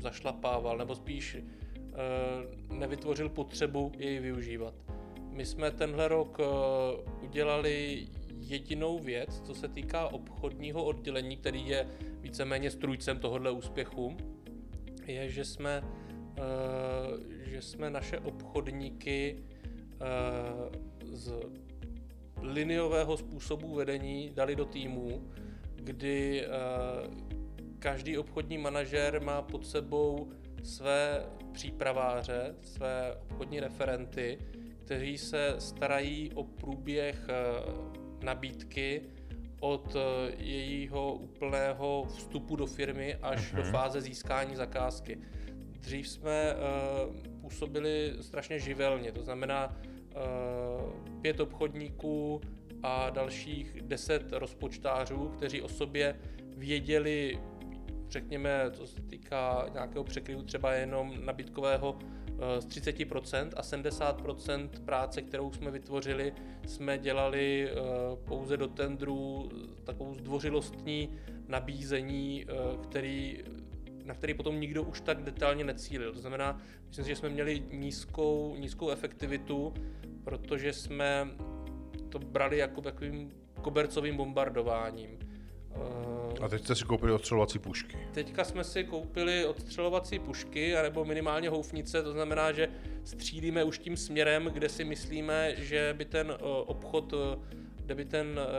zašlapával, 0.00 0.78
nebo 0.78 0.94
spíš 0.94 1.34
e, 1.34 1.42
nevytvořil 2.74 3.28
potřebu 3.28 3.92
jej 3.98 4.18
využívat. 4.18 4.74
My 5.30 5.46
jsme 5.46 5.70
tenhle 5.70 6.08
rok 6.08 6.38
e, 6.40 6.44
udělali 7.24 8.06
jedinou 8.38 8.98
věc, 8.98 9.40
co 9.40 9.54
se 9.54 9.68
týká 9.68 10.08
obchodního 10.08 10.84
oddělení, 10.84 11.36
který 11.36 11.68
je 11.68 11.86
víceméně 12.20 12.70
strujcem 12.70 13.18
tohohle 13.18 13.50
úspěchu, 13.50 14.16
je, 15.10 15.28
že 15.28 15.44
jsme, 15.44 15.82
e, 16.38 17.50
že 17.50 17.62
jsme 17.62 17.90
naše 17.90 18.18
obchodníky 18.18 19.36
z 21.12 21.32
liniového 22.42 23.16
způsobu 23.16 23.74
vedení 23.74 24.30
dali 24.34 24.56
do 24.56 24.64
týmu, 24.64 25.32
kdy 25.74 26.46
každý 27.78 28.18
obchodní 28.18 28.58
manažer 28.58 29.22
má 29.22 29.42
pod 29.42 29.66
sebou 29.66 30.32
své 30.62 31.26
přípraváře, 31.52 32.54
své 32.60 33.14
obchodní 33.22 33.60
referenty, 33.60 34.38
kteří 34.84 35.18
se 35.18 35.54
starají 35.58 36.32
o 36.34 36.44
průběh 36.44 37.26
eh, 37.28 37.34
nabídky 38.24 39.02
od 39.60 39.96
eh, 39.96 40.32
jejího 40.38 41.14
úplného 41.14 42.06
vstupu 42.08 42.56
do 42.56 42.66
firmy 42.66 43.16
až 43.22 43.52
uh-huh. 43.52 43.56
do 43.56 43.62
mhm. 43.62 43.72
fáze 43.72 44.00
získání 44.00 44.56
zakázky. 44.56 45.18
Dřív 45.80 46.08
jsme 46.08 46.54
uh, 46.54 47.16
působili 47.40 48.12
strašně 48.20 48.58
živelně, 48.58 49.12
to 49.12 49.22
znamená 49.22 49.76
uh, 49.76 51.20
pět 51.20 51.40
obchodníků 51.40 52.40
a 52.82 53.10
dalších 53.10 53.82
deset 53.82 54.32
rozpočtářů, 54.32 55.28
kteří 55.28 55.62
o 55.62 55.68
sobě 55.68 56.16
věděli 56.56 57.38
řekněme, 58.10 58.70
co 58.70 58.86
se 58.86 59.02
týká 59.02 59.66
nějakého 59.72 60.04
překryvu 60.04 60.42
třeba 60.42 60.72
jenom 60.72 61.24
nabídkového 61.24 61.98
z 62.58 62.66
30% 62.66 63.50
a 63.56 63.62
70% 63.62 64.68
práce, 64.84 65.22
kterou 65.22 65.52
jsme 65.52 65.70
vytvořili, 65.70 66.32
jsme 66.66 66.98
dělali 66.98 67.70
pouze 68.24 68.56
do 68.56 68.68
tendru 68.68 69.48
takovou 69.84 70.14
zdvořilostní 70.14 71.08
nabízení, 71.48 72.46
který 72.82 73.38
na 74.04 74.14
který 74.14 74.34
potom 74.34 74.60
nikdo 74.60 74.82
už 74.82 75.00
tak 75.00 75.22
detailně 75.22 75.64
necílil. 75.64 76.12
To 76.12 76.20
znamená, 76.20 76.60
myslím 76.88 77.04
si, 77.04 77.08
že 77.08 77.16
jsme 77.16 77.28
měli 77.28 77.62
nízkou, 77.72 78.56
nízkou 78.58 78.90
efektivitu, 78.90 79.74
protože 80.24 80.72
jsme 80.72 81.28
to 82.08 82.18
brali 82.18 82.58
jako 82.58 82.80
takovým 82.80 83.32
kobercovým 83.62 84.16
bombardováním. 84.16 85.18
A 86.40 86.48
teď 86.48 86.64
jste 86.64 86.74
si 86.74 86.84
koupili 86.84 87.12
odstřelovací 87.12 87.58
pušky. 87.58 87.98
Teďka 88.12 88.44
jsme 88.44 88.64
si 88.64 88.84
koupili 88.84 89.46
odstřelovací 89.46 90.18
pušky, 90.18 90.76
anebo 90.76 91.04
minimálně 91.04 91.48
houfnice, 91.48 92.02
to 92.02 92.12
znamená, 92.12 92.52
že 92.52 92.68
střílíme 93.04 93.64
už 93.64 93.78
tím 93.78 93.96
směrem, 93.96 94.50
kde 94.52 94.68
si 94.68 94.84
myslíme, 94.84 95.54
že 95.56 95.94
by 95.98 96.04
ten 96.04 96.30
eh, 96.30 96.42
obchod, 96.42 97.12
eh, 97.12 97.56
kde 97.84 97.94
by 97.94 98.04
ten, 98.04 98.40
eh, 98.40 98.52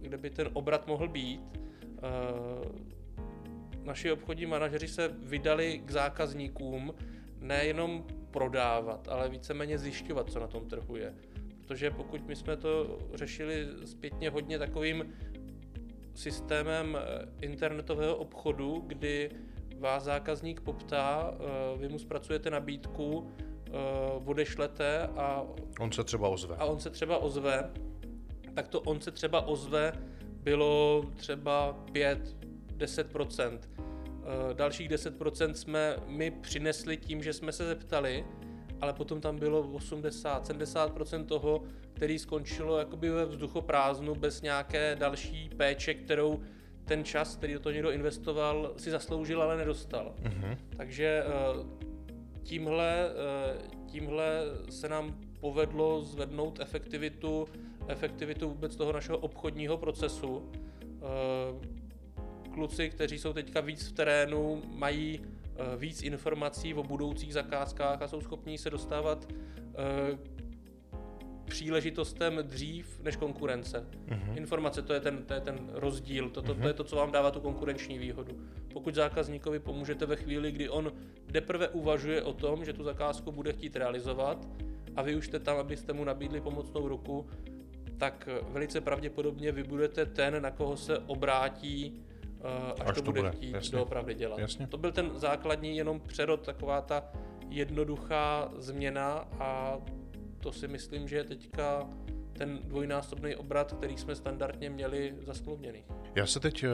kde 0.00 0.16
by 0.18 0.30
ten 0.30 0.48
obrat 0.52 0.86
mohl 0.86 1.08
být 1.08 1.40
naši 3.82 4.12
obchodní 4.12 4.46
manažeři 4.46 4.88
se 4.88 5.08
vydali 5.08 5.82
k 5.84 5.90
zákazníkům 5.90 6.94
nejenom 7.40 8.06
prodávat, 8.30 9.08
ale 9.08 9.28
víceméně 9.28 9.78
zjišťovat, 9.78 10.30
co 10.30 10.40
na 10.40 10.46
tom 10.46 10.68
trhu 10.68 10.96
je. 10.96 11.14
Protože 11.60 11.90
pokud 11.90 12.26
my 12.26 12.36
jsme 12.36 12.56
to 12.56 12.98
řešili 13.14 13.66
zpětně 13.84 14.30
hodně 14.30 14.58
takovým 14.58 15.12
systémem 16.14 16.98
eh, 17.00 17.28
internetového 17.40 18.16
obchodu, 18.16 18.84
kdy 18.86 19.30
vás 19.78 20.04
zákazník 20.04 20.60
poptá, 20.60 21.34
eh, 21.34 21.78
vy 21.78 21.88
mu 21.88 21.98
zpracujete 21.98 22.50
nabídku, 22.50 23.30
eh, 23.66 23.70
odešlete 24.24 25.02
a... 25.02 25.42
On 25.80 25.92
se 25.92 26.04
třeba 26.04 26.28
ozve. 26.28 26.56
A 26.56 26.64
on 26.64 26.80
se 26.80 26.90
třeba 26.90 27.18
ozve, 27.18 27.70
tak 28.54 28.68
to 28.68 28.80
on 28.80 29.00
se 29.00 29.10
třeba 29.10 29.46
ozve 29.46 29.92
bylo 30.42 31.04
třeba 31.16 31.72
5, 31.92 32.36
10%. 32.76 33.58
Eh, 34.24 34.54
dalších 34.54 34.88
10% 34.88 35.54
jsme 35.54 35.96
my 36.06 36.30
přinesli 36.30 36.96
tím, 36.96 37.22
že 37.22 37.32
jsme 37.32 37.52
se 37.52 37.66
zeptali, 37.66 38.24
ale 38.84 38.92
potom 38.92 39.20
tam 39.20 39.38
bylo 39.38 39.60
80, 39.60 40.48
70% 40.48 41.24
toho, 41.24 41.62
který 41.92 42.18
skončilo 42.18 42.78
jakoby 42.78 43.10
ve 43.10 43.24
vzduchoprázdnu 43.26 44.14
bez 44.14 44.42
nějaké 44.42 44.96
další 44.96 45.50
péče, 45.56 45.94
kterou 45.94 46.40
ten 46.84 47.04
čas, 47.04 47.36
který 47.36 47.52
do 47.52 47.60
toho 47.60 47.72
někdo 47.72 47.90
investoval, 47.90 48.72
si 48.76 48.90
zasloužil, 48.90 49.42
ale 49.42 49.56
nedostal. 49.56 50.14
Uh-huh. 50.22 50.56
Takže 50.76 51.24
eh, 51.26 51.32
tímhle, 52.42 53.08
eh, 53.08 53.58
tímhle 53.86 54.42
se 54.70 54.88
nám 54.88 55.20
povedlo 55.40 56.02
zvednout 56.02 56.60
efektivitu, 56.60 57.48
efektivitu 57.88 58.48
vůbec 58.48 58.76
toho 58.76 58.92
našeho 58.92 59.18
obchodního 59.18 59.76
procesu 59.76 60.50
kluci, 62.54 62.90
kteří 62.90 63.18
jsou 63.18 63.32
teďka 63.32 63.60
víc 63.60 63.88
v 63.88 63.92
terénu, 63.92 64.62
mají 64.66 65.20
víc 65.76 66.02
informací 66.02 66.74
o 66.74 66.82
budoucích 66.82 67.34
zakázkách 67.34 68.02
a 68.02 68.08
jsou 68.08 68.20
schopní 68.20 68.58
se 68.58 68.70
dostávat 68.70 69.32
uh, 69.32 70.18
příležitostem 71.44 72.38
dřív 72.42 73.00
než 73.02 73.16
konkurence. 73.16 73.86
Uh-huh. 74.08 74.36
Informace, 74.36 74.82
to 74.82 74.92
je 74.92 75.00
ten, 75.00 75.24
to 75.24 75.34
je 75.34 75.40
ten 75.40 75.70
rozdíl, 75.72 76.30
to, 76.30 76.42
to, 76.42 76.54
uh-huh. 76.54 76.62
to 76.62 76.68
je 76.68 76.74
to, 76.74 76.84
co 76.84 76.96
vám 76.96 77.12
dává 77.12 77.30
tu 77.30 77.40
konkurenční 77.40 77.98
výhodu. 77.98 78.32
Pokud 78.72 78.94
zákazníkovi 78.94 79.58
pomůžete 79.58 80.06
ve 80.06 80.16
chvíli, 80.16 80.52
kdy 80.52 80.68
on 80.68 80.92
deprve 81.26 81.68
uvažuje 81.68 82.22
o 82.22 82.32
tom, 82.32 82.64
že 82.64 82.72
tu 82.72 82.84
zakázku 82.84 83.32
bude 83.32 83.52
chtít 83.52 83.76
realizovat 83.76 84.48
a 84.96 85.02
vy 85.02 85.16
už 85.16 85.26
jste 85.26 85.38
tam, 85.38 85.56
abyste 85.56 85.92
mu 85.92 86.04
nabídli 86.04 86.40
pomocnou 86.40 86.88
ruku, 86.88 87.26
tak 87.98 88.28
velice 88.48 88.80
pravděpodobně 88.80 89.52
vy 89.52 89.62
budete 89.62 90.06
ten, 90.06 90.42
na 90.42 90.50
koho 90.50 90.76
se 90.76 90.98
obrátí 90.98 92.04
Eh, 92.13 92.13
až, 92.80 92.86
až 92.86 92.94
to, 92.94 93.02
to 93.02 93.12
bude, 93.12 93.20
bude 93.20 93.32
chtít 93.32 93.52
jasně. 93.52 93.78
doopravdy 93.78 94.14
dělat. 94.14 94.38
Jasně. 94.38 94.66
To 94.66 94.78
byl 94.78 94.92
ten 94.92 95.10
základní 95.14 95.76
jenom 95.76 96.00
přerod, 96.00 96.40
taková 96.40 96.80
ta 96.80 97.04
jednoduchá 97.48 98.52
změna 98.56 99.28
a 99.38 99.78
to 100.40 100.52
si 100.52 100.68
myslím, 100.68 101.08
že 101.08 101.16
je 101.16 101.24
teďka 101.24 101.88
ten 102.32 102.58
dvojnásobný 102.64 103.36
obrat, 103.36 103.72
který 103.72 103.96
jsme 103.96 104.14
standardně 104.16 104.70
měli 104.70 105.14
zasmluvněný. 105.20 105.84
Já 106.14 106.26
se 106.26 106.40
teď 106.40 106.64
eh, 106.64 106.68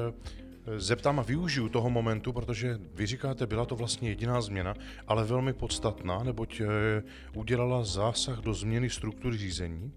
zeptám 0.77 1.21
a 1.21 1.23
využiju 1.23 1.69
toho 1.69 1.91
momentu, 1.91 2.33
protože 2.33 2.79
vy 2.95 3.07
říkáte, 3.07 3.47
byla 3.47 3.65
to 3.65 3.77
vlastně 3.77 4.09
jediná 4.09 4.41
změna, 4.41 4.75
ale 5.07 5.25
velmi 5.25 5.53
podstatná, 5.53 6.23
neboť 6.23 6.61
eh, 6.61 6.67
udělala 7.35 7.85
zásah 7.85 8.39
do 8.39 8.55
změny 8.55 8.91
struktury 8.91 9.39
řízení 9.39 9.93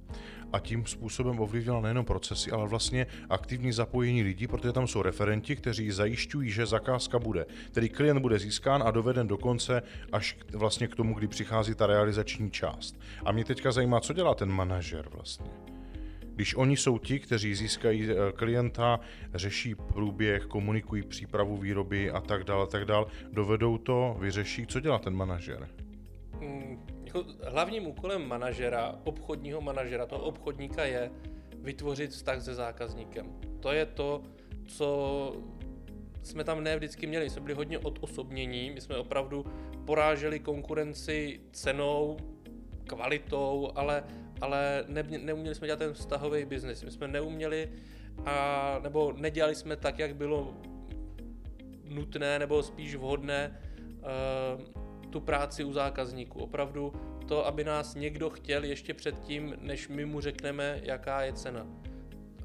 a 0.54 0.60
tím 0.60 0.86
způsobem 0.86 1.40
ovlivnila 1.40 1.82
nejenom 1.82 2.06
procesy, 2.06 2.52
ale 2.52 2.68
vlastně 2.68 3.08
aktivní 3.30 3.72
zapojení 3.72 4.24
lidí, 4.24 4.48
protože 4.48 4.74
tam 4.74 4.88
jsou 4.88 5.02
referenti, 5.02 5.56
kteří 5.56 5.92
zajišťují, 5.92 6.52
že 6.52 6.66
zakázka 6.66 7.20
bude. 7.20 7.46
Tedy 7.72 7.90
klient 7.90 8.20
bude 8.20 8.40
získán 8.40 8.84
a 8.86 8.92
doveden 8.92 9.28
do 9.28 9.38
konce 9.38 9.82
až 10.12 10.38
vlastně 10.52 10.88
k 10.88 10.96
tomu, 10.96 11.14
kdy 11.14 11.28
přichází 11.28 11.76
ta 11.76 11.88
realizační 11.88 12.52
část. 12.52 13.00
A 13.26 13.32
mě 13.32 13.46
teďka 13.46 13.72
zajímá, 13.72 14.00
co 14.00 14.14
dělá 14.14 14.36
ten 14.36 14.50
manažer 14.50 15.10
vlastně. 15.10 15.73
Když 16.36 16.56
oni 16.56 16.78
jsou 16.78 16.98
ti, 16.98 17.20
kteří 17.20 17.56
získají 17.56 18.12
eh, 18.12 18.16
klienta, 18.36 19.00
řeší 19.34 19.76
průběh, 19.76 20.46
komunikují 20.46 21.04
přípravu 21.04 21.58
výroby 21.58 22.12
a 22.12 22.22
tak 22.22 22.44
dále, 22.44 22.68
tak 22.68 22.86
dále, 22.86 23.06
dovedou 23.32 23.78
to, 23.78 24.16
vyřeší, 24.20 24.68
co 24.68 24.80
dělá 24.80 25.00
ten 25.00 25.16
manažer? 25.16 25.70
Mm, 26.40 26.86
jako 27.06 27.26
hlavním 27.48 27.88
úkolem 27.88 28.28
manažera, 28.28 28.96
obchodního 29.04 29.62
manažera, 29.62 30.06
toho 30.06 30.24
obchodníka 30.24 30.86
je 30.86 31.12
vytvořit 31.60 32.12
vztah 32.12 32.42
se 32.42 32.54
zákazníkem. 32.54 33.28
To 33.60 33.72
je 33.72 33.86
to, 33.86 34.24
co 34.68 35.36
jsme 36.24 36.44
tam 36.44 36.64
ne 36.64 36.76
vždycky 36.78 37.08
měli. 37.08 37.30
Jsme 37.30 37.42
byli 37.42 37.54
hodně 37.54 37.80
odosobnění, 37.80 38.72
my 38.72 38.82
jsme 38.82 38.98
opravdu 38.98 39.46
poráželi 39.86 40.40
konkurenci 40.40 41.40
cenou, 41.52 42.18
kvalitou, 42.88 43.72
ale, 43.76 44.04
ale 44.44 44.84
ne, 44.88 45.04
neuměli 45.04 45.56
jsme 45.56 45.68
dělat 45.68 45.80
ten 45.80 45.94
vztahový 45.94 46.46
biznis. 46.46 46.84
My 46.84 46.92
jsme 46.92 47.08
neuměli 47.08 47.70
a, 48.26 48.80
nebo 48.84 49.14
nedělali 49.18 49.56
jsme 49.56 49.76
tak, 49.76 50.00
jak 50.00 50.16
bylo 50.16 50.54
nutné 51.90 52.40
nebo 52.40 52.64
spíš 52.64 52.96
vhodné 52.96 53.60
uh, 53.80 55.10
tu 55.10 55.22
práci 55.22 55.64
u 55.64 55.74
zákazníků. 55.74 56.40
Opravdu 56.40 56.94
to, 57.28 57.48
aby 57.48 57.64
nás 57.64 57.96
někdo 57.96 58.30
chtěl 58.30 58.64
ještě 58.64 58.94
předtím, 58.94 59.56
než 59.62 59.88
my 59.88 60.06
mu 60.06 60.22
řekneme, 60.22 60.80
jaká 60.84 61.22
je 61.22 61.34
cena. 61.34 61.68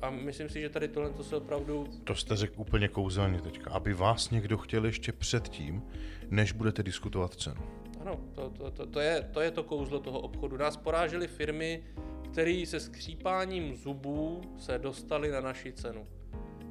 A 0.02 0.10
myslím 0.10 0.48
si, 0.48 0.60
že 0.60 0.68
tady 0.68 0.88
tohle 0.88 1.10
to 1.10 1.24
se 1.24 1.36
opravdu... 1.36 1.86
To 2.04 2.14
jste 2.14 2.36
řekl 2.36 2.60
úplně 2.60 2.88
kouzelně 2.88 3.40
teďka. 3.40 3.70
Aby 3.70 3.94
vás 3.94 4.30
někdo 4.30 4.58
chtěl 4.58 4.84
ještě 4.84 5.12
předtím, 5.12 5.82
než 6.30 6.52
budete 6.52 6.82
diskutovat 6.82 7.34
cenu. 7.34 7.77
Ano, 8.00 8.20
to, 8.34 8.50
to, 8.50 8.70
to, 8.70 8.86
to, 8.86 9.00
je, 9.00 9.28
to 9.32 9.40
je 9.40 9.50
to 9.50 9.62
kouzlo 9.62 10.00
toho 10.00 10.20
obchodu. 10.20 10.56
Nás 10.56 10.76
porážely 10.76 11.28
firmy, 11.28 11.84
které 12.32 12.64
se 12.66 12.80
skřípáním 12.80 13.76
zubů 13.76 14.40
se 14.58 14.78
dostali 14.78 15.30
na 15.30 15.40
naši 15.40 15.72
cenu. 15.72 16.06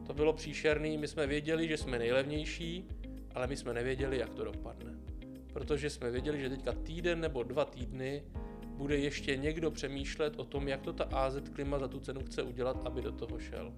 To 0.07 0.13
bylo 0.13 0.33
příšerné, 0.33 0.97
my 0.97 1.07
jsme 1.07 1.27
věděli, 1.27 1.67
že 1.67 1.77
jsme 1.77 1.99
nejlevnější, 1.99 2.87
ale 3.35 3.47
my 3.47 3.57
jsme 3.57 3.73
nevěděli, 3.73 4.17
jak 4.17 4.33
to 4.33 4.43
dopadne 4.43 4.97
protože 5.57 5.89
jsme 5.89 6.11
věděli, 6.11 6.39
že 6.39 6.49
teďka 6.49 6.73
týden 6.73 7.21
nebo 7.21 7.43
dva 7.43 7.65
týdny 7.65 8.23
bude 8.67 8.97
ještě 8.97 9.37
někdo 9.37 9.71
přemýšlet 9.71 10.39
o 10.39 10.43
tom, 10.43 10.67
jak 10.67 10.81
to 10.81 10.93
ta 10.93 11.03
AZ 11.03 11.35
Klima 11.53 11.79
za 11.79 11.87
tu 11.87 11.99
cenu 11.99 12.21
chce 12.25 12.43
udělat, 12.43 12.81
aby 12.85 13.01
do 13.01 13.11
toho 13.11 13.39
šel. 13.39 13.73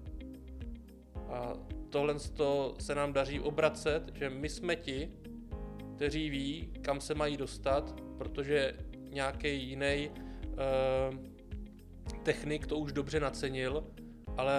A 1.28 1.52
tohle 1.90 2.14
se 2.78 2.94
nám 2.94 3.12
daří 3.12 3.40
obracet, 3.40 4.02
že 4.14 4.30
my 4.30 4.48
jsme 4.48 4.76
ti, 4.76 5.10
kteří 6.00 6.30
ví, 6.30 6.68
kam 6.82 7.00
se 7.00 7.14
mají 7.14 7.36
dostat, 7.36 8.00
protože 8.18 8.74
nějaký 9.10 9.68
jiný 9.68 10.10
uh, 10.10 11.16
technik 12.22 12.66
to 12.66 12.78
už 12.78 12.92
dobře 12.92 13.20
nacenil, 13.20 13.84
ale 14.36 14.56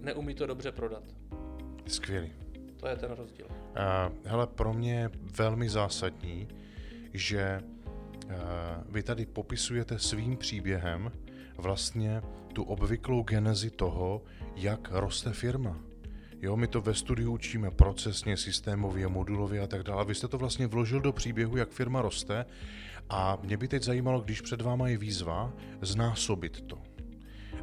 neumí 0.00 0.34
to 0.34 0.46
dobře 0.46 0.72
prodat. 0.72 1.02
Skvělý. 1.86 2.32
To 2.76 2.88
je 2.88 2.96
ten 2.96 3.10
rozdíl. 3.10 3.46
Uh, 3.46 4.16
hele, 4.24 4.46
pro 4.46 4.74
mě 4.74 4.94
je 4.94 5.10
velmi 5.38 5.68
zásadní, 5.68 6.48
že 7.12 7.60
uh, 8.24 8.32
vy 8.88 9.02
tady 9.02 9.26
popisujete 9.26 9.98
svým 9.98 10.36
příběhem 10.36 11.12
vlastně 11.56 12.22
tu 12.52 12.62
obvyklou 12.62 13.22
genezi 13.22 13.70
toho, 13.70 14.22
jak 14.56 14.88
roste 14.90 15.32
firma. 15.32 15.80
Jo, 16.42 16.56
my 16.56 16.66
to 16.66 16.80
ve 16.80 16.94
studiu 16.94 17.32
učíme 17.32 17.70
procesně, 17.70 18.36
systémově, 18.36 19.08
modulově 19.08 19.60
a 19.60 19.66
tak 19.66 19.82
dále. 19.82 20.04
Vy 20.04 20.14
jste 20.14 20.28
to 20.28 20.38
vlastně 20.38 20.66
vložil 20.66 21.00
do 21.00 21.12
příběhu, 21.12 21.56
jak 21.56 21.70
firma 21.70 22.02
roste 22.02 22.46
a 23.10 23.38
mě 23.42 23.56
by 23.56 23.68
teď 23.68 23.82
zajímalo, 23.82 24.20
když 24.20 24.40
před 24.40 24.60
váma 24.60 24.88
je 24.88 24.98
výzva, 24.98 25.52
znásobit 25.82 26.60
to. 26.60 26.78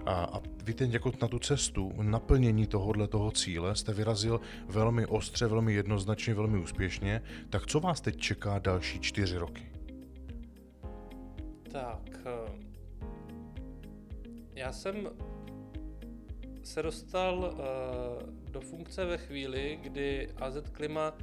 A, 0.05 0.13
a 0.13 0.41
vy 0.63 0.73
teď 0.73 0.93
jako 0.93 1.11
na 1.21 1.27
tu 1.27 1.39
cestu 1.39 1.93
naplnění 2.01 2.67
tohohle 2.67 3.07
toho 3.07 3.31
cíle 3.31 3.75
jste 3.75 3.93
vyrazil 3.93 4.41
velmi 4.67 5.05
ostře, 5.05 5.47
velmi 5.47 5.73
jednoznačně, 5.73 6.33
velmi 6.33 6.59
úspěšně. 6.59 7.21
Tak 7.49 7.67
co 7.67 7.79
vás 7.79 8.01
teď 8.01 8.17
čeká 8.17 8.59
další 8.59 8.99
čtyři 8.99 9.37
roky? 9.37 9.71
Tak, 11.71 12.09
eh, 12.25 12.51
já 14.55 14.71
jsem 14.71 15.09
se 16.63 16.81
dostal 16.81 17.37
uh, 17.37 18.51
do 18.51 18.61
funkce 18.61 19.05
ve 19.05 19.17
chvíli, 19.17 19.79
kdy 19.81 20.29
AZ 20.37 20.57
Klima 20.71 21.17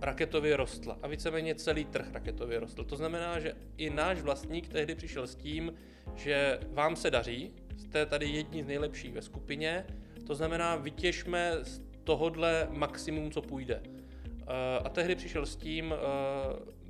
raketově 0.00 0.56
rostla 0.56 0.98
a 1.02 1.08
víceméně 1.08 1.54
celý 1.54 1.84
trh 1.84 2.12
raketově 2.12 2.60
rostl. 2.60 2.84
To 2.84 2.96
znamená, 2.96 3.40
že 3.40 3.54
i 3.76 3.90
náš 3.90 4.20
vlastník 4.20 4.68
tehdy 4.68 4.94
přišel 4.94 5.26
s 5.26 5.34
tím, 5.34 5.74
že 6.14 6.60
vám 6.70 6.96
se 6.96 7.10
daří, 7.10 7.52
jste 7.76 8.06
tady 8.06 8.26
jedni 8.26 8.64
z 8.64 8.66
nejlepších 8.66 9.12
ve 9.12 9.22
skupině, 9.22 9.86
to 10.26 10.34
znamená 10.34 10.76
vytěžme 10.76 11.52
z 11.62 11.80
tohodle 12.04 12.68
maximum, 12.70 13.30
co 13.30 13.42
půjde. 13.42 13.82
Uh, 13.84 14.52
a 14.84 14.88
tehdy 14.88 15.14
přišel 15.14 15.46
s 15.46 15.56
tím, 15.56 15.92
uh, 15.92 15.98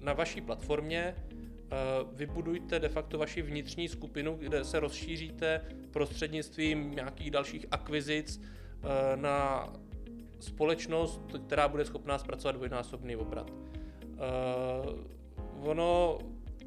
na 0.05 0.13
vaší 0.13 0.41
platformě 0.41 1.15
vybudujte 2.13 2.79
de 2.79 2.89
facto 2.89 3.19
vaši 3.19 3.43
vnitřní 3.43 3.89
skupinu, 3.89 4.37
kde 4.37 4.65
se 4.65 4.81
rozšíříte 4.81 5.61
prostřednictvím 5.91 6.91
nějakých 6.91 7.31
dalších 7.31 7.67
akvizic 7.71 8.43
na 9.15 9.69
společnost, 10.41 11.21
která 11.47 11.69
bude 11.69 11.85
schopná 11.85 12.19
zpracovat 12.19 12.53
dvojnásobný 12.53 13.17
obrat. 13.17 13.51
Uh, 13.51 15.71
ono, 15.71 16.19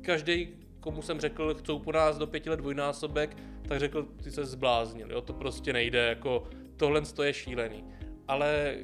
každý, 0.01 0.49
komu 0.79 1.01
jsem 1.01 1.19
řekl, 1.19 1.53
chcou 1.53 1.79
po 1.79 1.91
nás 1.91 2.17
do 2.17 2.27
pěti 2.27 2.49
let 2.49 2.57
dvojnásobek, 2.57 3.37
tak 3.67 3.79
řekl, 3.79 4.07
ty 4.23 4.31
se 4.31 4.45
zbláznil, 4.45 5.11
jo, 5.11 5.21
to 5.21 5.33
prostě 5.33 5.73
nejde, 5.73 6.05
jako 6.05 6.43
tohle 6.77 7.01
je 7.23 7.33
šílený. 7.33 7.83
Ale 8.27 8.75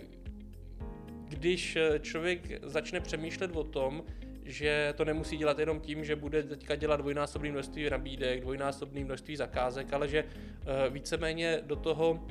když 1.23 1.77
člověk 2.01 2.63
začne 2.63 2.99
přemýšlet 2.99 3.55
o 3.55 3.63
tom, 3.63 4.03
že 4.47 4.93
to 4.97 5.05
nemusí 5.05 5.37
dělat 5.37 5.59
jenom 5.59 5.79
tím, 5.79 6.05
že 6.05 6.15
bude 6.15 6.43
teďka 6.43 6.75
dělat 6.75 6.97
dvojnásobné 6.97 7.51
množství 7.51 7.89
nabídek, 7.89 8.41
dvojnásobné 8.41 9.05
množství 9.05 9.35
zakázek, 9.35 9.93
ale 9.93 10.07
že 10.07 10.23
uh, 10.23 10.93
víceméně 10.93 11.61
do 11.65 11.75
toho 11.75 12.27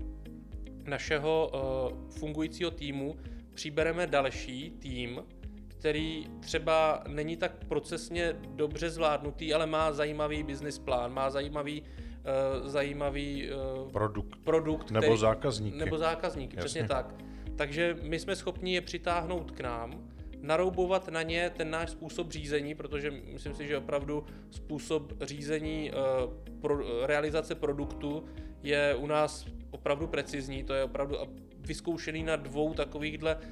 našeho 0.85 1.51
uh, 1.53 2.11
fungujícího 2.11 2.71
týmu 2.71 3.17
přibereme 3.55 4.07
další 4.07 4.71
tým, 4.71 5.23
který 5.69 6.27
třeba 6.41 7.05
není 7.09 7.37
tak 7.37 7.65
procesně 7.69 8.37
dobře 8.49 8.91
zvládnutý, 8.91 9.55
ale 9.55 9.67
má 9.67 9.93
zajímavý 9.93 10.43
business 10.43 10.79
plán, 10.79 11.13
má 11.13 11.31
zajímavý, 11.31 11.83
uh, 11.83 12.69
zajímavý 12.69 13.51
produkt, 13.93 14.37
produkt 14.45 14.91
nebo 14.91 15.07
který, 15.07 15.19
zákazníky. 15.19 15.79
Nebo 15.79 15.99
zákazníky, 15.99 16.57
Jasně. 16.57 16.65
přesně 16.65 16.89
tak. 16.89 17.15
Takže 17.57 17.97
my 18.03 18.19
jsme 18.19 18.37
schopni 18.37 18.75
je 18.75 18.81
přitáhnout 18.81 19.51
k 19.51 19.61
nám, 19.61 20.16
naroubovat 20.47 21.09
na 21.09 21.23
ně 21.23 21.51
ten 21.57 21.71
náš 21.71 21.91
způsob 21.91 22.33
řízení, 22.33 22.75
protože 22.75 23.11
myslím 23.11 23.55
si, 23.55 23.67
že 23.67 23.79
opravdu 23.79 24.25
způsob 24.51 25.13
řízení 25.23 25.91
uh, 25.91 26.33
pro, 26.61 27.07
realizace 27.07 27.55
produktu 27.55 28.25
je 28.63 28.95
u 28.95 29.07
nás 29.07 29.47
opravdu 29.71 30.07
precizní, 30.07 30.65
to 30.65 30.75
je 30.75 30.85
opravdu 30.85 31.17
vyzkoušený 31.59 32.23
na 32.23 32.37
dvou 32.37 32.75
takovýchhle, 32.75 33.37
uh, 33.37 33.43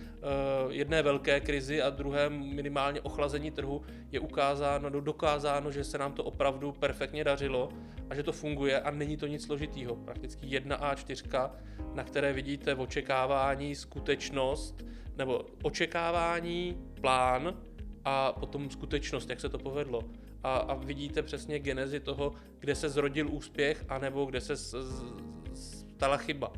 jedné 0.72 1.02
velké 1.02 1.40
krizi 1.40 1.82
a 1.82 1.90
druhém 1.90 2.54
minimálně 2.54 3.00
ochlazení 3.00 3.50
trhu, 3.50 3.82
je 4.12 4.20
ukázáno, 4.20 4.90
dokázáno, 4.90 5.72
že 5.72 5.84
se 5.84 5.98
nám 5.98 6.12
to 6.12 6.24
opravdu 6.24 6.72
perfektně 6.72 7.24
dařilo 7.24 7.68
a 8.10 8.14
že 8.14 8.22
to 8.22 8.32
funguje 8.32 8.80
a 8.80 8.90
není 8.90 9.16
to 9.16 9.26
nic 9.26 9.44
složitýho. 9.44 9.96
Prakticky 9.96 10.46
jedna 10.46 10.94
A4, 10.94 11.50
na 11.94 12.04
které 12.04 12.32
vidíte 12.32 12.74
očekávání, 12.74 13.74
skutečnost, 13.74 14.84
nebo 15.16 15.46
očekávání, 15.62 16.76
plán 17.00 17.56
a 18.04 18.32
potom 18.32 18.70
skutečnost, 18.70 19.30
jak 19.30 19.40
se 19.40 19.48
to 19.48 19.58
povedlo. 19.58 20.02
A, 20.42 20.56
a 20.56 20.74
vidíte 20.74 21.22
přesně 21.22 21.58
genezi 21.58 22.00
toho, 22.00 22.32
kde 22.58 22.74
se 22.74 22.88
zrodil 22.88 23.30
úspěch, 23.30 23.84
anebo 23.88 24.24
kde 24.24 24.40
se 24.40 24.56
z, 24.56 24.74
z, 25.52 25.84
stala 25.94 26.16
chyba. 26.16 26.52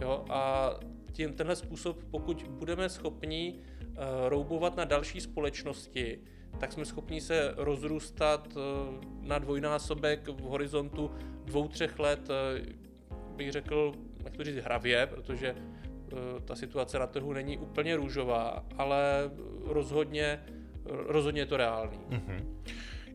Jo? 0.00 0.24
A 0.30 0.70
tím, 1.12 1.32
tenhle 1.32 1.56
způsob, 1.56 2.04
pokud 2.10 2.42
budeme 2.48 2.88
schopni 2.88 3.54
uh, 3.54 3.94
roubovat 4.28 4.76
na 4.76 4.84
další 4.84 5.20
společnosti, 5.20 6.18
tak 6.60 6.72
jsme 6.72 6.84
schopni 6.84 7.20
se 7.20 7.54
rozrůstat 7.56 8.56
uh, 8.56 8.62
na 9.20 9.38
dvojnásobek 9.38 10.28
v 10.28 10.40
horizontu 10.40 11.10
dvou, 11.44 11.68
třech 11.68 11.98
let, 11.98 12.28
uh, 12.28 13.36
bych 13.36 13.52
řekl, 13.52 13.92
jak 14.24 14.36
to 14.36 14.44
říct, 14.44 14.56
hravě, 14.56 15.06
protože 15.06 15.54
ta 16.44 16.56
situace 16.56 16.98
na 16.98 17.06
trhu 17.06 17.32
není 17.32 17.58
úplně 17.58 17.96
růžová, 17.96 18.64
ale 18.78 19.30
rozhodně, 19.64 20.40
rozhodně 20.84 21.40
je 21.40 21.46
to 21.46 21.56
reálný. 21.56 21.98
Mm-hmm. 22.10 22.44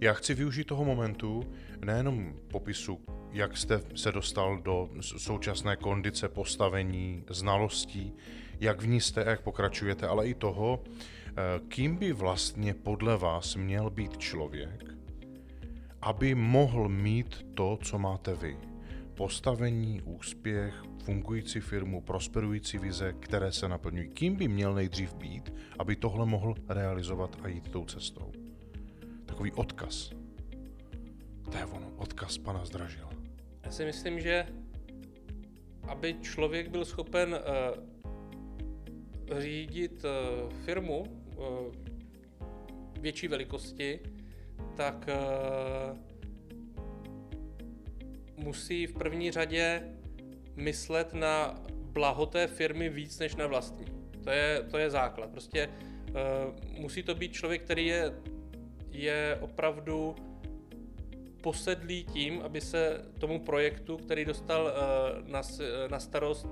Já 0.01 0.13
chci 0.13 0.33
využít 0.33 0.63
toho 0.63 0.85
momentu, 0.85 1.43
nejenom 1.85 2.33
popisu, 2.51 2.99
jak 3.31 3.57
jste 3.57 3.81
se 3.95 4.11
dostal 4.11 4.57
do 4.57 4.89
současné 5.01 5.75
kondice, 5.75 6.29
postavení, 6.29 7.23
znalostí, 7.29 8.13
jak 8.59 8.81
v 8.81 8.87
ní 8.87 9.01
jste 9.01 9.25
a 9.25 9.29
jak 9.29 9.41
pokračujete, 9.41 10.07
ale 10.07 10.27
i 10.27 10.33
toho, 10.33 10.83
eh, 10.85 11.31
kým 11.67 11.95
by 11.95 12.13
vlastně 12.13 12.73
podle 12.73 13.17
vás 13.17 13.55
měl 13.55 13.89
být 13.89 14.17
člověk, 14.17 14.83
aby 16.01 16.35
mohl 16.35 16.89
mít 16.89 17.45
to, 17.53 17.77
co 17.81 17.99
máte 17.99 18.35
vy. 18.35 18.68
Postavení, 19.19 20.01
úspěch, 20.01 20.83
fungující 21.03 21.59
firmu, 21.59 22.01
prosperující 22.01 22.77
vize, 22.77 23.13
které 23.13 23.51
se 23.51 23.67
naplňují. 23.67 24.09
Kým 24.09 24.35
by 24.35 24.47
měl 24.47 24.73
nejdřív 24.73 25.15
být, 25.15 25.53
aby 25.79 25.95
tohle 25.95 26.25
mohl 26.25 26.55
realizovat 26.69 27.37
a 27.43 27.47
jít 27.47 27.71
tou 27.71 27.85
cestou? 27.85 28.31
Takový 29.25 29.51
odkaz. 29.51 30.11
To 31.51 31.57
je 31.57 31.65
ono, 31.65 31.91
odkaz 31.97 32.37
pana 32.37 32.65
Zdražila. 32.65 33.09
Já 33.63 33.71
si 33.71 33.85
myslím, 33.85 34.19
že 34.19 34.47
aby 35.83 36.15
člověk 36.21 36.69
byl 36.69 36.85
schopen 36.85 37.33
uh, 37.33 37.39
řídit 39.39 40.03
uh, 40.03 40.53
firmu 40.53 40.99
uh, 40.99 41.45
větší 43.01 43.27
velikosti, 43.27 43.99
tak 44.75 45.09
uh, 45.09 46.08
musí 48.39 48.87
v 48.87 48.93
první 48.93 49.31
řadě 49.31 49.83
myslet 50.55 51.13
na 51.13 51.63
blaho 51.71 52.25
té 52.25 52.47
firmy 52.47 52.89
víc 52.89 53.19
než 53.19 53.35
na 53.35 53.47
vlastní. 53.47 53.85
To 54.23 54.29
je, 54.29 54.63
to 54.71 54.77
je 54.77 54.89
základ. 54.89 55.29
Prostě 55.29 55.69
uh, 55.69 56.79
musí 56.81 57.03
to 57.03 57.15
být 57.15 57.33
člověk, 57.33 57.61
který 57.61 57.87
je, 57.87 58.13
je 58.91 59.37
opravdu 59.41 60.15
posedlý 61.41 62.03
tím, 62.03 62.41
aby 62.41 62.61
se 62.61 63.05
tomu 63.19 63.39
projektu, 63.39 63.97
který 63.97 64.25
dostal 64.25 64.63
uh, 64.63 65.27
na, 65.27 65.41
na 65.89 65.99
starost, 65.99 66.47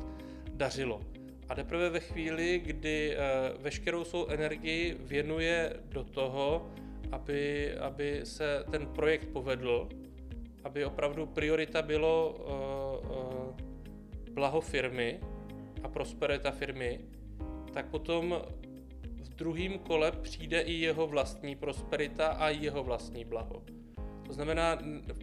dařilo. 0.53 1.01
A 1.49 1.55
teprve 1.55 1.89
ve 1.89 1.99
chvíli, 1.99 2.61
kdy 2.65 3.17
uh, 3.17 3.63
veškerou 3.63 4.03
svou 4.03 4.27
energii 4.27 4.97
věnuje 4.99 5.73
do 5.89 6.03
toho, 6.03 6.71
aby, 7.11 7.73
aby 7.77 8.21
se 8.23 8.63
ten 8.71 8.87
projekt 8.87 9.27
povedl, 9.27 9.89
aby 10.63 10.85
opravdu 10.85 11.25
priorita 11.25 11.81
bylo 11.81 12.29
uh, 12.29 13.11
uh, 13.11 13.55
blaho 14.33 14.61
firmy 14.61 15.19
a 15.83 15.87
prosperita 15.87 16.51
firmy, 16.51 16.99
tak 17.73 17.89
potom 17.89 18.41
v 19.23 19.29
druhém 19.29 19.79
kole 19.79 20.11
přijde 20.11 20.61
i 20.61 20.73
jeho 20.73 21.07
vlastní 21.07 21.55
prosperita 21.55 22.27
a 22.27 22.49
jeho 22.49 22.83
vlastní 22.83 23.25
blaho. 23.25 23.63
To 24.25 24.33
znamená, 24.33 24.77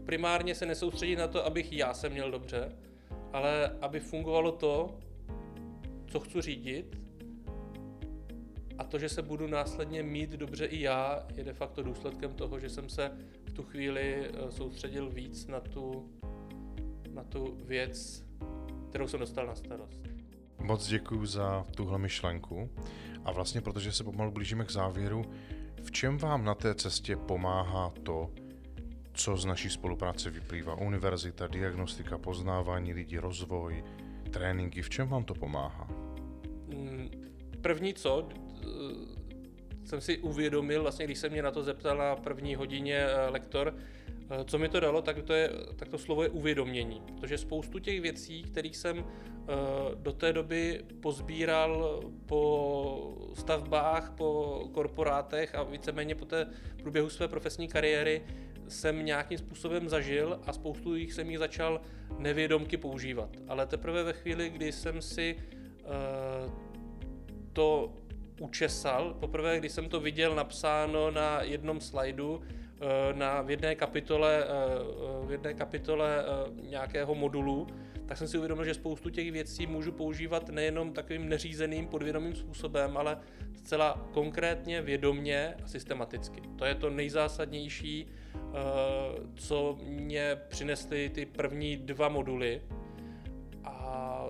primárně 0.04 0.54
se 0.54 0.66
nesoustředit 0.66 1.16
na 1.16 1.28
to, 1.28 1.46
abych 1.46 1.72
já 1.72 1.94
se 1.94 2.08
měl 2.08 2.30
dobře, 2.30 2.76
ale 3.32 3.78
aby 3.80 4.00
fungovalo 4.00 4.52
to, 4.52 4.98
co 6.06 6.20
chci 6.20 6.42
řídit 6.42 6.96
a 8.78 8.84
to, 8.84 8.98
že 8.98 9.08
se 9.08 9.22
budu 9.22 9.46
následně 9.46 10.02
mít 10.02 10.30
dobře 10.30 10.66
i 10.66 10.80
já, 10.80 11.26
je 11.36 11.44
de 11.44 11.52
facto 11.52 11.82
důsledkem 11.82 12.34
toho, 12.34 12.60
že 12.60 12.68
jsem 12.68 12.88
se 12.88 13.18
tu 13.54 13.62
chvíli 13.62 14.28
eh, 14.28 14.52
soustředil 14.52 15.10
víc 15.10 15.46
na 15.46 15.60
tu, 15.60 16.10
na 17.10 17.24
tu 17.24 17.58
věc, 17.64 18.24
kterou 18.88 19.08
jsem 19.08 19.20
dostal 19.20 19.46
na 19.46 19.54
starost. 19.54 20.08
Moc 20.58 20.86
děkuji 20.86 21.26
za 21.26 21.66
tuhle 21.76 21.98
myšlenku 21.98 22.70
a 23.24 23.32
vlastně 23.32 23.60
protože 23.60 23.92
se 23.92 24.04
pomalu 24.04 24.30
blížíme 24.30 24.64
k 24.64 24.70
závěru, 24.70 25.24
v 25.82 25.90
čem 25.90 26.18
vám 26.18 26.44
na 26.44 26.54
té 26.54 26.74
cestě 26.74 27.16
pomáhá 27.16 27.92
to, 28.02 28.30
co 29.12 29.36
z 29.36 29.44
naší 29.44 29.70
spolupráce 29.70 30.30
vyplývá? 30.30 30.74
Univerzita, 30.74 31.46
diagnostika, 31.46 32.18
poznávání 32.18 32.92
lidí, 32.92 33.18
rozvoj, 33.18 33.84
tréninky, 34.30 34.82
v 34.82 34.90
čem 34.90 35.08
vám 35.08 35.24
to 35.24 35.34
pomáhá? 35.34 35.88
Mm, 36.74 37.10
první 37.60 37.94
co, 37.94 38.28
jsem 39.84 40.00
si 40.00 40.18
uvědomil, 40.18 40.82
vlastně 40.82 41.04
když 41.04 41.18
se 41.18 41.28
mě 41.28 41.42
na 41.42 41.50
to 41.50 41.62
zeptal 41.62 41.96
na 41.96 42.16
první 42.16 42.54
hodině 42.54 42.96
eh, 42.96 43.28
lektor, 43.30 43.74
eh, 44.30 44.44
co 44.44 44.58
mi 44.58 44.68
to 44.68 44.80
dalo, 44.80 45.02
tak 45.02 45.22
to, 45.22 45.32
je, 45.32 45.50
tak 45.76 45.88
to 45.88 45.98
slovo 45.98 46.22
je 46.22 46.28
uvědomění. 46.28 47.02
Protože 47.06 47.38
spoustu 47.38 47.78
těch 47.78 48.00
věcí, 48.00 48.42
kterých 48.42 48.76
jsem 48.76 48.98
eh, 48.98 49.44
do 49.94 50.12
té 50.12 50.32
doby 50.32 50.84
pozbíral 51.00 52.00
po 52.26 53.30
stavbách, 53.34 54.10
po 54.10 54.60
korporátech 54.72 55.54
a 55.54 55.62
víceméně 55.62 56.14
po 56.14 56.24
té 56.24 56.46
průběhu 56.82 57.08
své 57.08 57.28
profesní 57.28 57.68
kariéry, 57.68 58.22
jsem 58.68 59.04
nějakým 59.04 59.38
způsobem 59.38 59.88
zažil 59.88 60.40
a 60.46 60.52
spoustu 60.52 60.94
jich 60.94 61.12
jsem 61.12 61.30
jich 61.30 61.38
začal 61.38 61.80
nevědomky 62.18 62.76
používat. 62.76 63.28
Ale 63.48 63.66
teprve 63.66 64.02
ve 64.02 64.12
chvíli, 64.12 64.50
kdy 64.50 64.72
jsem 64.72 65.02
si 65.02 65.36
to 67.52 67.92
učesal, 68.40 69.14
poprvé, 69.20 69.58
když 69.58 69.72
jsem 69.72 69.88
to 69.88 70.00
viděl 70.00 70.34
napsáno 70.34 71.10
na 71.10 71.42
jednom 71.42 71.80
slajdu, 71.80 72.40
na, 73.12 73.42
v 73.42 73.50
jedné 73.50 73.74
kapitole, 73.74 74.44
v 75.26 75.30
jedné 75.30 75.54
kapitole 75.54 76.24
nějakého 76.62 77.14
modulu, 77.14 77.66
tak 78.06 78.18
jsem 78.18 78.28
si 78.28 78.38
uvědomil, 78.38 78.64
že 78.64 78.74
spoustu 78.74 79.10
těch 79.10 79.32
věcí 79.32 79.66
můžu 79.66 79.92
používat 79.92 80.48
nejenom 80.48 80.92
takovým 80.92 81.28
neřízeným, 81.28 81.86
podvědomým 81.86 82.34
způsobem, 82.34 82.96
ale 82.96 83.18
zcela 83.54 84.08
konkrétně, 84.12 84.82
vědomně 84.82 85.54
a 85.64 85.66
systematicky. 85.68 86.42
To 86.58 86.64
je 86.64 86.74
to 86.74 86.90
nejzásadnější, 86.90 88.06
eh, 88.36 88.40
co 89.34 89.78
mě 89.82 90.36
přinesly 90.48 91.08
ty 91.08 91.26
první 91.26 91.76
dva 91.76 92.08
moduly. 92.08 92.62
A 93.64 94.26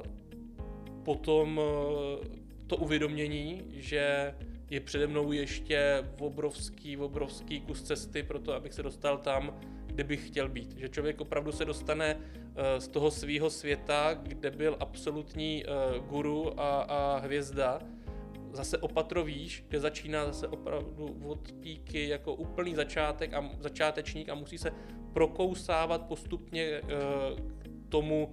potom 1.02 1.60
eh, 1.60 2.43
to 2.66 2.76
uvědomění, 2.76 3.62
že 3.68 4.34
je 4.70 4.80
přede 4.80 5.06
mnou 5.06 5.32
ještě 5.32 6.04
obrovský, 6.18 6.96
obrovský 6.96 7.60
kus 7.60 7.82
cesty 7.82 8.22
pro 8.22 8.38
to, 8.38 8.54
abych 8.54 8.72
se 8.72 8.82
dostal 8.82 9.18
tam, 9.18 9.58
kde 9.86 10.04
bych 10.04 10.26
chtěl 10.26 10.48
být. 10.48 10.78
Že 10.78 10.88
člověk 10.88 11.20
opravdu 11.20 11.52
se 11.52 11.64
dostane 11.64 12.16
eh, 12.56 12.80
z 12.80 12.88
toho 12.88 13.10
svého 13.10 13.50
světa, 13.50 14.14
kde 14.22 14.50
byl 14.50 14.76
absolutní 14.80 15.64
eh, 15.64 15.68
guru 16.08 16.60
a, 16.60 16.82
a 16.82 17.18
hvězda, 17.18 17.80
zase 18.52 18.78
opatro 18.78 19.24
výš, 19.24 19.64
kde 19.68 19.80
začíná 19.80 20.26
zase 20.26 20.48
opravdu 20.48 21.16
od 21.24 21.52
píky 21.52 22.08
jako 22.08 22.34
úplný 22.34 22.74
začátek 22.74 23.34
a 23.34 23.50
začátečník 23.60 24.28
a 24.28 24.34
musí 24.34 24.58
se 24.58 24.72
prokousávat 25.12 26.06
postupně 26.06 26.62
eh, 26.62 26.82
k 27.86 27.88
tomu 27.88 28.32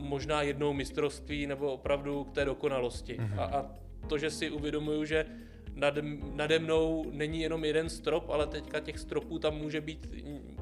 možná 0.00 0.42
jednou 0.42 0.72
mistrovství 0.72 1.46
nebo 1.46 1.72
opravdu 1.72 2.24
k 2.24 2.32
té 2.32 2.44
dokonalosti. 2.44 3.18
Mm-hmm. 3.18 3.40
A, 3.40 3.44
a 3.44 3.70
to, 4.08 4.18
že 4.18 4.30
si 4.30 4.50
uvědomuju, 4.50 5.04
že 5.04 5.26
nad, 5.74 5.94
nade 6.34 6.58
mnou 6.58 7.04
není 7.10 7.40
jenom 7.40 7.64
jeden 7.64 7.88
strop, 7.88 8.30
ale 8.30 8.46
teďka 8.46 8.80
těch 8.80 8.98
stropů 8.98 9.38
tam 9.38 9.56
může 9.56 9.80
být 9.80 10.14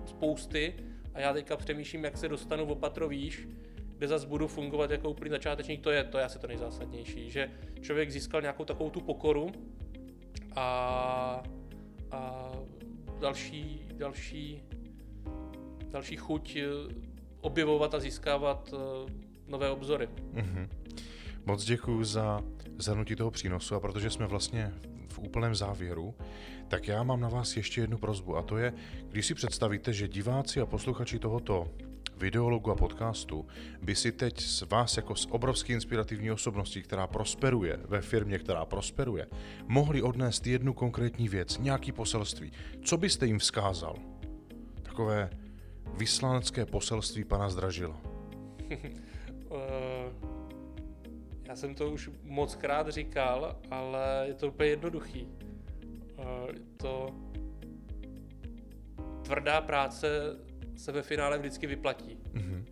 spousty 0.07 0.75
a 1.15 1.21
já 1.21 1.33
teďka 1.33 1.57
přemýšlím, 1.57 2.05
jak 2.05 2.17
se 2.17 2.29
dostanu 2.29 2.65
o 2.65 2.75
patro 2.75 3.09
výš, 3.09 3.49
kde 3.99 4.09
zase 4.09 4.27
budu 4.27 4.49
fungovat 4.49 4.91
jako 4.91 5.11
úplný 5.11 5.31
začátečník, 5.31 5.81
to 5.81 5.91
je, 5.91 6.05
to 6.05 6.19
je 6.19 6.25
asi 6.25 6.39
to 6.39 6.47
nejzásadnější, 6.47 7.31
že 7.31 7.51
člověk 7.81 8.11
získal 8.11 8.41
nějakou 8.41 8.65
takovou 8.65 8.91
tu 8.91 9.01
pokoru 9.01 9.53
a, 10.57 11.43
a 12.11 12.53
další, 13.21 13.87
další, 13.93 14.63
další 15.91 16.17
chuť 16.17 16.57
eh, 16.57 16.65
objevovat 17.41 17.95
a 17.95 18.01
získávat 18.01 18.75
eh, 18.75 19.28
nové 19.49 19.71
obzory. 19.71 20.09
Mm-hmm. 20.35 20.69
Moc 21.47 21.65
děkuji 21.65 22.05
za 22.05 22.43
zhrnutí 22.79 23.17
toho 23.17 23.31
přínosu 23.31 23.75
a 23.75 23.81
protože 23.81 24.11
jsme 24.11 24.27
vlastně 24.27 24.73
v 25.09 25.19
úplném 25.19 25.55
závěru, 25.55 26.15
tak 26.69 26.89
já 26.89 27.03
mám 27.03 27.21
na 27.21 27.29
vás 27.29 27.57
ještě 27.57 27.81
jednu 27.81 27.99
prozbu 27.99 28.37
a 28.37 28.43
to 28.43 28.59
je, 28.59 28.73
když 29.09 29.27
si 29.27 29.35
představíte, 29.35 29.93
že 29.93 30.09
diváci 30.09 30.61
a 30.61 30.67
posluchači 30.67 31.19
tohoto 31.19 31.69
videologu 32.17 32.71
a 32.71 32.75
podcastu 32.75 33.47
by 33.83 33.95
si 33.95 34.13
teď 34.13 34.41
z 34.41 34.63
vás 34.63 34.97
jako 34.97 35.15
z 35.15 35.27
obrovské 35.31 35.73
inspirativní 35.73 36.31
osobnosti, 36.31 36.83
která 36.83 37.07
prosperuje 37.07 37.81
ve 37.89 38.01
firmě, 38.01 38.39
která 38.39 38.65
prosperuje, 38.65 39.27
mohli 39.67 40.03
odnést 40.03 40.47
jednu 40.47 40.73
konkrétní 40.73 41.29
věc, 41.29 41.59
nějaký 41.59 41.93
poselství. 41.93 42.53
Co 42.85 42.97
byste 42.97 43.27
jim 43.27 43.39
vzkázal? 43.39 43.97
Takové 44.83 45.31
vyslanecké 45.95 46.67
poselství 46.67 47.25
pana 47.25 47.51
Zdražila. 47.51 48.01
uh 49.51 50.39
já 51.49 51.57
jsem 51.57 51.75
to 51.75 51.91
už 51.91 52.11
moc 52.23 52.55
krát 52.55 52.89
říkal, 52.89 53.57
ale 53.71 54.25
je 54.27 54.35
to 54.35 54.49
úplně 54.49 54.69
jednoduchý. 54.69 55.29
To 56.77 57.15
tvrdá 59.23 59.61
práce 59.61 60.09
se 60.77 60.93
ve 60.93 61.03
finále 61.03 61.39
vždycky 61.39 61.67
vyplatí. 61.67 62.19
Mm-hmm. 62.33 62.65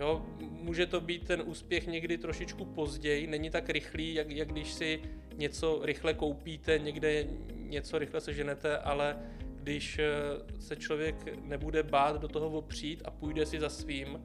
Jo, 0.00 0.26
může 0.40 0.86
to 0.86 1.00
být 1.00 1.26
ten 1.26 1.42
úspěch 1.46 1.86
někdy 1.86 2.18
trošičku 2.18 2.64
později, 2.64 3.26
není 3.26 3.50
tak 3.50 3.68
rychlý, 3.68 4.14
jak, 4.14 4.30
jak 4.30 4.48
když 4.48 4.72
si 4.72 5.00
něco 5.34 5.80
rychle 5.82 6.14
koupíte, 6.14 6.78
někde 6.78 7.26
něco 7.54 7.98
rychle 7.98 8.20
seženete, 8.20 8.78
ale 8.78 9.16
když 9.54 9.98
eh, 9.98 10.12
se 10.60 10.76
člověk 10.76 11.38
nebude 11.42 11.82
bát 11.82 12.20
do 12.20 12.28
toho 12.28 12.50
opřít 12.50 13.02
a 13.04 13.10
půjde 13.10 13.46
si 13.46 13.60
za 13.60 13.68
svým, 13.68 14.20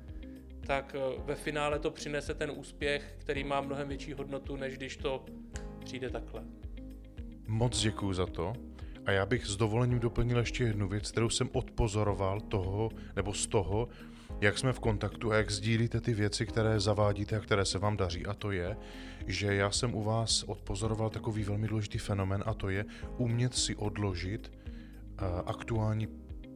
tak 0.71 0.95
eh, 0.95 1.21
ve 1.25 1.35
finále 1.35 1.79
to 1.79 1.91
přinese 1.91 2.33
ten 2.33 2.51
úspěch, 2.55 3.15
který 3.17 3.43
má 3.43 3.61
mnohem 3.61 3.87
větší 3.87 4.13
hodnotu, 4.13 4.55
než 4.55 4.77
když 4.77 4.97
to 4.97 5.25
přijde 5.83 6.09
takhle. 6.09 6.43
Moc 7.47 7.81
děkuji 7.81 8.13
za 8.13 8.25
to. 8.25 8.53
A 9.05 9.11
já 9.11 9.25
bych 9.25 9.45
s 9.45 9.57
dovolením 9.57 9.99
doplnil 9.99 10.37
ještě 10.37 10.63
jednu 10.63 10.87
věc, 10.87 11.11
kterou 11.11 11.29
jsem 11.29 11.49
odpozoroval 11.53 12.39
toho, 12.39 12.89
nebo 13.15 13.33
z 13.33 13.47
toho, 13.47 13.87
jak 14.41 14.57
jsme 14.57 14.73
v 14.73 14.79
kontaktu 14.79 15.31
a 15.31 15.35
jak 15.35 15.51
sdílíte 15.51 16.01
ty 16.01 16.13
věci, 16.13 16.45
které 16.45 16.79
zavádíte 16.79 17.35
a 17.35 17.39
které 17.39 17.65
se 17.65 17.79
vám 17.79 17.97
daří. 17.97 18.25
A 18.25 18.33
to 18.33 18.51
je, 18.51 18.77
že 19.27 19.55
já 19.55 19.71
jsem 19.71 19.95
u 19.95 20.03
vás 20.03 20.43
odpozoroval 20.43 21.09
takový 21.09 21.43
velmi 21.43 21.67
důležitý 21.67 21.97
fenomen 21.97 22.43
a 22.45 22.53
to 22.53 22.69
je 22.69 22.85
umět 23.17 23.53
si 23.53 23.75
odložit 23.75 24.51
uh, 24.51 25.27
aktuální 25.45 26.07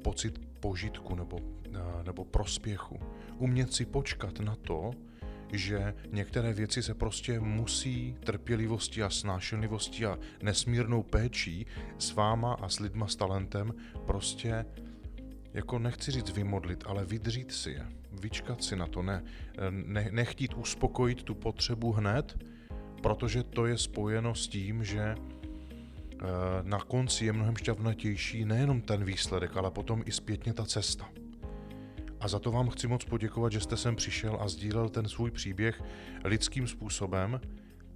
pocit 0.03 0.39
požitku 0.59 1.15
nebo, 1.15 1.39
nebo 2.05 2.25
prospěchu. 2.25 2.99
Umět 3.37 3.73
si 3.73 3.85
počkat 3.85 4.39
na 4.39 4.55
to, 4.55 4.91
že 5.53 5.93
některé 6.11 6.53
věci 6.53 6.83
se 6.83 6.93
prostě 6.93 7.39
musí 7.39 8.15
trpělivostí 8.19 9.03
a 9.03 9.09
snášenlivostí 9.09 10.05
a 10.05 10.19
nesmírnou 10.41 11.03
péčí 11.03 11.65
s 11.99 12.13
váma 12.13 12.53
a 12.53 12.69
s 12.69 12.79
lidma 12.79 13.07
s 13.07 13.15
talentem 13.15 13.73
prostě 14.05 14.65
jako 15.53 15.79
nechci 15.79 16.11
říct 16.11 16.29
vymodlit, 16.29 16.83
ale 16.87 17.05
vydřít 17.05 17.51
si 17.51 17.71
je, 17.71 17.85
vyčkat 18.21 18.63
si 18.63 18.75
na 18.75 18.87
to, 18.87 19.01
ne, 19.01 19.23
ne, 19.69 20.09
nechtít 20.11 20.53
uspokojit 20.53 21.23
tu 21.23 21.35
potřebu 21.35 21.91
hned, 21.91 22.37
protože 23.01 23.43
to 23.43 23.65
je 23.65 23.77
spojeno 23.77 24.35
s 24.35 24.47
tím, 24.47 24.83
že 24.83 25.15
Eh, 26.15 26.63
na 26.63 26.79
konci 26.79 27.25
je 27.25 27.33
mnohem 27.33 27.55
šťavnatější 27.55 28.45
nejenom 28.45 28.81
ten 28.81 29.03
výsledek, 29.03 29.57
ale 29.57 29.71
potom 29.71 30.03
i 30.05 30.11
zpětně 30.11 30.53
ta 30.53 30.65
cesta. 30.65 31.09
A 32.25 32.27
za 32.27 32.39
to 32.39 32.51
vám 32.51 32.69
chci 32.69 32.87
moc 32.87 33.05
poděkovat, 33.05 33.51
že 33.51 33.59
jste 33.59 33.77
sem 33.77 33.95
přišel 33.95 34.37
a 34.41 34.47
sdílel 34.47 34.89
ten 34.89 35.07
svůj 35.07 35.31
příběh 35.31 35.83
lidským 36.23 36.67
způsobem 36.67 37.41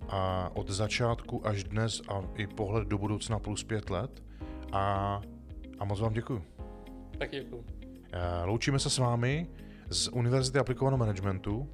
a 0.09 0.49
od 0.53 0.69
začátku 0.69 1.47
až 1.47 1.63
dnes 1.63 2.01
a 2.07 2.21
i 2.35 2.47
pohled 2.47 2.87
do 2.87 2.97
budoucna 2.97 3.39
plus 3.39 3.63
pět 3.63 3.89
let. 3.89 4.23
A, 4.71 5.21
a 5.79 5.85
moc 5.85 5.99
vám 5.99 6.13
děkuji. 6.13 6.43
Tak 7.17 7.31
děkuji. 7.31 7.65
Eh, 8.11 8.19
loučíme 8.43 8.79
se 8.79 8.89
s 8.89 8.97
vámi 8.97 9.47
z 9.89 10.07
Univerzity 10.07 10.59
aplikovaného 10.59 10.97
managementu. 10.97 11.69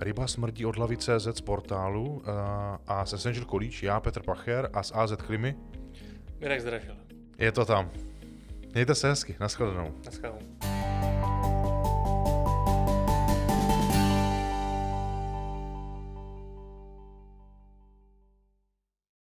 Ryba 0.00 0.26
smrdí 0.26 0.66
od 0.66 0.76
hlavy 0.76 0.96
CZ 0.96 1.28
z 1.34 1.40
portálu 1.40 2.22
eh, 2.24 2.30
a 2.86 3.06
z 3.06 3.12
Essential 3.12 3.46
College, 3.46 3.86
já 3.86 4.00
Petr 4.00 4.22
Pacher 4.22 4.70
a 4.72 4.82
z 4.82 4.92
AZ 4.94 5.12
Klimy 5.16 5.56
Mirek 6.40 6.60
Zdražil. 6.60 6.96
Je 7.38 7.52
to 7.52 7.64
tam. 7.64 7.90
Mějte 8.74 8.94
se 8.94 9.08
hezky, 9.08 9.36
nashledanou. 9.40 9.94
Nashledanou. 10.04 10.97